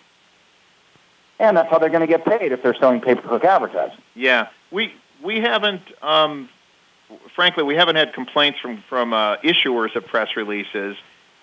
and 1.39 1.57
that's 1.57 1.69
how 1.69 1.79
they're 1.79 1.89
going 1.89 2.01
to 2.01 2.07
get 2.07 2.25
paid 2.25 2.51
if 2.51 2.61
they're 2.61 2.75
selling 2.75 3.01
pay-per-click 3.01 3.43
advertising. 3.43 3.97
Yeah, 4.15 4.49
we 4.71 4.93
we 5.21 5.39
haven't, 5.39 5.81
um, 6.01 6.49
frankly, 7.35 7.63
we 7.63 7.75
haven't 7.75 7.95
had 7.95 8.13
complaints 8.13 8.59
from 8.59 8.83
from 8.89 9.13
uh, 9.13 9.37
issuers 9.37 9.95
of 9.95 10.05
press 10.05 10.35
releases, 10.35 10.97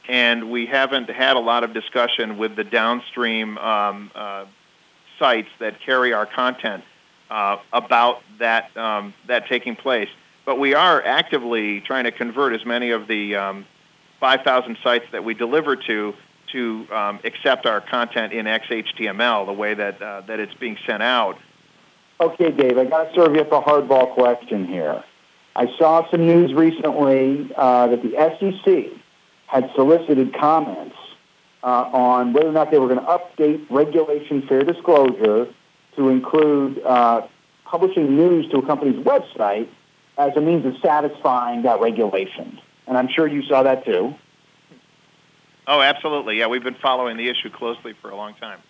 and 0.08 0.50
we 0.50 0.66
haven't 0.66 1.10
had 1.10 1.36
a 1.36 1.40
lot 1.40 1.64
of 1.64 1.72
discussion 1.72 2.38
with 2.38 2.56
the 2.56 2.64
downstream 2.64 3.58
um, 3.58 4.10
uh, 4.14 4.44
sites 5.18 5.48
that 5.58 5.80
carry 5.80 6.12
our 6.12 6.26
content 6.26 6.84
uh, 7.30 7.58
about 7.72 8.22
that 8.38 8.74
um, 8.76 9.14
that 9.26 9.46
taking 9.48 9.76
place. 9.76 10.08
But 10.44 10.58
we 10.58 10.74
are 10.74 11.02
actively 11.02 11.80
trying 11.80 12.04
to 12.04 12.12
convert 12.12 12.52
as 12.52 12.64
many 12.64 12.90
of 12.90 13.08
the 13.08 13.34
um, 13.34 13.66
5,000 14.20 14.78
sites 14.82 15.04
that 15.10 15.24
we 15.24 15.34
deliver 15.34 15.76
to 15.76 16.14
to 16.52 16.86
um, 16.92 17.18
accept 17.24 17.66
our 17.66 17.80
content 17.80 18.32
in 18.32 18.46
XHTML, 18.46 19.46
the 19.46 19.52
way 19.52 19.74
that 19.74 20.00
uh, 20.00 20.20
that 20.22 20.38
it's 20.38 20.54
being 20.54 20.78
sent 20.86 21.02
out. 21.02 21.38
Okay, 22.18 22.50
Dave, 22.50 22.78
I 22.78 22.84
got 22.86 23.12
to 23.12 23.14
serve 23.14 23.34
you 23.34 23.42
up 23.42 23.52
a 23.52 23.60
hardball 23.60 24.14
question 24.14 24.66
here. 24.66 25.04
I 25.54 25.66
saw 25.78 26.08
some 26.10 26.26
news 26.26 26.54
recently 26.54 27.50
uh, 27.56 27.88
that 27.88 28.02
the 28.02 28.12
SEC 28.38 28.98
had 29.46 29.70
solicited 29.74 30.34
comments 30.34 30.96
uh, 31.62 31.66
on 31.66 32.32
whether 32.32 32.48
or 32.48 32.52
not 32.52 32.70
they 32.70 32.78
were 32.78 32.88
going 32.88 33.00
to 33.00 33.06
update 33.06 33.66
Regulation 33.70 34.46
Fair 34.48 34.62
Disclosure 34.62 35.52
to 35.96 36.08
include 36.08 36.80
uh, 36.84 37.26
publishing 37.64 38.16
news 38.16 38.50
to 38.50 38.58
a 38.58 38.66
company's 38.66 39.04
website 39.04 39.68
as 40.16 40.34
a 40.36 40.40
means 40.40 40.64
of 40.64 40.74
satisfying 40.82 41.62
that 41.62 41.80
regulation. 41.80 42.58
And 42.86 42.96
I'm 42.96 43.08
sure 43.08 43.26
you 43.26 43.42
saw 43.42 43.62
that 43.62 43.84
too. 43.84 44.14
Oh, 45.66 45.82
absolutely. 45.82 46.38
Yeah, 46.38 46.46
we've 46.46 46.62
been 46.64 46.76
following 46.80 47.16
the 47.16 47.28
issue 47.28 47.50
closely 47.50 47.94
for 48.00 48.10
a 48.10 48.16
long 48.16 48.34
time. 48.34 48.60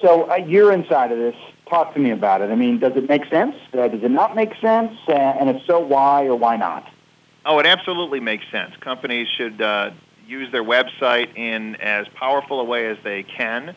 So 0.00 0.30
uh, 0.30 0.36
you're 0.36 0.72
inside 0.72 1.12
of 1.12 1.18
this. 1.18 1.34
Talk 1.68 1.94
to 1.94 2.00
me 2.00 2.10
about 2.10 2.42
it. 2.42 2.50
I 2.50 2.54
mean, 2.54 2.78
does 2.78 2.92
it 2.96 3.08
make 3.08 3.24
sense? 3.26 3.56
Uh, 3.72 3.88
does 3.88 4.02
it 4.02 4.10
not 4.10 4.36
make 4.36 4.54
sense? 4.60 4.92
Uh, 5.08 5.12
and 5.12 5.48
if 5.50 5.62
so, 5.66 5.80
why 5.80 6.26
or 6.26 6.36
why 6.36 6.56
not? 6.56 6.88
Oh, 7.44 7.58
it 7.58 7.66
absolutely 7.66 8.20
makes 8.20 8.44
sense. 8.50 8.74
Companies 8.80 9.26
should 9.36 9.60
uh, 9.60 9.90
use 10.26 10.50
their 10.52 10.64
website 10.64 11.36
in 11.36 11.76
as 11.76 12.06
powerful 12.14 12.60
a 12.60 12.64
way 12.64 12.88
as 12.88 12.98
they 13.04 13.22
can 13.22 13.74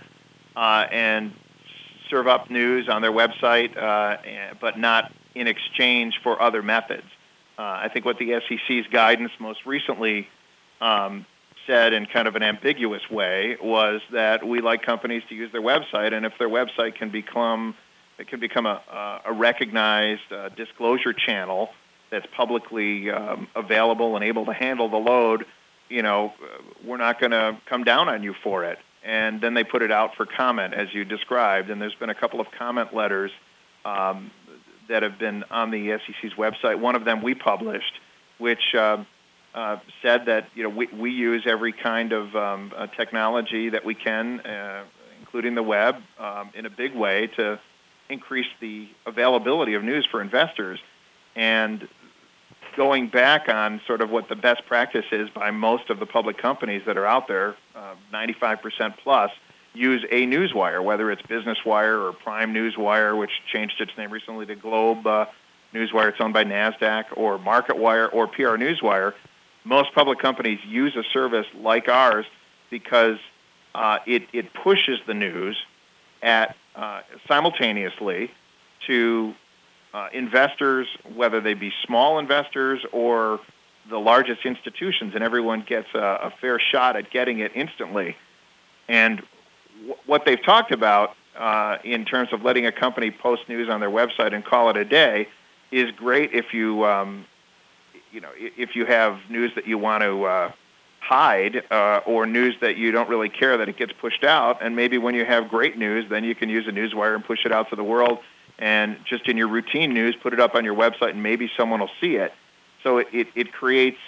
uh, 0.55 0.87
and 0.91 1.31
serve 2.09 2.27
up 2.27 2.49
news 2.49 2.89
on 2.89 3.01
their 3.01 3.11
website, 3.11 3.77
uh, 3.77 4.17
but 4.59 4.77
not 4.77 5.11
in 5.35 5.47
exchange 5.47 6.19
for 6.21 6.41
other 6.41 6.61
methods. 6.61 7.07
I 7.61 7.89
think 7.89 8.05
what 8.05 8.17
the 8.17 8.39
SEC's 8.47 8.87
guidance 8.87 9.33
most 9.37 9.65
recently 9.65 10.29
um, 10.79 11.25
said 11.69 11.93
in 11.93 12.07
kind 12.07 12.27
of 12.27 12.35
an 12.35 12.41
ambiguous 12.41 13.07
way 13.11 13.55
was 13.61 14.01
that 14.11 14.45
we 14.45 14.59
like 14.59 14.81
companies 14.81 15.21
to 15.29 15.35
use 15.35 15.51
their 15.51 15.61
website, 15.61 16.13
and 16.13 16.25
if 16.25 16.33
their 16.39 16.49
website 16.49 16.95
can 16.95 17.11
become 17.11 17.75
it 18.17 18.27
can 18.27 18.39
become 18.41 18.65
a, 18.65 18.81
a- 19.25 19.31
recognized 19.31 20.29
uh, 20.31 20.49
disclosure 20.49 21.13
channel 21.13 21.69
that's 22.11 22.25
publicly 22.35 23.09
um, 23.09 23.47
available 23.55 24.15
and 24.17 24.25
able 24.25 24.45
to 24.45 24.51
handle 24.51 24.89
the 24.89 24.97
load, 24.97 25.45
you 25.87 26.01
know, 26.01 26.33
we're 26.83 26.97
not 26.97 27.21
going 27.21 27.31
to 27.31 27.57
come 27.65 27.85
down 27.85 28.09
on 28.09 28.21
you 28.21 28.35
for 28.43 28.65
it. 28.65 28.77
And 29.05 29.39
then 29.39 29.53
they 29.53 29.63
put 29.63 29.83
it 29.83 29.91
out 29.91 30.15
for 30.17 30.25
comment, 30.25 30.73
as 30.73 30.93
you 30.93 31.05
described. 31.05 31.69
And 31.69 31.81
there's 31.81 31.95
been 31.95 32.09
a 32.09 32.15
couple 32.15 32.41
of 32.41 32.47
comment 32.51 32.93
letters 32.93 33.31
um, 33.85 34.31
that 34.89 35.03
have 35.03 35.17
been 35.17 35.45
on 35.49 35.71
the 35.71 35.97
SEC's 36.05 36.33
website. 36.33 36.77
One 36.77 36.95
of 36.95 37.05
them 37.05 37.21
we 37.21 37.35
published, 37.35 37.93
which 38.37 38.75
uh, 38.77 39.05
uh, 39.53 39.77
said 40.01 40.25
that 40.25 40.47
you 40.55 40.63
know 40.63 40.69
we, 40.69 40.87
we 40.87 41.11
use 41.11 41.43
every 41.45 41.73
kind 41.73 42.11
of 42.11 42.35
um, 42.35 42.71
uh, 42.75 42.87
technology 42.87 43.69
that 43.69 43.83
we 43.83 43.95
can, 43.95 44.39
uh, 44.41 44.83
including 45.19 45.55
the 45.55 45.63
web, 45.63 45.95
um, 46.19 46.49
in 46.53 46.65
a 46.65 46.69
big 46.69 46.95
way 46.95 47.27
to 47.35 47.59
increase 48.09 48.47
the 48.59 48.87
availability 49.05 49.75
of 49.75 49.83
news 49.83 50.07
for 50.09 50.21
investors. 50.21 50.79
And 51.35 51.87
going 52.75 53.07
back 53.07 53.49
on 53.49 53.81
sort 53.87 54.01
of 54.01 54.09
what 54.09 54.29
the 54.29 54.35
best 54.35 54.65
practice 54.65 55.05
is 55.11 55.29
by 55.29 55.51
most 55.51 55.89
of 55.89 55.99
the 55.99 56.05
public 56.05 56.37
companies 56.37 56.81
that 56.85 56.97
are 56.97 57.05
out 57.05 57.27
there, 57.27 57.55
uh, 57.75 57.95
95% 58.13 58.97
plus, 59.03 59.31
use 59.73 60.03
a 60.11 60.25
newswire, 60.25 60.83
whether 60.83 61.11
it's 61.11 61.21
Business 61.23 61.57
Wire 61.65 61.99
or 61.99 62.13
Prime 62.13 62.53
Newswire, 62.53 63.17
which 63.17 63.31
changed 63.51 63.79
its 63.79 63.91
name 63.97 64.11
recently 64.11 64.45
to 64.45 64.55
Globe 64.55 65.05
uh, 65.05 65.25
Newswire. 65.73 66.09
It's 66.09 66.19
owned 66.19 66.33
by 66.33 66.43
NASDAQ, 66.43 67.05
or 67.15 67.37
MarketWire 67.37 68.13
or 68.13 68.27
PR 68.27 68.57
Newswire. 68.57 69.13
Most 69.69 69.93
public 69.93 70.17
companies 70.17 70.59
use 70.65 70.95
a 70.95 71.03
service 71.13 71.45
like 71.55 71.87
ours 71.87 72.25
because 72.71 73.19
uh, 73.75 73.99
it, 74.07 74.23
it 74.33 74.51
pushes 74.53 74.99
the 75.05 75.13
news 75.13 75.55
at 76.23 76.55
uh, 76.75 77.01
simultaneously 77.27 78.31
to 78.87 79.35
uh, 79.93 80.07
investors, 80.11 80.87
whether 81.15 81.39
they 81.39 81.53
be 81.53 81.71
small 81.85 82.17
investors 82.17 82.83
or 82.91 83.39
the 83.91 83.99
largest 83.99 84.43
institutions, 84.43 85.13
and 85.13 85.23
everyone 85.23 85.61
gets 85.61 85.87
a, 85.93 85.99
a 85.99 86.33
fair 86.41 86.59
shot 86.59 86.95
at 86.95 87.11
getting 87.11 87.37
it 87.39 87.51
instantly. 87.53 88.17
And 88.87 89.21
w- 89.81 89.95
what 90.07 90.25
they've 90.25 90.43
talked 90.43 90.71
about 90.71 91.15
uh, 91.37 91.77
in 91.83 92.05
terms 92.05 92.33
of 92.33 92.41
letting 92.41 92.65
a 92.65 92.71
company 92.71 93.11
post 93.11 93.47
news 93.47 93.69
on 93.69 93.79
their 93.79 93.91
website 93.91 94.33
and 94.33 94.43
call 94.43 94.71
it 94.71 94.77
a 94.77 94.85
day 94.85 95.27
is 95.71 95.91
great 95.91 96.33
if 96.33 96.55
you, 96.55 96.85
um, 96.85 97.25
you 98.11 98.21
know, 98.21 98.29
if 98.35 98.75
you 98.75 98.85
have 98.85 99.19
news 99.29 99.51
that 99.55 99.67
you 99.67 99.77
want 99.77 100.03
to 100.03 100.25
uh, 100.25 100.51
hide 100.99 101.63
uh, 101.71 102.01
or 102.05 102.25
news 102.25 102.55
that 102.61 102.77
you 102.77 102.91
don't 102.91 103.09
really 103.09 103.29
care 103.29 103.57
that 103.57 103.69
it 103.69 103.77
gets 103.77 103.91
pushed 103.93 104.23
out. 104.23 104.61
And 104.61 104.75
maybe 104.75 104.97
when 104.97 105.15
you 105.15 105.25
have 105.25 105.49
great 105.49 105.77
news, 105.77 106.09
then 106.09 106.23
you 106.23 106.35
can 106.35 106.49
use 106.49 106.67
a 106.67 106.71
newswire 106.71 107.15
and 107.15 107.23
push 107.23 107.45
it 107.45 107.51
out 107.51 107.69
to 107.69 107.75
the 107.75 107.83
world. 107.83 108.19
And 108.57 108.97
just 109.05 109.27
in 109.27 109.37
your 109.37 109.47
routine 109.47 109.93
news, 109.93 110.15
put 110.21 110.33
it 110.33 110.39
up 110.39 110.53
on 110.55 110.65
your 110.65 110.75
website, 110.75 111.11
and 111.11 111.23
maybe 111.23 111.49
someone 111.55 111.79
will 111.79 111.89
see 112.01 112.15
it. 112.15 112.33
So 112.83 112.97
it, 112.97 113.07
it, 113.13 113.27
it 113.35 113.53
creates, 113.53 113.99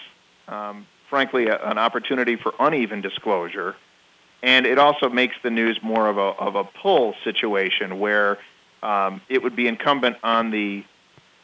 um, 0.47 0.85
frankly, 1.09 1.47
a, 1.47 1.57
an 1.63 1.77
opportunity 1.77 2.35
for 2.35 2.53
uneven 2.59 3.01
disclosure. 3.01 3.75
And 4.43 4.65
it 4.65 4.77
also 4.77 5.09
makes 5.09 5.35
the 5.43 5.51
news 5.51 5.79
more 5.81 6.09
of 6.09 6.17
a, 6.17 6.21
of 6.21 6.55
a 6.55 6.63
pull 6.63 7.15
situation 7.23 7.99
where 7.99 8.39
um, 8.83 9.21
it 9.29 9.41
would 9.43 9.55
be 9.55 9.67
incumbent 9.67 10.17
on 10.23 10.51
the, 10.51 10.83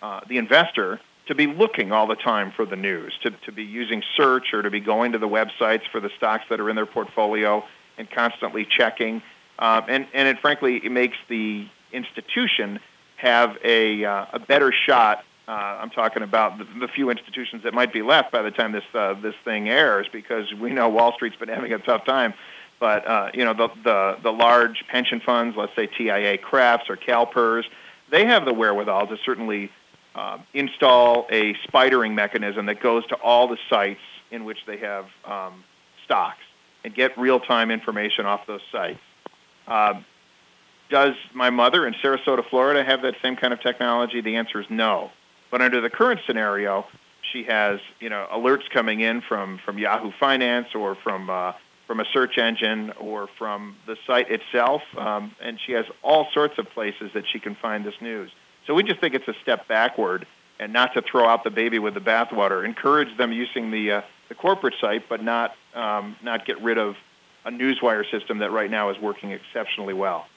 uh, 0.02 0.22
the 0.28 0.38
investor 0.38 1.00
to 1.28 1.36
be 1.36 1.48
looking 1.48 1.92
all 1.92 2.08
the 2.08 2.16
time 2.16 2.52
for 2.56 2.66
the 2.66 2.76
news, 2.76 3.14
to, 3.24 3.32
to 3.46 3.52
be 3.52 3.64
using 3.64 4.02
search 4.16 4.54
or 4.54 4.62
to 4.62 4.70
be 4.70 4.80
going 4.80 5.12
to 5.12 5.18
the 5.18 5.28
websites 5.28 5.84
for 5.92 6.00
the 6.00 6.10
stocks 6.18 6.46
that 6.50 6.60
are 6.60 6.70
in 6.70 6.76
their 6.76 6.86
portfolio 6.86 7.64
and 7.98 8.10
constantly 8.10 8.66
checking. 8.66 9.22
Um, 9.60 9.86
and, 9.88 10.08
and 10.14 10.28
it 10.28 10.40
frankly 10.40 10.78
it 10.78 10.92
makes 10.92 11.18
the 11.30 11.68
institution 11.92 12.80
have 13.18 13.58
a, 13.64 14.06
uh, 14.06 14.26
a 14.34 14.40
better 14.40 14.72
shot. 14.72 15.24
Uh, 15.48 15.52
I'm 15.52 15.90
talking 15.90 16.24
about 16.24 16.58
the, 16.58 16.66
the 16.80 16.88
few 16.88 17.10
institutions 17.10 17.64
that 17.64 17.74
might 17.74 17.92
be 17.92 18.02
left 18.02 18.32
by 18.32 18.42
the 18.42 18.52
time 18.52 18.74
this, 18.74 18.84
uh, 18.94 19.14
this 19.16 19.36
thing 19.44 19.70
airs 19.70 20.08
because 20.12 20.54
we 20.54 20.72
know 20.72 20.90
Wall 20.90 21.14
Street's 21.14 21.38
been 21.38 21.50
having 21.50 21.74
a 21.74 21.80
tough 21.80 22.06
time. 22.06 22.34
But 22.80 23.08
uh, 23.08 23.32
you 23.34 23.44
know 23.44 23.56
the, 23.56 23.70
the 23.84 24.18
the 24.22 24.32
large 24.32 24.84
pension 24.88 25.20
funds, 25.20 25.58
let's 25.58 25.76
say 25.76 25.88
TIAA-CREFs 25.88 26.90
or 26.90 26.96
CalPERS, 26.96 27.64
they 28.12 28.26
have 28.26 28.46
the 28.46 28.54
wherewithal 28.54 29.08
to 29.08 29.18
certainly 29.26 29.72
uh, 30.18 30.40
install 30.54 31.28
a 31.30 31.54
spidering 31.68 32.14
mechanism 32.14 32.66
that 32.66 32.82
goes 32.82 33.06
to 33.08 33.16
all 33.16 33.48
the 33.48 33.58
sites 33.70 34.02
in 34.32 34.44
which 34.46 34.58
they 34.66 34.78
have 34.78 35.06
um, 35.26 35.64
stocks 36.04 36.44
and 36.84 36.94
get 36.94 37.18
real-time 37.18 37.70
information 37.72 38.26
off 38.26 38.42
those 38.48 38.62
sites. 38.72 39.00
Uh, 39.68 40.02
does 40.90 41.14
my 41.34 41.50
mother 41.50 41.86
in 41.86 41.94
Sarasota, 41.96 42.48
Florida, 42.50 42.84
have 42.84 43.02
that 43.02 43.16
same 43.22 43.36
kind 43.36 43.54
of 43.54 43.62
technology? 43.62 44.22
The 44.22 44.38
answer 44.38 44.62
is 44.62 44.68
no. 44.70 45.12
But 45.52 45.62
under 45.62 45.82
the 45.82 45.90
current 45.90 46.22
scenario, 46.26 46.86
she 47.32 47.44
has 47.44 47.80
you 48.00 48.10
know 48.10 48.28
alerts 48.32 48.70
coming 48.70 49.02
in 49.02 49.22
from 49.22 49.60
from 49.66 49.78
Yahoo 49.78 50.12
Finance 50.20 50.68
or 50.74 50.96
from 50.96 51.30
uh, 51.30 51.54
from 51.86 52.00
a 52.00 52.06
search 52.14 52.38
engine 52.38 52.92
or 53.00 53.28
from 53.38 53.76
the 53.86 53.98
site 54.06 54.30
itself, 54.32 54.82
um, 54.98 55.34
and 55.42 55.60
she 55.66 55.74
has 55.74 55.86
all 56.04 56.28
sorts 56.34 56.58
of 56.58 56.70
places 56.70 57.12
that 57.14 57.24
she 57.32 57.40
can 57.40 57.56
find 57.56 57.86
this 57.86 57.96
news. 58.02 58.32
So 58.68 58.74
we 58.74 58.84
just 58.84 59.00
think 59.00 59.16
it's 59.16 59.28
a 59.28 59.36
step 59.42 59.68
backward, 59.68 60.28
and 60.60 60.74
not 60.74 60.94
to 60.94 61.02
throw 61.02 61.28
out 61.28 61.44
the 61.44 61.50
baby 61.50 61.80
with 61.80 61.94
the 61.94 62.02
bathwater. 62.02 62.66
Encourage 62.66 63.18
them 63.18 63.32
using 63.32 63.72
the 63.72 63.92
uh, 63.92 64.02
the 64.30 64.36
corporate 64.36 64.76
site, 64.80 65.08
but 65.10 65.24
not 65.24 65.56
um, 65.74 66.18
not 66.22 66.46
get 66.46 66.62
rid 66.62 66.78
of 66.78 66.96
a 67.46 67.50
newswire 67.50 68.10
system 68.12 68.40
that 68.40 68.52
right 68.52 68.70
now 68.70 68.90
is 68.90 69.00
working 69.00 69.32
exceptionally 69.32 69.94
well. 69.94 70.28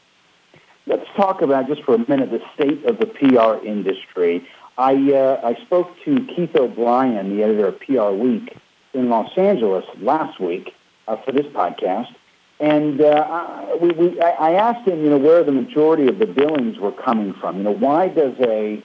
Let's 0.86 1.06
talk 1.16 1.42
about 1.42 1.66
just 1.66 1.82
for 1.82 1.96
a 1.96 2.08
minute 2.08 2.30
the 2.30 2.40
state 2.54 2.84
of 2.84 2.98
the 2.98 3.06
PR 3.06 3.66
industry. 3.66 4.46
I 4.78 4.94
uh, 5.12 5.40
I 5.42 5.60
spoke 5.64 5.90
to 6.04 6.24
Keith 6.34 6.54
O'Brien, 6.54 7.36
the 7.36 7.42
editor 7.42 7.66
of 7.66 7.80
PR 7.80 8.10
Week, 8.10 8.56
in 8.94 9.08
Los 9.08 9.36
Angeles 9.36 9.84
last 9.98 10.40
week 10.40 10.74
uh, 11.08 11.16
for 11.16 11.32
this 11.32 11.46
podcast, 11.46 12.14
and 12.60 13.00
uh, 13.00 13.76
we, 13.80 13.88
we, 13.92 14.20
I 14.20 14.52
asked 14.52 14.86
him, 14.86 15.02
you 15.02 15.08
know, 15.08 15.16
where 15.16 15.42
the 15.42 15.52
majority 15.52 16.08
of 16.08 16.18
the 16.18 16.26
billings 16.26 16.78
were 16.78 16.92
coming 16.92 17.32
from. 17.40 17.56
You 17.56 17.62
know, 17.62 17.70
why 17.70 18.08
does 18.08 18.34
a 18.40 18.84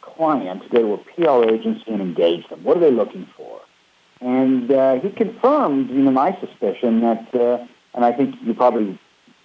client 0.00 0.68
go 0.70 0.82
to 0.82 0.92
a 0.94 0.98
PR 0.98 1.48
agency 1.54 1.84
and 1.86 2.00
engage 2.00 2.48
them? 2.48 2.64
What 2.64 2.78
are 2.78 2.80
they 2.80 2.90
looking 2.90 3.28
for? 3.36 3.60
And 4.20 4.70
uh, 4.72 5.00
he 5.00 5.10
confirmed, 5.10 5.90
you 5.90 6.02
know, 6.02 6.10
my 6.10 6.36
suspicion 6.40 7.00
that, 7.02 7.32
uh, 7.32 7.64
and 7.94 8.04
I 8.04 8.12
think 8.12 8.34
you 8.42 8.54
probably 8.54 8.98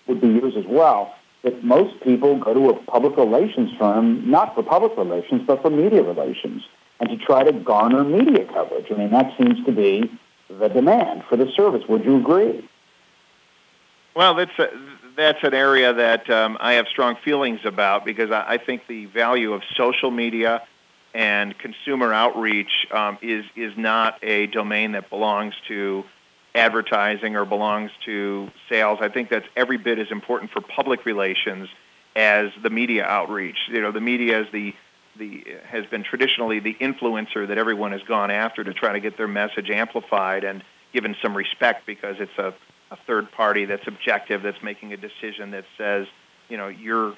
would 0.07 0.21
be 0.21 0.27
yours 0.27 0.53
as 0.57 0.65
well, 0.67 1.13
that 1.43 1.63
most 1.63 2.01
people 2.01 2.39
go 2.39 2.55
to 2.55 2.69
a 2.69 2.73
public 2.85 3.15
relations 3.15 3.69
firm 3.77 4.29
not 4.29 4.55
for 4.55 4.63
public 4.63 4.97
relations 4.97 5.43
but 5.45 5.61
for 5.61 5.69
media 5.69 6.01
relations 6.01 6.63
and 6.99 7.09
to 7.09 7.17
try 7.17 7.43
to 7.43 7.51
garner 7.51 8.03
media 8.03 8.45
coverage. 8.45 8.87
I 8.91 8.95
mean, 8.95 9.11
that 9.11 9.37
seems 9.37 9.63
to 9.65 9.71
be 9.71 10.09
the 10.49 10.67
demand 10.67 11.23
for 11.29 11.37
the 11.37 11.51
service. 11.55 11.83
Would 11.87 12.03
you 12.03 12.17
agree? 12.17 12.67
Well, 14.17 14.33
that's 14.33 14.57
a, 14.57 14.69
that's 15.15 15.43
an 15.43 15.53
area 15.53 15.93
that 15.93 16.27
um, 16.27 16.57
I 16.59 16.73
have 16.73 16.87
strong 16.87 17.17
feelings 17.23 17.59
about 17.65 18.03
because 18.03 18.31
I, 18.31 18.53
I 18.53 18.57
think 18.57 18.87
the 18.87 19.05
value 19.05 19.53
of 19.53 19.61
social 19.75 20.09
media 20.09 20.63
and 21.13 21.55
consumer 21.59 22.11
outreach 22.11 22.87
um, 22.89 23.19
is 23.21 23.45
is 23.55 23.77
not 23.77 24.17
a 24.23 24.47
domain 24.47 24.93
that 24.93 25.11
belongs 25.11 25.53
to 25.67 26.03
advertising 26.55 27.35
or 27.35 27.45
belongs 27.45 27.91
to 28.05 28.49
sales. 28.67 28.97
I 29.03 29.09
think 29.09 29.29
that's 29.29 29.45
every 29.55 29.77
bit 29.77 29.99
as 29.99 30.09
important 30.09 30.49
for 30.49 30.61
public 30.61 31.05
relations 31.05 31.69
as 32.15 32.49
the 32.63 32.71
media 32.71 33.05
outreach. 33.05 33.57
You 33.67 33.81
know, 33.81 33.91
the 33.91 34.01
media 34.01 34.41
is 34.41 34.47
the 34.51 34.73
the 35.15 35.45
has 35.67 35.85
been 35.85 36.01
traditionally 36.01 36.59
the 36.59 36.73
influencer 36.81 37.47
that 37.47 37.59
everyone 37.59 37.91
has 37.91 38.01
gone 38.01 38.31
after 38.31 38.63
to 38.63 38.73
try 38.73 38.93
to 38.93 38.99
get 38.99 39.15
their 39.15 39.27
message 39.27 39.69
amplified 39.69 40.43
and 40.43 40.63
given 40.91 41.15
some 41.21 41.37
respect 41.37 41.85
because 41.85 42.15
it's 42.19 42.39
a 42.39 42.55
a 42.91 42.97
third 43.07 43.31
party 43.31 43.65
that's 43.65 43.87
objective, 43.87 44.43
that's 44.43 44.61
making 44.63 44.93
a 44.93 44.97
decision 44.97 45.51
that 45.51 45.65
says, 45.77 46.07
you 46.49 46.57
know, 46.57 46.67
you're 46.67 47.15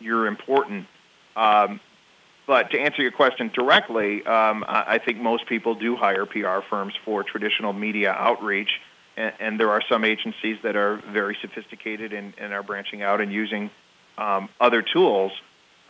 you're 0.00 0.26
important. 0.26 0.86
Um, 1.36 1.80
but 2.46 2.70
to 2.70 2.80
answer 2.80 3.02
your 3.02 3.10
question 3.10 3.50
directly, 3.52 4.24
um, 4.24 4.64
I, 4.66 4.98
think 4.98 5.18
most 5.18 5.46
people 5.46 5.74
do 5.74 5.96
hire 5.96 6.24
PR 6.24 6.60
firms 6.70 6.94
for 7.04 7.22
traditional 7.22 7.74
media 7.74 8.10
outreach, 8.10 8.80
and, 9.18 9.34
and 9.38 9.60
there 9.60 9.70
are 9.70 9.82
some 9.86 10.02
agencies 10.02 10.56
that 10.62 10.74
are 10.74 10.96
very 11.12 11.36
sophisticated 11.42 12.14
and, 12.14 12.32
and 12.38 12.54
are 12.54 12.62
branching 12.62 13.02
out 13.02 13.20
and 13.20 13.30
using 13.30 13.70
um, 14.16 14.48
other 14.58 14.80
tools 14.80 15.32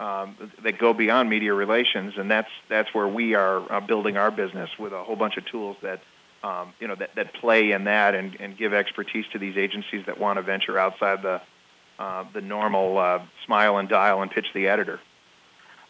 um, 0.00 0.36
that 0.64 0.78
go 0.78 0.92
beyond 0.92 1.30
media 1.30 1.54
relations, 1.54 2.14
and 2.16 2.28
that's 2.28 2.50
that's 2.68 2.92
where 2.92 3.08
we 3.08 3.34
are 3.34 3.72
uh, 3.72 3.80
building 3.80 4.16
our 4.16 4.30
business 4.30 4.70
with 4.78 4.92
a 4.92 5.04
whole 5.04 5.16
bunch 5.16 5.36
of 5.36 5.46
tools 5.46 5.76
that 5.82 6.00
um, 6.42 6.72
you 6.78 6.86
know, 6.86 6.94
that, 6.94 7.14
that 7.16 7.34
play 7.34 7.72
in 7.72 7.84
that 7.84 8.14
and, 8.14 8.36
and 8.40 8.56
give 8.56 8.72
expertise 8.72 9.24
to 9.32 9.38
these 9.38 9.56
agencies 9.56 10.04
that 10.06 10.18
want 10.18 10.38
to 10.38 10.42
venture 10.42 10.78
outside 10.78 11.22
the, 11.22 11.40
uh, 11.98 12.24
the 12.32 12.40
normal 12.40 12.98
uh, 12.98 13.20
smile 13.44 13.78
and 13.78 13.88
dial 13.88 14.22
and 14.22 14.30
pitch 14.30 14.46
the 14.54 14.68
editor. 14.68 15.00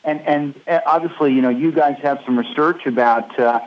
And, 0.04 0.20
and 0.22 0.61
uh, 0.66 0.80
obviously, 0.87 1.34
you 1.34 1.42
know, 1.42 1.50
you 1.50 1.72
guys 1.72 1.96
have 2.02 2.20
some 2.24 2.38
research 2.38 2.87
about 2.87 3.38
uh, 3.38 3.61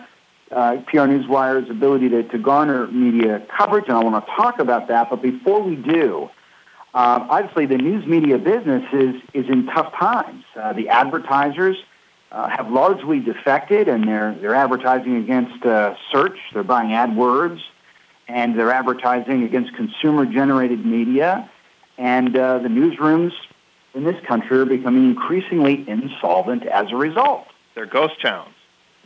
uh, 0.52 0.78
PR 0.88 1.02
Newswire's 1.02 1.70
ability 1.70 2.10
to, 2.10 2.24
to 2.24 2.38
garner 2.40 2.88
media 2.88 3.46
coverage, 3.56 3.86
and 3.88 3.96
I 3.96 4.04
want 4.04 4.26
to 4.26 4.32
talk 4.34 4.60
about 4.60 4.88
that. 4.88 5.10
But 5.10 5.22
before 5.22 5.62
we 5.62 5.76
do, 5.76 6.30
uh, 6.94 7.26
obviously 7.30 7.68
the 7.68 7.78
news 7.78 8.06
media 8.06 8.38
business 8.38 8.84
is, 8.92 9.16
is 9.34 9.50
in 9.50 9.68
tough 9.68 9.94
times. 9.94 10.44
The 10.56 10.90
advertisers 10.90 11.78
uh, 12.32 12.48
have 12.50 12.72
largely 12.72 13.20
defected, 13.20 13.88
and 13.88 14.08
they're 14.08 14.36
they're 14.40 14.56
advertising 14.56 15.18
against 15.18 15.66
uh, 15.66 15.96
search. 16.12 16.38
They're 16.54 16.64
buying 16.64 16.90
AdWords, 16.90 17.60
and 18.28 18.58
they're 18.58 18.72
advertising 18.72 19.44
against 19.44 19.76
consumer-generated 19.76 20.86
media. 20.86 21.50
And 21.98 22.36
uh, 22.36 22.60
the 22.60 22.70
newsrooms 22.70 23.34
in 23.94 24.06
this 24.06 24.16
country 24.26 24.60
are 24.60 24.66
becoming 24.66 25.10
increasingly 25.10 25.88
insolvent 25.88 26.66
as 26.66 26.92
a 26.92 26.96
result. 26.96 27.48
They're 27.76 27.86
ghost 27.86 28.22
towns. 28.22 28.56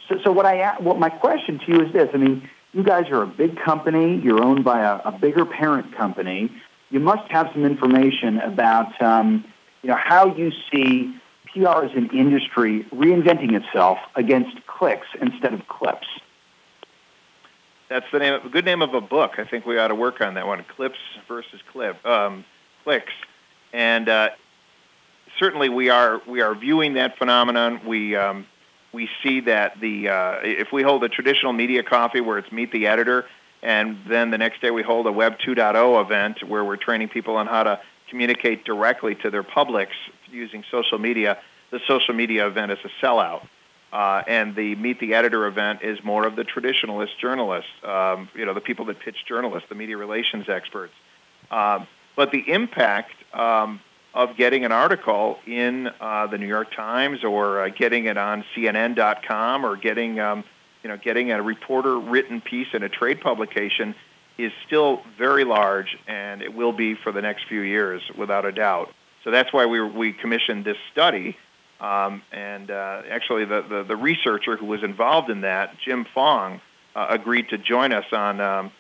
So, 0.08 0.20
so 0.24 0.32
what 0.32 0.46
I 0.46 0.76
what 0.80 1.00
my 1.00 1.10
question 1.10 1.60
to 1.60 1.72
you 1.72 1.82
is 1.82 1.94
this: 1.94 2.10
I 2.14 2.18
mean, 2.18 2.48
you 2.74 2.84
guys 2.84 3.10
are 3.10 3.24
a 3.24 3.28
big 3.28 3.58
company. 3.58 4.20
You're 4.24 4.44
owned 4.44 4.64
by 4.64 4.82
a, 4.82 5.02
a 5.06 5.12
bigger 5.12 5.46
parent 5.46 5.96
company. 5.96 6.52
You 6.92 7.00
must 7.00 7.30
have 7.32 7.50
some 7.54 7.66
information 7.66 8.38
about 8.38 9.02
um, 9.02 9.44
you 9.82 9.90
know 9.90 9.98
how 9.98 10.36
you 10.36 10.52
see 10.72 11.16
PR 11.56 11.86
is 11.86 11.92
an 11.96 12.10
industry 12.12 12.84
reinventing 12.94 13.54
itself 13.54 13.98
against 14.16 14.66
clicks 14.68 15.08
instead 15.22 15.54
of 15.54 15.66
clips. 15.70 16.08
That's 17.88 18.06
the 18.12 18.20
name, 18.20 18.34
a 18.44 18.50
good 18.50 18.66
name 18.66 18.82
of 18.82 18.94
a 18.94 19.00
book. 19.00 19.34
I 19.38 19.46
think 19.46 19.66
we 19.66 19.78
ought 19.78 19.88
to 19.88 19.96
work 19.96 20.20
on 20.20 20.34
that 20.34 20.48
one: 20.48 20.66
clips 20.76 20.98
versus 21.28 21.62
clip, 21.72 22.04
um, 22.06 22.44
clicks, 22.84 23.14
and 23.72 24.10
uh, 24.10 24.30
certainly 25.40 25.70
we 25.70 25.90
are 25.90 26.22
we 26.28 26.42
are 26.42 26.54
viewing 26.56 26.96
that 26.96 27.18
phenomenon. 27.18 27.80
We 27.86 28.16
um, 28.16 28.48
we 28.92 29.08
see 29.24 29.40
that 29.42 29.80
the 29.80 30.10
uh, 30.10 30.40
if 30.44 30.74
we 30.74 30.82
hold 30.84 31.04
a 31.04 31.10
traditional 31.10 31.54
media 31.54 31.84
coffee 31.84 32.22
where 32.22 32.38
it's 32.38 32.52
meet 32.52 32.72
the 32.72 32.88
editor, 32.88 33.26
and 33.62 33.98
then 34.08 34.32
the 34.32 34.38
next 34.38 34.62
day 34.62 34.72
we 34.72 34.84
hold 34.84 35.08
a 35.08 35.12
Web 35.12 35.38
2.0 35.40 36.02
event 36.04 36.44
where 36.44 36.66
we're 36.66 36.76
training 36.76 37.10
people 37.10 37.38
on 37.38 37.48
how 37.48 37.64
to 37.64 37.80
communicate 38.10 38.66
directly 38.66 39.16
to 39.16 39.30
their 39.30 39.44
publics 39.44 39.96
using 40.32 40.64
social 40.72 40.98
media, 40.98 41.38
the 41.72 41.80
social 41.88 42.14
media 42.14 42.48
event 42.48 42.72
is 42.72 42.80
a 42.84 43.06
sellout. 43.06 43.48
Uh, 43.92 44.24
and 44.28 44.56
the 44.56 44.76
Meet 44.76 45.00
the 45.00 45.14
Editor 45.14 45.46
event 45.48 45.82
is 45.82 46.04
more 46.04 46.26
of 46.26 46.36
the 46.36 46.44
traditionalist 46.44 47.18
journalists, 47.18 47.72
um, 47.84 48.28
you 48.36 48.46
know, 48.46 48.54
the 48.54 48.60
people 48.60 48.86
that 48.86 49.00
pitch 49.00 49.16
journalists, 49.26 49.70
the 49.70 49.76
media 49.76 49.96
relations 49.96 50.50
experts. 50.50 50.94
Um, 51.50 51.88
but 52.16 52.32
the 52.32 52.44
impact 52.52 53.14
um, 53.34 53.80
of 54.14 54.36
getting 54.38 54.66
an 54.66 54.72
article 54.72 55.38
in 55.46 55.90
uh, 56.00 56.28
the 56.28 56.38
New 56.38 56.48
York 56.48 56.74
Times 56.74 57.24
or 57.24 57.62
uh, 57.62 57.70
getting 57.70 58.06
it 58.06 58.18
on 58.18 58.44
CNN.com 58.56 59.66
or 59.66 59.76
getting, 59.76 60.20
um, 60.20 60.44
you 60.84 60.90
know, 60.90 60.98
getting 60.98 61.32
a 61.32 61.42
reporter 61.42 62.00
written 62.00 62.42
piece 62.42 62.68
in 62.74 62.84
a 62.84 62.90
trade 62.90 63.22
publication 63.22 63.96
is 64.38 64.52
still 64.66 65.02
very 65.18 65.44
large, 65.44 65.98
and 66.08 66.42
it 66.42 66.54
will 66.54 66.74
be 66.74 66.96
for 66.96 67.12
the 67.12 67.22
next 67.22 67.46
few 67.48 67.62
years, 67.62 68.02
without 68.18 68.46
a 68.46 68.52
doubt. 68.52 68.94
So 69.24 69.32
that's 69.32 69.52
why 69.52 69.66
we, 69.66 69.82
we 69.82 70.14
commissioned 70.14 70.66
this 70.66 70.78
study. 70.92 71.38
Um, 71.80 72.22
and 72.32 72.72
uh, 72.72 73.02
actually, 73.10 73.46
the, 73.46 73.62
the, 73.62 73.84
the, 73.84 73.96
researcher 73.96 74.56
who 74.56 74.66
was 74.66 74.84
involved 74.84 75.30
in 75.30 75.42
that, 75.42 75.76
Jim 75.84 76.06
Fong, 76.14 76.62
uh, 76.96 77.08
agreed 77.10 77.50
to 77.50 77.58
join 77.58 77.92
us 77.92 78.06
on, 78.14 78.40
um, 78.40 78.72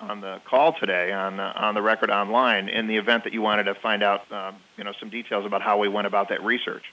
on 0.00 0.20
the 0.20 0.40
call 0.44 0.74
today 0.78 1.12
on, 1.12 1.40
uh, 1.40 1.52
on 1.56 1.74
the 1.74 1.80
record 1.80 2.10
online 2.10 2.68
in 2.68 2.88
the 2.88 2.96
event 2.96 3.24
that 3.24 3.32
you 3.32 3.40
wanted 3.40 3.64
to 3.64 3.74
find 3.74 4.02
out 4.02 4.30
um, 4.30 4.56
you 4.76 4.84
know, 4.84 4.92
some 5.00 5.08
details 5.08 5.46
about 5.46 5.62
how 5.62 5.78
we 5.78 5.88
went 5.88 6.06
about 6.06 6.28
that 6.28 6.42
research. 6.44 6.84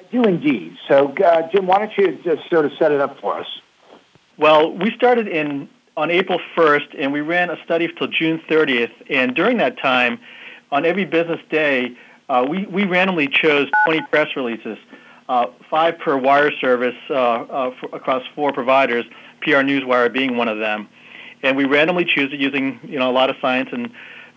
I 0.00 0.04
do 0.10 0.24
indeed. 0.24 0.76
So, 0.88 1.14
uh, 1.24 1.48
Jim, 1.52 1.68
why 1.68 1.78
don't 1.78 1.96
you 1.96 2.18
just 2.24 2.50
sort 2.50 2.64
of 2.64 2.72
set 2.78 2.90
it 2.90 3.00
up 3.00 3.20
for 3.20 3.38
us? 3.38 3.46
Well, 4.36 4.72
we 4.76 4.90
started 4.96 5.28
in 5.28 5.68
on 5.96 6.10
April 6.10 6.40
1st, 6.56 6.96
and 6.98 7.12
we 7.12 7.20
ran 7.20 7.50
a 7.50 7.62
study 7.64 7.86
until 7.86 8.08
June 8.08 8.40
30th. 8.48 8.92
And 9.08 9.34
during 9.34 9.58
that 9.58 9.78
time, 9.78 10.18
on 10.72 10.84
every 10.84 11.04
business 11.04 11.40
day, 11.50 11.96
uh, 12.28 12.44
we, 12.48 12.66
we 12.66 12.84
randomly 12.84 13.28
chose 13.28 13.68
20 13.86 14.02
press 14.10 14.28
releases, 14.34 14.78
uh, 15.28 15.46
five 15.70 15.98
per 15.98 16.16
wire 16.16 16.50
service 16.60 16.96
uh, 17.08 17.14
uh 17.14 17.74
for, 17.78 17.94
across 17.96 18.22
four 18.34 18.52
providers, 18.52 19.04
PR 19.40 19.56
Newswire 19.56 20.12
being 20.12 20.36
one 20.36 20.48
of 20.48 20.58
them. 20.58 20.88
And 21.42 21.56
we 21.56 21.64
randomly 21.64 22.04
choose 22.04 22.32
it 22.32 22.40
using 22.40 22.80
you 22.82 22.98
know 22.98 23.10
a 23.10 23.12
lot 23.12 23.30
of 23.30 23.36
science 23.40 23.68
and 23.72 23.90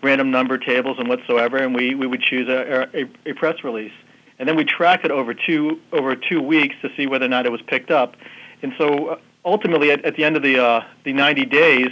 random 0.03 0.29
number 0.31 0.57
tables 0.57 0.97
and 0.99 1.07
whatsoever, 1.09 1.57
and 1.57 1.73
we, 1.73 1.95
we 1.95 2.05
would 2.05 2.21
choose 2.21 2.47
a, 2.47 2.87
a, 2.93 3.29
a 3.29 3.33
press 3.33 3.63
release. 3.63 3.93
And 4.39 4.47
then 4.47 4.55
we 4.55 4.63
track 4.63 5.03
it 5.03 5.11
over 5.11 5.33
two 5.33 5.79
over 5.91 6.15
two 6.15 6.41
weeks 6.41 6.75
to 6.81 6.89
see 6.95 7.07
whether 7.07 7.25
or 7.25 7.29
not 7.29 7.45
it 7.45 7.51
was 7.51 7.61
picked 7.63 7.89
up. 7.89 8.15
And 8.61 8.73
so 8.77 9.07
uh, 9.07 9.17
ultimately, 9.47 9.91
at, 9.91 10.03
at 10.05 10.15
the 10.15 10.23
end 10.23 10.35
of 10.35 10.43
the 10.43 10.59
uh, 10.59 10.83
the 11.05 11.13
90 11.13 11.45
days, 11.45 11.89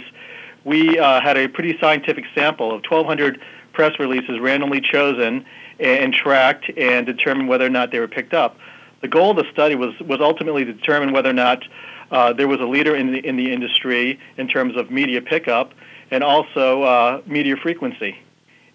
we 0.64 0.98
uh, 0.98 1.20
had 1.20 1.36
a 1.36 1.48
pretty 1.48 1.78
scientific 1.80 2.24
sample 2.34 2.68
of 2.68 2.82
1,200 2.82 3.40
press 3.72 3.98
releases 3.98 4.38
randomly 4.40 4.80
chosen 4.80 5.44
and 5.80 6.12
tracked 6.12 6.70
and 6.76 7.06
determined 7.06 7.48
whether 7.48 7.66
or 7.66 7.70
not 7.70 7.90
they 7.90 7.98
were 7.98 8.08
picked 8.08 8.34
up. 8.34 8.56
The 9.00 9.08
goal 9.08 9.30
of 9.30 9.36
the 9.36 9.50
study 9.52 9.74
was 9.74 9.98
was 10.00 10.20
ultimately 10.20 10.64
to 10.64 10.72
determine 10.72 11.12
whether 11.12 11.30
or 11.30 11.34
not 11.34 11.62
uh, 12.10 12.32
there 12.32 12.48
was 12.48 12.60
a 12.60 12.64
leader 12.64 12.94
in 12.94 13.12
the 13.12 13.26
in 13.26 13.36
the 13.36 13.52
industry 13.52 14.18
in 14.36 14.48
terms 14.48 14.76
of 14.76 14.90
media 14.90 15.20
pickup 15.20 15.72
and 16.10 16.22
also 16.22 16.82
uh, 16.82 17.22
media 17.26 17.56
frequency. 17.56 18.16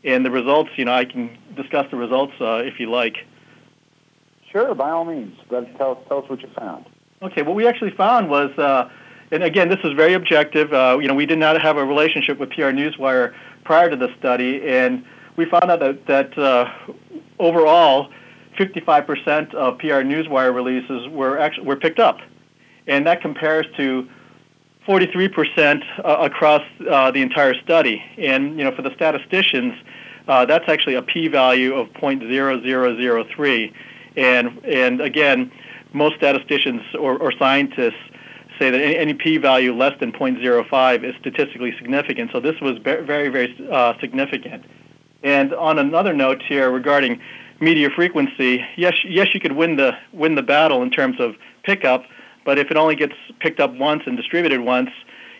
And 0.04 0.26
the 0.26 0.32
results, 0.32 0.72
you 0.78 0.86
know, 0.86 0.94
I 0.94 1.06
can 1.06 1.38
discuss 1.56 1.86
the 1.92 1.98
results 1.98 2.34
uh, 2.42 2.64
if 2.66 2.80
you 2.80 2.90
like. 2.90 3.18
Sure, 4.52 4.74
by 4.76 4.90
all 4.90 5.06
means. 5.06 5.38
Tell, 5.50 5.96
tell 6.08 6.24
us 6.24 6.30
what 6.30 6.42
you 6.42 6.50
found. 6.58 6.86
Okay, 7.24 7.44
what 7.44 7.56
we 7.56 7.68
actually 7.68 7.92
found 7.92 8.32
was, 8.32 8.50
uh, 8.58 8.90
and 9.30 9.44
again, 9.44 9.70
this 9.70 9.78
is 9.84 9.94
very 9.94 10.14
objective. 10.16 10.74
Uh, 10.74 10.98
you 11.00 11.08
know, 11.08 11.14
we 11.14 11.28
did 11.28 11.38
not 11.38 11.62
have 11.62 11.78
a 11.78 11.86
relationship 11.86 12.40
with 12.40 12.50
PR 12.50 12.72
Newswire 12.74 13.36
prior 13.64 13.92
to 13.92 13.96
the 13.96 14.12
study, 14.18 14.68
and 14.68 15.06
we 15.36 15.46
found 15.46 15.70
out 15.70 15.80
that, 15.82 16.08
that 16.08 16.36
uh, 16.36 16.68
overall, 17.38 18.10
55% 18.58 19.54
of 19.54 19.78
PR 19.78 20.02
Newswire 20.02 20.52
releases 20.54 21.08
were 21.10 21.38
actually 21.38 21.68
were 21.68 21.76
picked 21.76 22.00
up, 22.00 22.18
and 22.88 23.06
that 23.06 23.22
compares 23.22 23.68
to 23.78 24.10
43% 24.88 25.84
uh, 26.04 26.18
across 26.22 26.64
uh, 26.90 27.12
the 27.12 27.22
entire 27.22 27.54
study. 27.62 28.04
And 28.18 28.58
you 28.58 28.64
know, 28.64 28.76
for 28.76 28.82
the 28.82 28.96
statisticians, 28.96 29.76
uh, 30.28 30.46
that's 30.46 30.68
actually 30.68 30.96
a 30.96 31.04
p-value 31.04 31.76
of 31.76 31.88
0.0003. 31.90 33.74
And 34.18 34.66
and 34.66 35.02
again, 35.02 35.52
most 35.94 36.16
statisticians 36.16 36.82
or, 37.00 37.18
or 37.18 37.32
scientists 37.38 38.00
say 38.60 38.70
that 38.70 38.82
any, 38.82 38.96
any 38.98 39.14
p-value 39.14 39.76
less 39.76 39.98
than 40.00 40.12
0.05 40.12 41.04
is 41.04 41.16
statistically 41.20 41.74
significant. 41.78 42.32
So 42.32 42.40
this 42.40 42.60
was 42.62 42.78
very, 42.78 43.30
very, 43.30 43.70
uh, 43.72 43.94
significant. 44.00 44.64
And 45.24 45.54
on 45.54 45.80
another 45.80 46.14
note 46.14 46.42
here 46.42 46.72
regarding 46.72 47.20
media 47.60 47.90
frequency, 47.90 48.66
yes, 48.76 48.96
yes, 49.06 49.34
you 49.34 49.40
could 49.40 49.54
win 49.54 49.76
the 49.76 49.96
win 50.12 50.36
the 50.36 50.42
battle 50.42 50.82
in 50.82 50.90
terms 50.90 51.20
of 51.20 51.36
pickup, 51.64 52.06
but 52.44 52.58
if 52.58 52.72
it 52.72 52.78
only 52.78 52.96
gets 52.96 53.14
picked 53.40 53.60
up 53.60 53.74
once 53.76 54.04
and 54.08 54.18
distributed 54.18 54.62
once, 54.62 54.90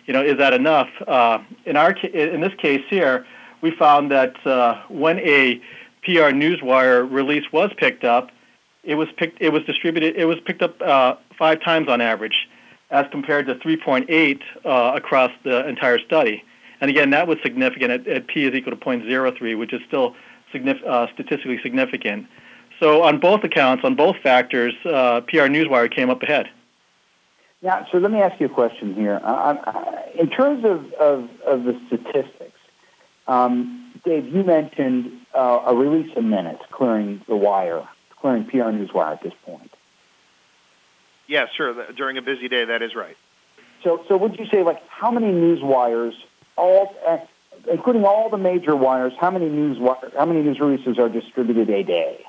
you 0.06 0.12
know, 0.12 0.22
is 0.22 0.38
that 0.38 0.52
enough? 0.52 0.88
Uh, 1.06 1.38
in 1.66 1.76
our 1.76 1.90
in 1.90 2.40
this 2.40 2.54
case 2.58 2.84
here, 2.88 3.26
we 3.60 3.70
found 3.72 4.10
that 4.10 4.34
uh, 4.46 4.80
when 4.88 5.18
a 5.20 5.56
PR 6.04 6.30
Newswire 6.30 7.10
release 7.10 7.50
was 7.52 7.70
picked 7.76 8.04
up, 8.04 8.30
it 8.84 8.94
was 8.96 9.08
picked 9.16 9.40
it 9.40 9.50
was 9.50 9.62
distributed 9.64 10.16
it 10.16 10.24
was 10.24 10.38
picked 10.40 10.62
up 10.62 10.80
uh, 10.82 11.14
five 11.38 11.62
times 11.62 11.88
on 11.88 12.00
average, 12.00 12.48
as 12.90 13.06
compared 13.10 13.46
to 13.46 13.54
3.8 13.56 14.40
uh, 14.64 14.92
across 14.94 15.30
the 15.44 15.66
entire 15.68 15.98
study. 15.98 16.44
And 16.80 16.90
again, 16.90 17.10
that 17.10 17.28
was 17.28 17.38
significant 17.42 17.92
at, 17.92 18.06
at 18.08 18.26
p 18.26 18.44
is 18.44 18.54
equal 18.54 18.76
to 18.76 18.84
0.03, 18.84 19.56
which 19.58 19.72
is 19.72 19.80
still 19.86 20.14
uh, 20.54 21.06
statistically 21.14 21.60
significant. 21.62 22.26
So 22.80 23.02
on 23.02 23.20
both 23.20 23.44
accounts, 23.44 23.84
on 23.84 23.94
both 23.94 24.16
factors, 24.22 24.74
uh, 24.84 25.20
PR 25.22 25.46
Newswire 25.46 25.94
came 25.94 26.10
up 26.10 26.22
ahead. 26.22 26.50
Yeah, 27.60 27.86
so 27.92 27.98
let 27.98 28.10
me 28.10 28.20
ask 28.20 28.40
you 28.40 28.46
a 28.46 28.48
question 28.48 28.94
here. 28.94 29.20
Uh, 29.22 29.54
uh, 29.64 30.02
in 30.18 30.28
terms 30.28 30.64
of, 30.64 30.92
of, 30.94 31.30
of 31.46 31.62
the 31.62 31.80
statistics, 31.86 32.58
um, 33.28 33.92
Dave, 34.04 34.26
you 34.26 34.42
mentioned 34.42 35.12
a 35.32 35.72
release 35.74 36.10
a 36.16 36.22
minute 36.22 36.58
clearing 36.72 37.22
the 37.28 37.36
wire, 37.36 37.88
clearing 38.22 38.44
PR 38.46 38.70
Newswire 38.70 39.12
at 39.12 39.22
this 39.22 39.34
point. 39.44 39.70
Yeah, 41.26 41.46
sure. 41.54 41.92
During 41.92 42.16
a 42.16 42.22
busy 42.22 42.48
day, 42.48 42.64
that 42.64 42.80
is 42.80 42.94
right. 42.94 43.16
So, 43.82 44.04
so 44.08 44.16
would 44.16 44.38
you 44.38 44.46
say, 44.46 44.62
like, 44.62 44.86
how 44.88 45.10
many 45.10 45.32
news 45.32 45.60
wires, 45.60 46.14
all, 46.56 46.94
uh, 47.06 47.18
including 47.70 48.04
all 48.04 48.30
the 48.30 48.38
major 48.38 48.76
wires, 48.76 49.12
how 49.18 49.30
many 49.30 49.48
news 49.48 49.78
how 50.16 50.24
many 50.24 50.42
news 50.42 50.60
releases 50.60 50.98
are 50.98 51.08
distributed 51.08 51.68
a 51.68 51.82
day? 51.82 52.24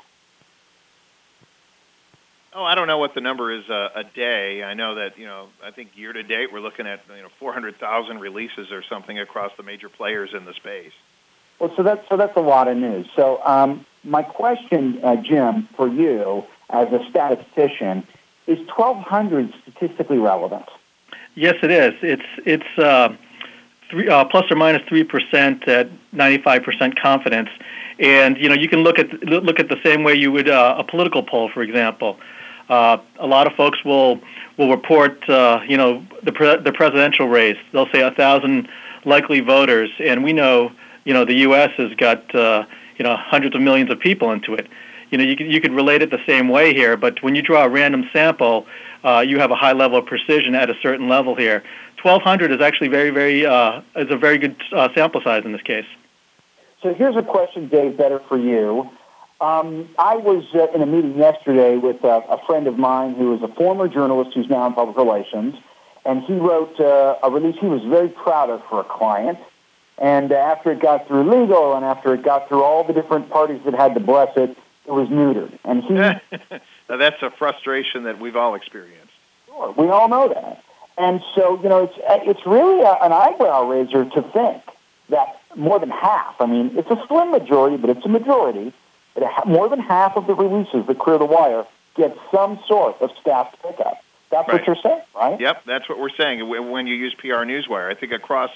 Oh, 2.56 2.64
I 2.64 2.76
don't 2.76 2.88
know 2.88 3.00
what 3.00 3.16
the 3.16 3.22
number 3.22 3.52
is 3.52 3.68
uh, 3.68 3.90
a 3.96 4.04
day. 4.04 4.64
I 4.64 4.74
know 4.74 4.96
that 4.96 5.18
you 5.18 5.26
know. 5.26 5.50
I 5.64 5.72
think 5.72 5.92
year 5.96 6.14
to 6.14 6.22
date 6.22 6.54
we're 6.54 6.60
looking 6.60 6.86
at 6.86 7.02
you 7.16 7.24
know 7.24 7.30
400,000 7.40 8.20
releases 8.20 8.72
or 8.72 8.84
something 8.84 9.18
across 9.18 9.52
the 9.58 9.64
major 9.64 9.90
players 9.90 10.34
in 10.34 10.46
the 10.46 10.54
space. 10.54 10.92
Well, 11.60 11.74
so 11.76 11.82
that's 11.82 12.08
so 12.10 12.18
that's 12.18 12.38
a 12.38 12.42
lot 12.42 12.68
of 12.68 12.78
news. 12.78 13.08
So 13.16 13.42
um, 13.44 13.86
my 14.04 14.24
question, 14.24 15.00
uh, 15.04 15.16
Jim, 15.18 15.68
for 15.76 15.88
you 15.88 16.44
as 16.70 16.92
a 16.92 17.00
statistician, 17.10 18.06
is 18.48 18.58
1,200 18.76 19.54
statistically 19.62 20.18
relevant? 20.18 20.66
Yes, 21.36 21.56
it 21.64 21.72
is. 21.72 21.94
It's 22.02 22.24
it's 22.46 22.78
uh, 22.78 23.16
three, 23.90 24.08
uh, 24.08 24.26
plus 24.26 24.46
or 24.52 24.56
minus 24.56 24.84
three 24.88 25.04
percent 25.04 25.68
at 25.68 25.90
95 26.12 26.64
percent 26.64 27.00
confidence, 27.00 27.50
and 27.98 28.38
you 28.38 28.50
know 28.50 28.56
you 28.56 28.70
can 28.70 28.84
look 28.84 29.00
at 29.00 29.12
look 29.24 29.60
at 29.60 29.70
the 29.70 29.80
same 29.84 30.04
way 30.04 30.14
you 30.14 30.32
would 30.32 30.48
uh, 30.48 30.76
a 30.78 30.84
political 30.84 31.24
poll, 31.24 31.50
for 31.50 31.64
example. 31.64 32.20
Uh, 32.70 32.98
a 33.20 33.28
lot 33.28 33.48
of 33.48 33.54
folks 33.54 33.84
will 33.84 34.20
will 34.58 34.70
report, 34.70 35.28
uh, 35.30 35.62
you 35.68 35.78
know, 35.78 36.06
the 36.24 36.32
pre- 36.32 36.58
the 36.58 36.72
presidential 36.72 37.28
race. 37.28 37.58
They'll 37.72 37.90
say 37.92 38.02
a 38.02 38.12
thousand 38.12 38.68
likely 39.06 39.40
voters, 39.40 39.90
and 40.00 40.24
we 40.24 40.34
know, 40.34 40.72
you 41.04 41.14
know, 41.14 41.26
the 41.26 41.36
U.S. 41.48 41.72
has 41.78 41.94
got, 41.96 42.34
uh, 42.34 42.66
you 42.98 43.04
know, 43.04 43.16
hundreds 43.18 43.56
of 43.56 43.62
millions 43.62 43.90
of 43.92 44.00
people 44.00 44.32
into 44.32 44.54
it. 44.54 44.68
You 45.12 45.18
know, 45.18 45.24
you 45.24 45.36
could 45.36 45.52
you 45.52 45.62
could 45.62 45.74
relate 45.74 46.02
it 46.02 46.10
the 46.10 46.24
same 46.26 46.50
way 46.50 46.74
here, 46.74 46.98
but 46.98 47.22
when 47.22 47.36
you 47.36 47.42
draw 47.42 47.64
a 47.64 47.70
random 47.70 48.10
sample, 48.12 48.66
uh, 49.04 49.24
you 49.28 49.40
have 49.40 49.52
a 49.52 49.56
high 49.56 49.74
level 49.74 50.00
of 50.00 50.06
precision 50.06 50.56
at 50.56 50.70
a 50.70 50.76
certain 50.82 51.08
level 51.08 51.36
here. 51.36 51.64
1,200 52.02 52.52
is 52.52 52.62
actually 52.62 52.90
very, 52.90 53.10
very 53.10 53.46
uh, 53.46 53.82
is 53.96 54.10
a 54.10 54.18
very 54.18 54.38
good 54.38 54.56
uh, 54.72 54.90
sample 54.94 55.22
size 55.22 55.44
in 55.46 55.52
this 55.52 55.62
case. 55.62 55.86
So 56.82 56.94
here's 56.94 57.16
a 57.16 57.24
question, 57.24 57.70
Dave, 57.70 57.96
better 57.98 58.22
for 58.28 58.38
you. 58.38 58.90
Um, 59.40 59.90
I 59.98 60.18
was 60.18 60.44
uh, 60.54 60.68
in 60.74 60.82
a 60.82 60.86
meeting 60.86 61.18
yesterday 61.18 61.78
with 61.78 62.04
a, 62.04 62.24
a, 62.30 62.46
friend 62.46 62.68
of 62.68 62.78
mine 62.78 63.16
who 63.16 63.34
is 63.36 63.42
a 63.42 63.48
former 63.56 63.88
journalist 63.88 64.32
who's 64.36 64.50
now 64.50 64.68
in 64.68 64.74
public 64.74 64.96
relations, 64.98 65.56
and 66.06 66.24
he 66.24 66.34
wrote 66.34 66.80
uh, 66.80 67.18
a 67.24 67.30
release 67.30 67.56
he 67.60 67.68
was 67.68 67.82
very 67.84 68.10
proud 68.10 68.50
of 68.50 68.62
for 68.70 68.80
a 68.80 68.84
client. 68.84 69.38
And 69.98 70.32
uh, 70.32 70.36
after 70.36 70.72
it 70.72 70.80
got 70.80 71.08
through 71.08 71.30
legal 71.30 71.76
and 71.76 71.86
after 71.86 72.14
it 72.14 72.24
got 72.24 72.48
through 72.48 72.64
all 72.64 72.84
the 72.84 72.94
different 72.94 73.30
parties 73.30 73.62
that 73.66 73.74
had 73.74 73.94
to 73.94 74.00
bless 74.00 74.36
it, 74.38 74.58
it 74.86 74.92
was 74.92 75.08
neutered. 75.10 75.58
And 75.64 75.84
he. 75.84 75.94
now 76.90 76.98
that's 76.98 77.22
a 77.22 77.32
frustration 77.32 78.04
that 78.04 78.20
we've 78.20 78.36
all 78.36 78.56
experienced. 78.56 79.14
Sure, 79.48 79.72
we 79.78 79.88
all 79.88 80.10
know 80.10 80.30
that. 80.30 80.64
And 80.98 81.22
so, 81.36 81.62
you 81.62 81.70
know, 81.70 81.84
it's, 81.86 81.96
it's 82.28 82.46
really 82.46 82.82
a, 82.82 82.92
an 82.92 83.12
eyebrow 83.12 83.68
raiser 83.68 84.06
to 84.06 84.22
think 84.22 84.62
that 85.10 85.40
more 85.56 85.80
than 85.80 85.90
half, 85.90 86.36
I 86.40 86.46
mean, 86.46 86.72
it's 86.78 86.90
a 86.90 87.04
slim 87.08 87.32
majority, 87.32 87.78
but 87.78 87.90
it's 87.90 88.06
a 88.06 88.10
majority, 88.10 88.74
more 89.46 89.70
than 89.70 89.80
half 89.80 90.18
of 90.18 90.28
the 90.28 90.34
releases 90.34 90.86
that 90.88 91.00
clear 91.00 91.18
the 91.18 91.26
wire 91.26 91.66
get 91.96 92.18
some 92.32 92.60
sort 92.68 93.00
of 93.02 93.12
staff 93.22 93.54
pickup. 93.62 94.04
That's 94.32 94.48
right. 94.48 94.62
what 94.62 94.68
you're 94.68 94.76
saying, 94.82 95.02
right? 95.16 95.40
Yep, 95.40 95.64
that's 95.66 95.88
what 95.88 96.00
we're 96.00 96.10
saying. 96.10 96.48
When 96.48 96.88
you 96.88 96.96
use 96.96 97.14
PR 97.14 97.46
Newswire, 97.46 97.90
I 97.90 97.94
think 97.94 98.12
across 98.12 98.50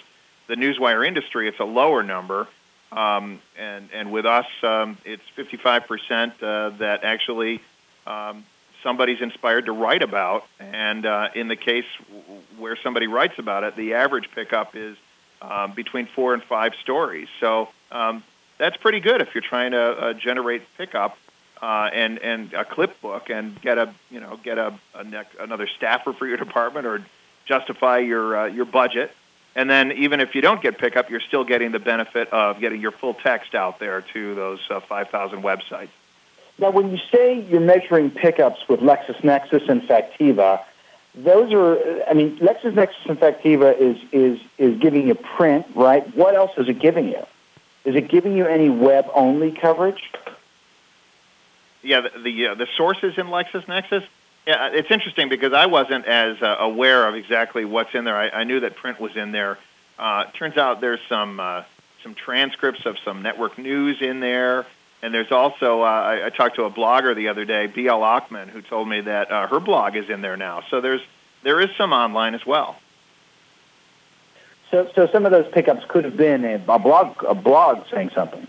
the 0.47 0.55
newswire 0.55 1.05
industry, 1.05 1.47
it's 1.47 1.59
a 1.59 1.65
lower 1.65 2.03
number, 2.03 2.47
um, 2.91 3.39
and 3.57 3.89
and 3.93 4.11
with 4.11 4.25
us, 4.25 4.47
um, 4.63 4.97
it's 5.05 5.23
55% 5.35 6.31
uh, 6.41 6.69
that 6.77 7.03
actually 7.03 7.61
um, 8.05 8.45
somebody's 8.83 9.21
inspired 9.21 9.65
to 9.65 9.71
write 9.71 10.01
about. 10.01 10.45
And 10.59 11.05
uh, 11.05 11.29
in 11.35 11.47
the 11.47 11.55
case 11.55 11.85
where 12.57 12.77
somebody 12.77 13.07
writes 13.07 13.37
about 13.37 13.63
it, 13.63 13.75
the 13.75 13.95
average 13.95 14.29
pickup 14.31 14.75
is 14.75 14.97
um, 15.41 15.73
between 15.73 16.07
four 16.07 16.33
and 16.33 16.43
five 16.43 16.73
stories. 16.81 17.27
So 17.39 17.69
um, 17.91 18.23
that's 18.57 18.77
pretty 18.77 18.99
good 18.99 19.21
if 19.21 19.35
you're 19.35 19.41
trying 19.41 19.71
to 19.71 19.81
uh, 19.81 20.13
generate 20.13 20.63
pickup 20.77 21.17
uh, 21.61 21.89
and 21.91 22.19
and 22.19 22.53
a 22.53 22.65
clip 22.65 22.99
book 23.01 23.29
and 23.29 23.59
get 23.61 23.77
a 23.77 23.93
you 24.09 24.19
know 24.19 24.39
get 24.43 24.57
a, 24.57 24.73
a 24.95 25.03
nec- 25.03 25.35
another 25.39 25.67
staffer 25.67 26.13
for 26.13 26.27
your 26.27 26.37
department 26.45 26.85
or 26.85 27.05
justify 27.45 27.99
your 27.99 28.37
uh, 28.37 28.45
your 28.45 28.65
budget. 28.65 29.11
And 29.57 29.67
then 29.67 29.91
even 29.93 30.19
if 30.19 30.35
you 30.35 30.41
don't 30.41 30.61
get 30.61 30.77
pickup, 30.77 31.09
you're 31.09 31.19
still 31.19 31.43
getting 31.43 31.71
the 31.71 31.79
benefit 31.79 32.31
of 32.31 32.59
getting 32.59 32.79
your 32.79 32.91
full 32.91 33.15
text 33.15 33.55
out 33.55 33.79
there 33.79 34.01
to 34.13 34.35
those 34.35 34.59
uh, 34.69 34.79
5,000 34.81 35.41
websites. 35.41 35.89
Now, 36.59 36.69
when 36.69 36.91
you 36.91 36.99
say 37.11 37.41
you're 37.41 37.59
measuring 37.59 38.11
pickups 38.11 38.67
with 38.69 38.81
LexisNexis 38.81 39.67
and 39.67 39.81
Factiva, 39.81 40.63
those 41.15 41.51
are, 41.53 42.03
I 42.07 42.13
mean, 42.13 42.37
LexisNexis 42.37 43.07
and 43.07 43.19
Factiva 43.19 43.75
is, 43.75 43.97
is, 44.11 44.39
is 44.59 44.79
giving 44.79 45.07
you 45.07 45.15
print, 45.15 45.65
right? 45.73 46.15
What 46.15 46.35
else 46.35 46.51
is 46.57 46.69
it 46.69 46.77
giving 46.77 47.07
you? 47.07 47.25
Is 47.83 47.95
it 47.95 48.09
giving 48.09 48.37
you 48.37 48.45
any 48.45 48.69
web-only 48.69 49.51
coverage? 49.51 50.11
Yeah, 51.81 52.01
the 52.01 52.11
the, 52.19 52.47
uh, 52.47 52.55
the 52.55 52.67
sources 52.75 53.17
in 53.17 53.27
LexisNexis. 53.27 54.05
Yeah, 54.47 54.69
it's 54.71 54.89
interesting 54.89 55.27
because 55.27 55.51
I 55.51 55.65
wasn't 55.65 56.05
as 56.05 56.41
uh, 56.41 56.55
aware 56.59 57.05
of 57.05 57.15
exactly 57.15 57.65
what's 57.65 57.93
in 57.93 58.05
there. 58.05 58.15
I, 58.15 58.29
I 58.29 58.43
knew 58.45 58.61
that 58.61 58.77
print 58.77 58.97
was 58.97 59.17
in 59.17 59.33
there. 59.33 59.57
Uh, 59.99 60.23
turns 60.31 60.55
out 60.55 60.79
there's 60.79 61.01
some 61.09 61.41
uh, 61.41 61.63
some 62.01 62.15
transcripts 62.15 62.85
of 62.85 62.95
some 63.03 63.21
network 63.23 63.57
news 63.57 64.01
in 64.01 64.21
there, 64.21 64.65
and 65.01 65.13
there's 65.13 65.33
also 65.33 65.81
uh, 65.81 65.85
I, 65.85 66.27
I 66.27 66.29
talked 66.29 66.55
to 66.55 66.63
a 66.63 66.71
blogger 66.71 67.13
the 67.13 67.27
other 67.27 67.43
day, 67.43 67.67
BL 67.67 67.89
Ochman, 67.89 68.47
who 68.47 68.61
told 68.61 68.87
me 68.87 69.01
that 69.01 69.29
uh, 69.29 69.47
her 69.47 69.59
blog 69.59 69.97
is 69.97 70.09
in 70.09 70.21
there 70.21 70.37
now. 70.37 70.63
So 70.69 70.79
there's 70.79 71.01
there 71.43 71.59
is 71.59 71.69
some 71.77 71.91
online 71.91 72.33
as 72.33 72.45
well. 72.45 72.77
So, 74.71 74.89
so 74.95 75.07
some 75.07 75.25
of 75.25 75.33
those 75.33 75.51
pickups 75.51 75.83
could 75.89 76.05
have 76.05 76.15
been 76.15 76.45
a, 76.45 76.55
a 76.69 76.79
blog, 76.79 77.21
a 77.25 77.35
blog 77.35 77.85
saying 77.91 78.11
something. 78.15 78.47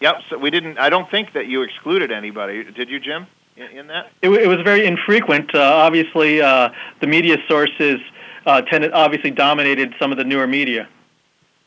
Yep. 0.00 0.14
So 0.28 0.36
we 0.36 0.50
didn't. 0.50 0.78
I 0.78 0.90
don't 0.90 1.10
think 1.10 1.32
that 1.32 1.46
you 1.46 1.62
excluded 1.62 2.12
anybody. 2.12 2.64
Did 2.64 2.90
you, 2.90 3.00
Jim? 3.00 3.26
In, 3.56 3.78
in 3.78 3.86
that? 3.88 4.10
It, 4.22 4.30
it, 4.30 4.48
was 4.48 4.60
very 4.62 4.86
infrequent. 4.86 5.54
Uh, 5.54 5.60
obviously, 5.60 6.40
uh, 6.40 6.70
the 7.00 7.06
media 7.06 7.36
sources 7.48 8.00
uh, 8.46 8.62
tended 8.62 8.92
obviously 8.92 9.30
dominated 9.30 9.94
some 9.98 10.10
of 10.12 10.18
the 10.18 10.24
newer 10.24 10.46
media. 10.46 10.88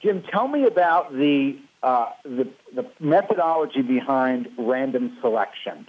Jim, 0.01 0.23
tell 0.31 0.47
me 0.47 0.65
about 0.65 1.13
the 1.13 1.57
uh, 1.83 2.09
the, 2.23 2.47
the 2.73 2.85
methodology 2.99 3.81
behind 3.81 4.49
random 4.57 5.15
selection. 5.21 5.87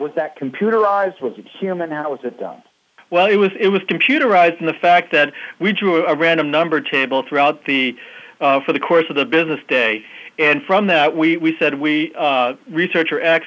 Was 0.00 0.12
that 0.16 0.38
computerized? 0.38 1.20
Was 1.20 1.34
it 1.36 1.46
human? 1.46 1.90
How 1.90 2.10
was 2.10 2.20
it 2.24 2.38
done? 2.38 2.62
Well, 3.10 3.26
it 3.26 3.36
was 3.36 3.50
it 3.58 3.68
was 3.68 3.82
computerized 3.82 4.60
in 4.60 4.66
the 4.66 4.74
fact 4.74 5.12
that 5.12 5.32
we 5.58 5.72
drew 5.72 6.06
a 6.06 6.16
random 6.16 6.50
number 6.50 6.80
table 6.80 7.24
throughout 7.28 7.64
the 7.66 7.96
uh, 8.40 8.60
for 8.64 8.72
the 8.72 8.80
course 8.80 9.04
of 9.10 9.16
the 9.16 9.26
business 9.26 9.60
day, 9.68 10.04
and 10.38 10.62
from 10.62 10.86
that 10.88 11.16
we 11.16 11.36
we 11.36 11.56
said 11.58 11.80
we 11.80 12.12
uh, 12.16 12.54
researcher 12.68 13.20
X 13.20 13.46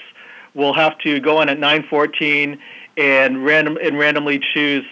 will 0.54 0.74
have 0.74 0.98
to 1.00 1.20
go 1.20 1.42
in 1.42 1.50
at 1.50 1.60
9:14 1.60 2.58
and 2.98 3.44
random 3.44 3.78
and 3.82 3.98
randomly 3.98 4.40
choose 4.54 4.86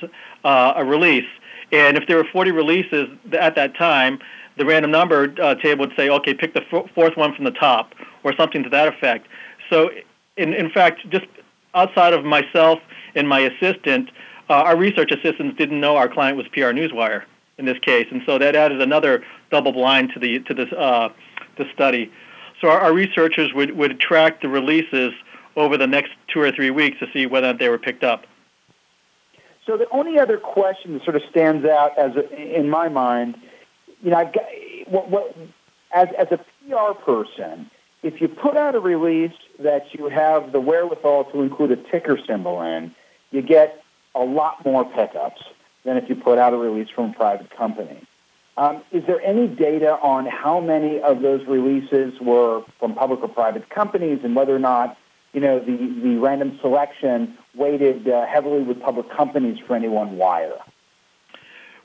uh, 0.44 0.74
a 0.76 0.86
release. 0.86 1.28
And 1.72 1.98
if 1.98 2.08
there 2.08 2.18
were 2.18 2.26
40 2.32 2.52
releases 2.52 3.08
at 3.32 3.56
that 3.56 3.78
time, 3.78 4.20
the 4.58 4.66
random 4.66 4.92
number 4.92 5.34
uh, 5.42 5.56
table 5.56 5.86
would 5.86 5.96
say, 5.96 6.10
okay, 6.10 6.34
pick 6.34 6.54
the 6.54 6.64
f- 6.72 6.90
fourth 6.94 7.16
one 7.16 7.34
from 7.34 7.46
the 7.46 7.52
top, 7.52 7.94
or 8.24 8.36
something 8.36 8.64
to 8.64 8.70
that 8.70 8.88
effect. 8.88 9.28
So, 9.70 9.90
in, 10.36 10.54
in 10.54 10.70
fact, 10.70 11.08
just 11.10 11.26
outside 11.74 12.14
of 12.14 12.26
myself 12.26 12.80
and 13.16 13.28
my 13.28 13.40
assistant, 13.40 14.10
uh, 14.50 14.56
our 14.56 14.76
research 14.76 15.12
assistants 15.12 15.58
didn't 15.58 15.80
know 15.80 15.96
our 15.96 16.10
client 16.10 16.38
was 16.38 16.48
PR 16.50 16.72
Newswire 16.72 17.24
in 17.58 17.66
this 17.66 17.80
case, 17.80 18.08
and 18.12 18.22
so 18.26 18.38
that 18.38 18.56
added 18.56 18.82
another 18.82 19.24
double 19.50 19.72
blind 19.72 20.12
to 20.14 20.20
the 20.20 20.40
to 20.40 20.54
this 20.54 20.72
uh, 20.74 21.10
the 21.58 21.66
study. 21.74 22.12
So 22.60 22.70
our, 22.70 22.80
our 22.80 22.94
researchers 22.94 23.54
would, 23.54 23.76
would 23.78 24.00
track 24.00 24.42
the 24.42 24.50
releases 24.50 25.14
over 25.56 25.78
the 25.78 25.88
next 25.88 26.12
two 26.28 26.40
or 26.40 26.52
three 26.52 26.72
weeks 26.72 27.00
to 27.00 27.08
see 27.14 27.26
whether 27.26 27.54
they 27.54 27.70
were 27.70 27.78
picked 27.78 28.04
up. 28.04 28.26
So 29.66 29.78
the 29.78 29.88
only 29.92 30.20
other 30.20 30.38
question 30.38 30.94
that 30.94 31.04
sort 31.04 31.16
of 31.16 31.22
stands 31.30 31.66
out 31.66 31.98
as 31.98 32.16
a, 32.16 32.58
in 32.58 32.70
my 32.70 32.90
mind, 32.90 33.38
you 34.02 34.10
know, 34.10 34.18
I've 34.18 34.34
got, 34.34 34.44
what, 34.88 35.10
what, 35.10 35.38
as 35.94 36.08
as 36.18 36.28
a 36.32 36.38
PR 36.38 36.94
person, 37.00 37.70
if 38.04 38.20
you 38.22 38.28
put 38.28 38.58
out 38.58 38.76
a 38.76 38.80
release 38.80 39.36
that 39.60 39.94
you 39.94 40.10
have 40.10 40.52
the 40.52 40.60
wherewithal 40.60 41.26
to 41.26 41.42
include 41.42 41.72
a 41.72 41.76
ticker 41.76 42.18
symbol 42.26 42.62
in, 42.62 42.96
you 43.30 43.42
get 43.42 43.84
a 44.16 44.22
lot 44.22 44.66
more 44.66 44.84
pickups 44.84 45.42
than 45.84 45.98
if 45.98 46.10
you 46.10 46.16
put 46.16 46.38
out 46.38 46.54
a 46.54 46.58
release 46.58 46.90
from 46.90 47.12
a 47.12 47.14
private 47.14 47.56
company. 47.56 48.06
Um, 48.58 48.82
is 48.92 49.06
there 49.06 49.22
any 49.22 49.48
data 49.48 49.98
on 50.02 50.26
how 50.26 50.60
many 50.60 51.00
of 51.00 51.22
those 51.22 51.46
releases 51.48 52.20
were 52.20 52.64
from 52.80 52.96
public 52.96 53.22
or 53.22 53.30
private 53.30 53.70
companies 53.70 54.20
and 54.24 54.36
whether 54.36 54.56
or 54.56 54.60
not 54.60 54.98
you 55.34 55.42
know, 55.42 55.60
the, 55.60 55.78
the 56.04 56.18
random 56.18 56.58
selection 56.62 57.38
weighted 57.56 58.08
uh, 58.08 58.26
heavily 58.26 58.64
with 58.64 58.82
public 58.82 59.10
companies 59.10 59.58
for 59.66 59.76
any 59.76 59.88
one 59.88 60.18
wire? 60.18 60.58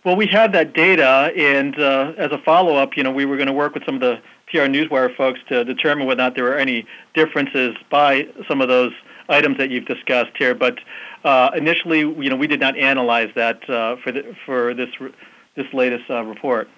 Well, 0.05 0.15
we 0.15 0.27
had 0.29 0.53
that 0.53 0.73
data, 0.73 1.33
and 1.37 1.79
uh, 1.79 2.13
as 2.17 2.31
a 2.31 2.39
follow-up, 2.39 2.97
you 2.97 3.03
know, 3.03 3.11
we 3.11 3.25
were 3.25 3.37
going 3.37 3.49
to 3.49 3.53
work 3.53 3.75
with 3.75 3.85
some 3.85 3.97
of 3.97 4.01
the 4.01 4.21
PR 4.47 4.69
Newswire 4.69 5.15
folks 5.17 5.41
to 5.49 5.65
determine 5.65 6.07
whether 6.07 6.21
or 6.21 6.25
not 6.27 6.37
there 6.37 6.45
were 6.45 6.57
any 6.57 6.87
differences 7.15 7.77
by 7.91 8.29
some 8.47 8.61
of 8.61 8.69
those 8.69 8.93
items 9.29 9.59
that 9.59 9.71
you've 9.71 9.87
discussed 9.87 10.31
here. 10.39 10.55
But 10.55 10.79
uh, 11.25 11.51
initially, 11.57 12.01
you 12.01 12.31
know, 12.31 12.37
we 12.37 12.47
did 12.47 12.61
not 12.61 12.77
analyze 12.77 13.31
that 13.35 13.69
uh, 13.69 13.97
for 13.97 14.13
the, 14.13 14.37
for 14.45 14.75
this 14.75 14.91
this 15.57 15.67
latest 15.73 16.05
uh, 16.09 16.23
report. 16.23 16.69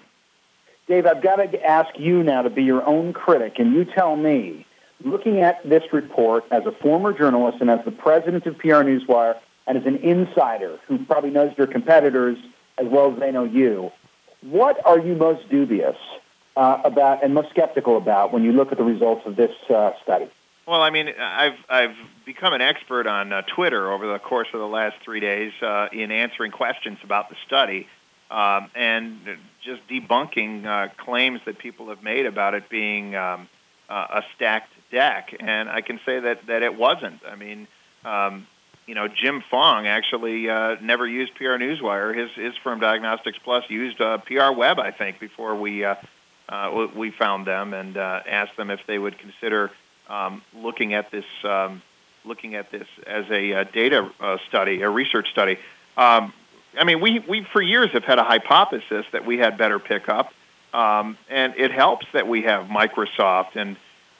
Dave, 0.87 1.05
I've 1.05 1.21
got 1.21 1.35
to 1.35 1.63
ask 1.63 1.89
you 1.99 2.23
now 2.23 2.41
to 2.41 2.49
be 2.49 2.63
your 2.63 2.83
own 2.83 3.13
critic, 3.13 3.59
and 3.59 3.73
you 3.73 3.85
tell 3.85 4.15
me 4.15 4.65
looking 5.03 5.41
at 5.41 5.67
this 5.67 5.83
report 5.91 6.45
as 6.51 6.65
a 6.65 6.71
former 6.71 7.13
journalist 7.13 7.59
and 7.61 7.69
as 7.69 7.83
the 7.85 7.91
president 7.91 8.45
of 8.45 8.57
PR 8.57 8.83
Newswire 8.83 9.37
and 9.67 9.77
as 9.77 9.85
an 9.85 9.97
insider 9.97 10.79
who 10.87 11.05
probably 11.05 11.29
knows 11.29 11.53
your 11.57 11.67
competitors 11.67 12.37
as 12.77 12.87
well 12.87 13.13
as 13.13 13.19
they 13.19 13.31
know 13.31 13.43
you, 13.43 13.91
what 14.41 14.85
are 14.85 14.99
you 14.99 15.15
most 15.15 15.47
dubious 15.49 15.97
uh, 16.55 16.81
about 16.83 17.23
and 17.23 17.33
most 17.33 17.49
skeptical 17.49 17.97
about 17.97 18.33
when 18.33 18.43
you 18.43 18.51
look 18.51 18.71
at 18.71 18.77
the 18.77 18.83
results 18.83 19.25
of 19.25 19.35
this 19.35 19.51
uh, 19.69 19.91
study? 20.03 20.29
Well, 20.65 20.81
I 20.81 20.91
mean, 20.91 21.09
I've 21.19 21.57
I've 21.67 21.95
become 22.25 22.53
an 22.53 22.61
expert 22.61 23.07
on 23.07 23.33
uh, 23.33 23.41
Twitter 23.41 23.91
over 23.91 24.11
the 24.11 24.19
course 24.19 24.49
of 24.53 24.59
the 24.59 24.67
last 24.67 24.97
three 25.03 25.19
days 25.19 25.51
uh, 25.61 25.87
in 25.91 26.11
answering 26.11 26.51
questions 26.51 26.99
about 27.03 27.29
the 27.29 27.35
study 27.47 27.87
um, 28.29 28.69
and 28.75 29.19
just 29.63 29.81
debunking 29.87 30.65
uh, 30.65 30.89
claims 30.97 31.41
that 31.45 31.57
people 31.57 31.89
have 31.89 32.03
made 32.03 32.25
about 32.25 32.53
it 32.53 32.69
being 32.69 33.15
um, 33.15 33.49
uh, 33.89 34.21
a 34.21 34.23
stacked 34.35 34.71
deck, 34.91 35.35
and 35.39 35.69
I 35.69 35.81
can 35.81 35.99
say 36.05 36.19
that 36.19 36.47
that 36.47 36.63
it 36.63 36.75
wasn't. 36.75 37.21
I 37.27 37.35
mean, 37.35 37.67
um, 38.05 38.47
you 38.87 38.95
know, 38.95 39.07
Jim 39.07 39.43
Fong 39.49 39.87
actually 39.87 40.49
uh, 40.49 40.75
never 40.81 41.07
used 41.07 41.35
PR 41.35 41.57
Newswire. 41.57 42.15
His 42.17 42.31
his 42.31 42.55
firm 42.63 42.79
Diagnostics 42.79 43.37
Plus 43.43 43.63
used 43.69 44.01
uh, 44.01 44.17
PR 44.19 44.51
Web, 44.51 44.79
I 44.79 44.91
think, 44.91 45.19
before 45.19 45.55
we 45.55 45.85
uh, 45.85 45.95
uh, 46.49 46.87
we 46.95 47.11
found 47.11 47.45
them 47.45 47.73
and 47.73 47.97
uh, 47.97 48.21
asked 48.27 48.57
them 48.57 48.69
if 48.71 48.79
they 48.87 48.97
would 48.97 49.17
consider 49.19 49.71
um, 50.09 50.41
looking 50.55 50.93
at 50.93 51.11
this 51.11 51.25
um, 51.43 51.81
looking 52.25 52.55
at 52.55 52.71
this 52.71 52.87
as 53.05 53.25
a, 53.29 53.51
a 53.51 53.65
data 53.65 54.09
uh, 54.19 54.37
study, 54.47 54.81
a 54.81 54.89
research 54.89 55.29
study. 55.31 55.57
Um, 55.95 56.33
I 56.77 56.83
mean, 56.83 56.99
we 56.99 57.19
we 57.19 57.43
for 57.43 57.61
years 57.61 57.91
have 57.91 58.03
had 58.03 58.19
a 58.19 58.23
hypothesis 58.23 59.05
that 59.11 59.25
we 59.25 59.37
had 59.37 59.57
better 59.57 59.79
pickup, 59.79 60.33
um, 60.73 61.17
and 61.29 61.53
it 61.57 61.71
helps 61.71 62.07
that 62.13 62.27
we 62.27 62.43
have 62.43 62.65
Microsoft 62.65 63.55
and 63.55 63.77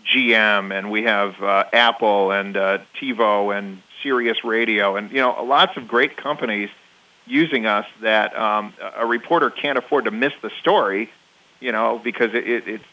GM, 0.10 0.78
and 0.78 0.92
we 0.92 1.04
have 1.04 1.42
uh, 1.42 1.66
Apple 1.72 2.32
and 2.32 2.58
uh, 2.58 2.80
TiVo 3.00 3.58
and 3.58 3.82
Sirius 4.02 4.44
Radio, 4.44 4.96
and 4.96 5.12
you 5.12 5.18
know 5.18 5.44
lots 5.44 5.78
of 5.78 5.88
great 5.88 6.18
companies 6.18 6.70
using 7.26 7.66
us 7.66 7.86
that 8.02 8.38
um, 8.38 8.74
a 8.96 9.06
reporter 9.06 9.50
can't 9.50 9.78
afford 9.78 10.06
to 10.06 10.12
miss 10.12 10.34
the 10.42 10.50
story, 10.62 11.12
you 11.60 11.72
know, 11.72 12.00
because 12.04 12.34
it, 12.34 12.48
it, 12.48 12.68
it's 12.68 12.84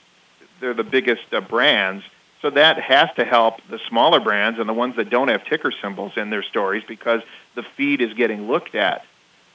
they're 0.60 0.74
the 0.74 0.84
biggest 0.84 1.32
uh, 1.32 1.40
brands. 1.40 2.04
So 2.42 2.50
that 2.50 2.78
has 2.78 3.08
to 3.16 3.24
help 3.24 3.60
the 3.70 3.78
smaller 3.88 4.20
brands 4.20 4.58
and 4.58 4.68
the 4.68 4.74
ones 4.74 4.96
that 4.96 5.08
don't 5.08 5.28
have 5.28 5.44
ticker 5.44 5.72
symbols 5.72 6.12
in 6.16 6.30
their 6.30 6.42
stories 6.42 6.84
because 6.86 7.22
the 7.54 7.62
feed 7.62 8.02
is 8.02 8.12
getting 8.12 8.46
looked 8.46 8.74
at. 8.74 9.04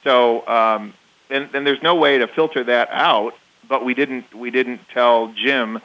So 0.02 0.46
um, 0.48 0.94
and, 1.30 1.48
and 1.54 1.66
there's 1.66 1.82
no 1.82 1.94
way 1.94 2.18
to 2.18 2.26
filter 2.26 2.64
that 2.64 2.88
out. 2.90 3.34
But 3.68 3.84
we 3.84 3.94
didn't 3.94 4.34
we 4.34 4.50
didn't 4.50 4.80
tell 4.90 5.28
Jim 5.28 5.80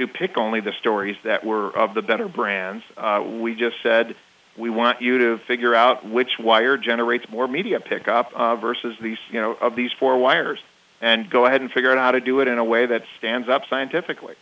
to 0.00 0.08
pick 0.08 0.36
only 0.36 0.60
the 0.60 0.72
stories 0.72 1.16
that 1.24 1.44
were 1.44 1.68
of 1.76 1.94
the 1.94 2.02
better 2.02 2.28
brands. 2.28 2.84
Uh, 2.96 3.24
we 3.40 3.54
just 3.54 3.76
said 3.82 4.16
we 4.56 4.70
want 4.70 5.00
you 5.00 5.18
to 5.18 5.38
figure 5.38 5.74
out 5.74 6.04
which 6.04 6.38
wire 6.38 6.76
generates 6.76 7.28
more 7.30 7.46
media 7.46 7.80
pickup 7.80 8.32
uh, 8.34 8.56
versus 8.56 8.96
these, 9.00 9.18
you 9.30 9.40
know, 9.40 9.52
of 9.52 9.76
these 9.76 9.92
four 9.92 10.18
wires, 10.18 10.58
and 11.00 11.30
go 11.30 11.46
ahead 11.46 11.60
and 11.60 11.70
figure 11.70 11.92
out 11.92 11.98
how 11.98 12.10
to 12.10 12.20
do 12.20 12.40
it 12.40 12.48
in 12.48 12.58
a 12.58 12.64
way 12.64 12.86
that 12.86 13.04
stands 13.18 13.48
up 13.48 13.62
scientifically. 13.68 14.34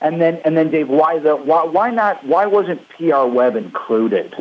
And 0.00 0.20
then, 0.20 0.40
and 0.44 0.56
then, 0.56 0.70
Dave, 0.70 0.88
why 0.88 1.18
the 1.18 1.34
why, 1.36 1.64
why 1.64 1.90
not? 1.90 2.24
Why 2.24 2.46
wasn't 2.46 2.86
PR 2.90 3.24
Web 3.24 3.56
included? 3.56 4.34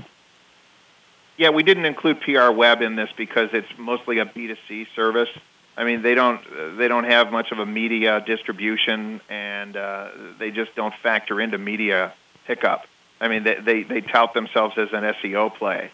Yeah, 1.37 1.49
we 1.49 1.63
didn't 1.63 1.85
include 1.85 2.21
PR 2.21 2.51
Web 2.51 2.81
in 2.81 2.95
this 2.95 3.09
because 3.15 3.49
it's 3.53 3.67
mostly 3.77 4.19
a 4.19 4.25
B2C 4.25 4.87
service. 4.95 5.29
I 5.77 5.83
mean, 5.83 6.01
they 6.01 6.15
don't 6.15 6.41
they 6.77 6.87
don't 6.87 7.03
have 7.03 7.31
much 7.31 7.51
of 7.51 7.59
a 7.59 7.65
media 7.65 8.23
distribution, 8.25 9.19
and 9.29 9.75
uh, 9.75 10.09
they 10.39 10.51
just 10.51 10.73
don't 10.75 10.93
factor 11.03 11.41
into 11.41 11.57
media 11.57 12.13
pickup. 12.45 12.85
I 13.19 13.27
mean, 13.27 13.43
they, 13.43 13.55
they 13.55 13.83
they 13.83 14.01
tout 14.01 14.33
themselves 14.33 14.77
as 14.77 14.89
an 14.93 15.03
SEO 15.03 15.53
play. 15.55 15.91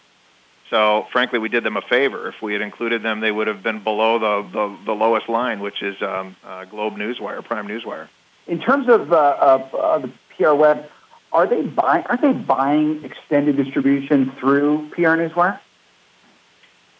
So, 0.70 1.06
frankly, 1.12 1.38
we 1.38 1.50
did 1.50 1.64
them 1.64 1.76
a 1.76 1.82
favor. 1.82 2.28
If 2.28 2.40
we 2.40 2.54
had 2.54 2.62
included 2.62 3.02
them, 3.02 3.20
they 3.20 3.30
would 3.30 3.46
have 3.46 3.62
been 3.62 3.82
below 3.82 4.18
the 4.18 4.48
the, 4.48 4.78
the 4.86 4.92
lowest 4.92 5.28
line, 5.28 5.60
which 5.60 5.82
is 5.82 6.00
um, 6.00 6.36
uh, 6.44 6.64
Globe 6.64 6.94
Newswire, 6.94 7.44
Prime 7.44 7.66
Newswire. 7.66 8.08
In 8.46 8.60
terms 8.60 8.88
of, 8.88 9.12
uh, 9.12 9.16
uh, 9.16 9.98
the 9.98 10.10
PR 10.36 10.54
Web, 10.54 10.88
are 11.32 11.46
they 11.46 11.62
buying? 11.62 12.04
Aren't 12.06 12.22
they 12.22 12.32
buying 12.32 13.04
extended 13.04 13.56
distribution 13.56 14.32
through 14.38 14.88
PR 14.90 15.16
Newswire? 15.16 15.58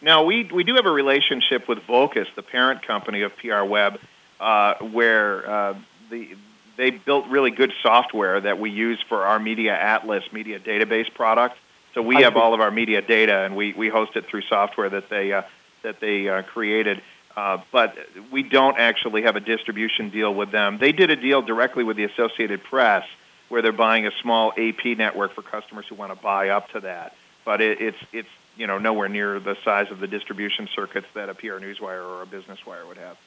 No, 0.03 0.23
we 0.23 0.43
we 0.43 0.65
do 0.65 0.75
have 0.75 0.85
a 0.85 0.91
relationship 0.91 1.69
with 1.69 1.79
Vocus, 1.87 2.27
the 2.35 2.43
parent 2.43 2.85
company 2.85 3.21
of 3.21 3.31
PR 3.37 3.63
Web, 3.63 3.99
uh, 4.39 4.75
where 4.79 5.49
uh, 5.49 5.75
the 6.09 6.35
they 6.75 6.89
built 6.89 7.27
really 7.27 7.51
good 7.51 7.71
software 7.81 8.41
that 8.41 8.59
we 8.59 8.69
use 8.69 8.99
for 9.07 9.23
our 9.23 9.39
Media 9.39 9.73
Atlas 9.73 10.23
media 10.33 10.59
database 10.59 11.11
product. 11.13 11.55
So 11.93 12.01
we 12.01 12.15
have 12.23 12.35
all 12.35 12.53
of 12.53 12.59
our 12.59 12.71
media 12.71 13.01
data, 13.01 13.41
and 13.41 13.55
we, 13.55 13.73
we 13.73 13.87
host 13.87 14.15
it 14.15 14.25
through 14.25 14.41
software 14.43 14.89
that 14.89 15.09
they 15.09 15.31
uh, 15.31 15.43
that 15.83 16.01
they 16.01 16.27
uh, 16.27 16.41
created. 16.41 17.01
Uh, 17.37 17.59
but 17.71 17.95
we 18.31 18.43
don't 18.43 18.77
actually 18.77 19.23
have 19.23 19.35
a 19.35 19.39
distribution 19.39 20.09
deal 20.09 20.33
with 20.33 20.51
them. 20.51 20.79
They 20.79 20.91
did 20.91 21.11
a 21.11 21.15
deal 21.15 21.41
directly 21.41 21.83
with 21.83 21.95
the 21.97 22.03
Associated 22.03 22.63
Press, 22.63 23.05
where 23.49 23.61
they're 23.61 23.71
buying 23.71 24.05
a 24.05 24.11
small 24.21 24.51
AP 24.57 24.97
network 24.97 25.33
for 25.33 25.43
customers 25.43 25.85
who 25.87 25.95
want 25.95 26.13
to 26.13 26.21
buy 26.21 26.49
up 26.49 26.69
to 26.71 26.81
that. 26.81 27.15
But 27.45 27.61
it, 27.61 27.79
it's 27.79 27.97
it's 28.11 28.29
you 28.55 28.67
know 28.67 28.77
nowhere 28.77 29.09
near 29.09 29.39
the 29.39 29.55
size 29.63 29.91
of 29.91 29.99
the 29.99 30.07
distribution 30.07 30.67
circuits 30.75 31.07
that 31.15 31.29
a 31.29 31.33
PR 31.33 31.59
Newswire 31.59 32.03
or 32.05 32.21
a 32.21 32.25
Business 32.25 32.65
Wire 32.65 32.85
would 32.85 32.97
have. 32.97 33.17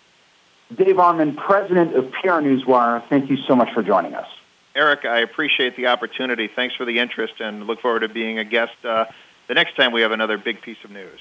Dave 0.75 0.97
Armon, 0.97 1.37
president 1.37 1.95
of 1.95 2.11
PR 2.11 2.41
Newswire, 2.41 3.07
thank 3.09 3.31
you 3.31 3.37
so 3.37 3.55
much 3.55 3.73
for 3.73 3.83
joining 3.83 4.15
us. 4.15 4.29
Eric, 4.75 5.05
I 5.05 5.21
appreciate 5.21 5.77
the 5.77 5.87
opportunity. 5.87 6.49
Thanks 6.49 6.75
for 6.75 6.85
the 6.85 6.99
interest, 6.99 7.35
and 7.41 7.67
look 7.67 7.81
forward 7.81 8.01
to 8.01 8.09
being 8.09 8.39
a 8.39 8.45
guest 8.45 8.75
uh, 8.85 9.07
the 9.47 9.55
next 9.55 9.77
time 9.77 9.93
we 9.93 10.03
have 10.03 10.13
another 10.13 10.39
big 10.39 10.61
piece 10.61 10.83
of 10.85 10.91
news. 10.91 11.21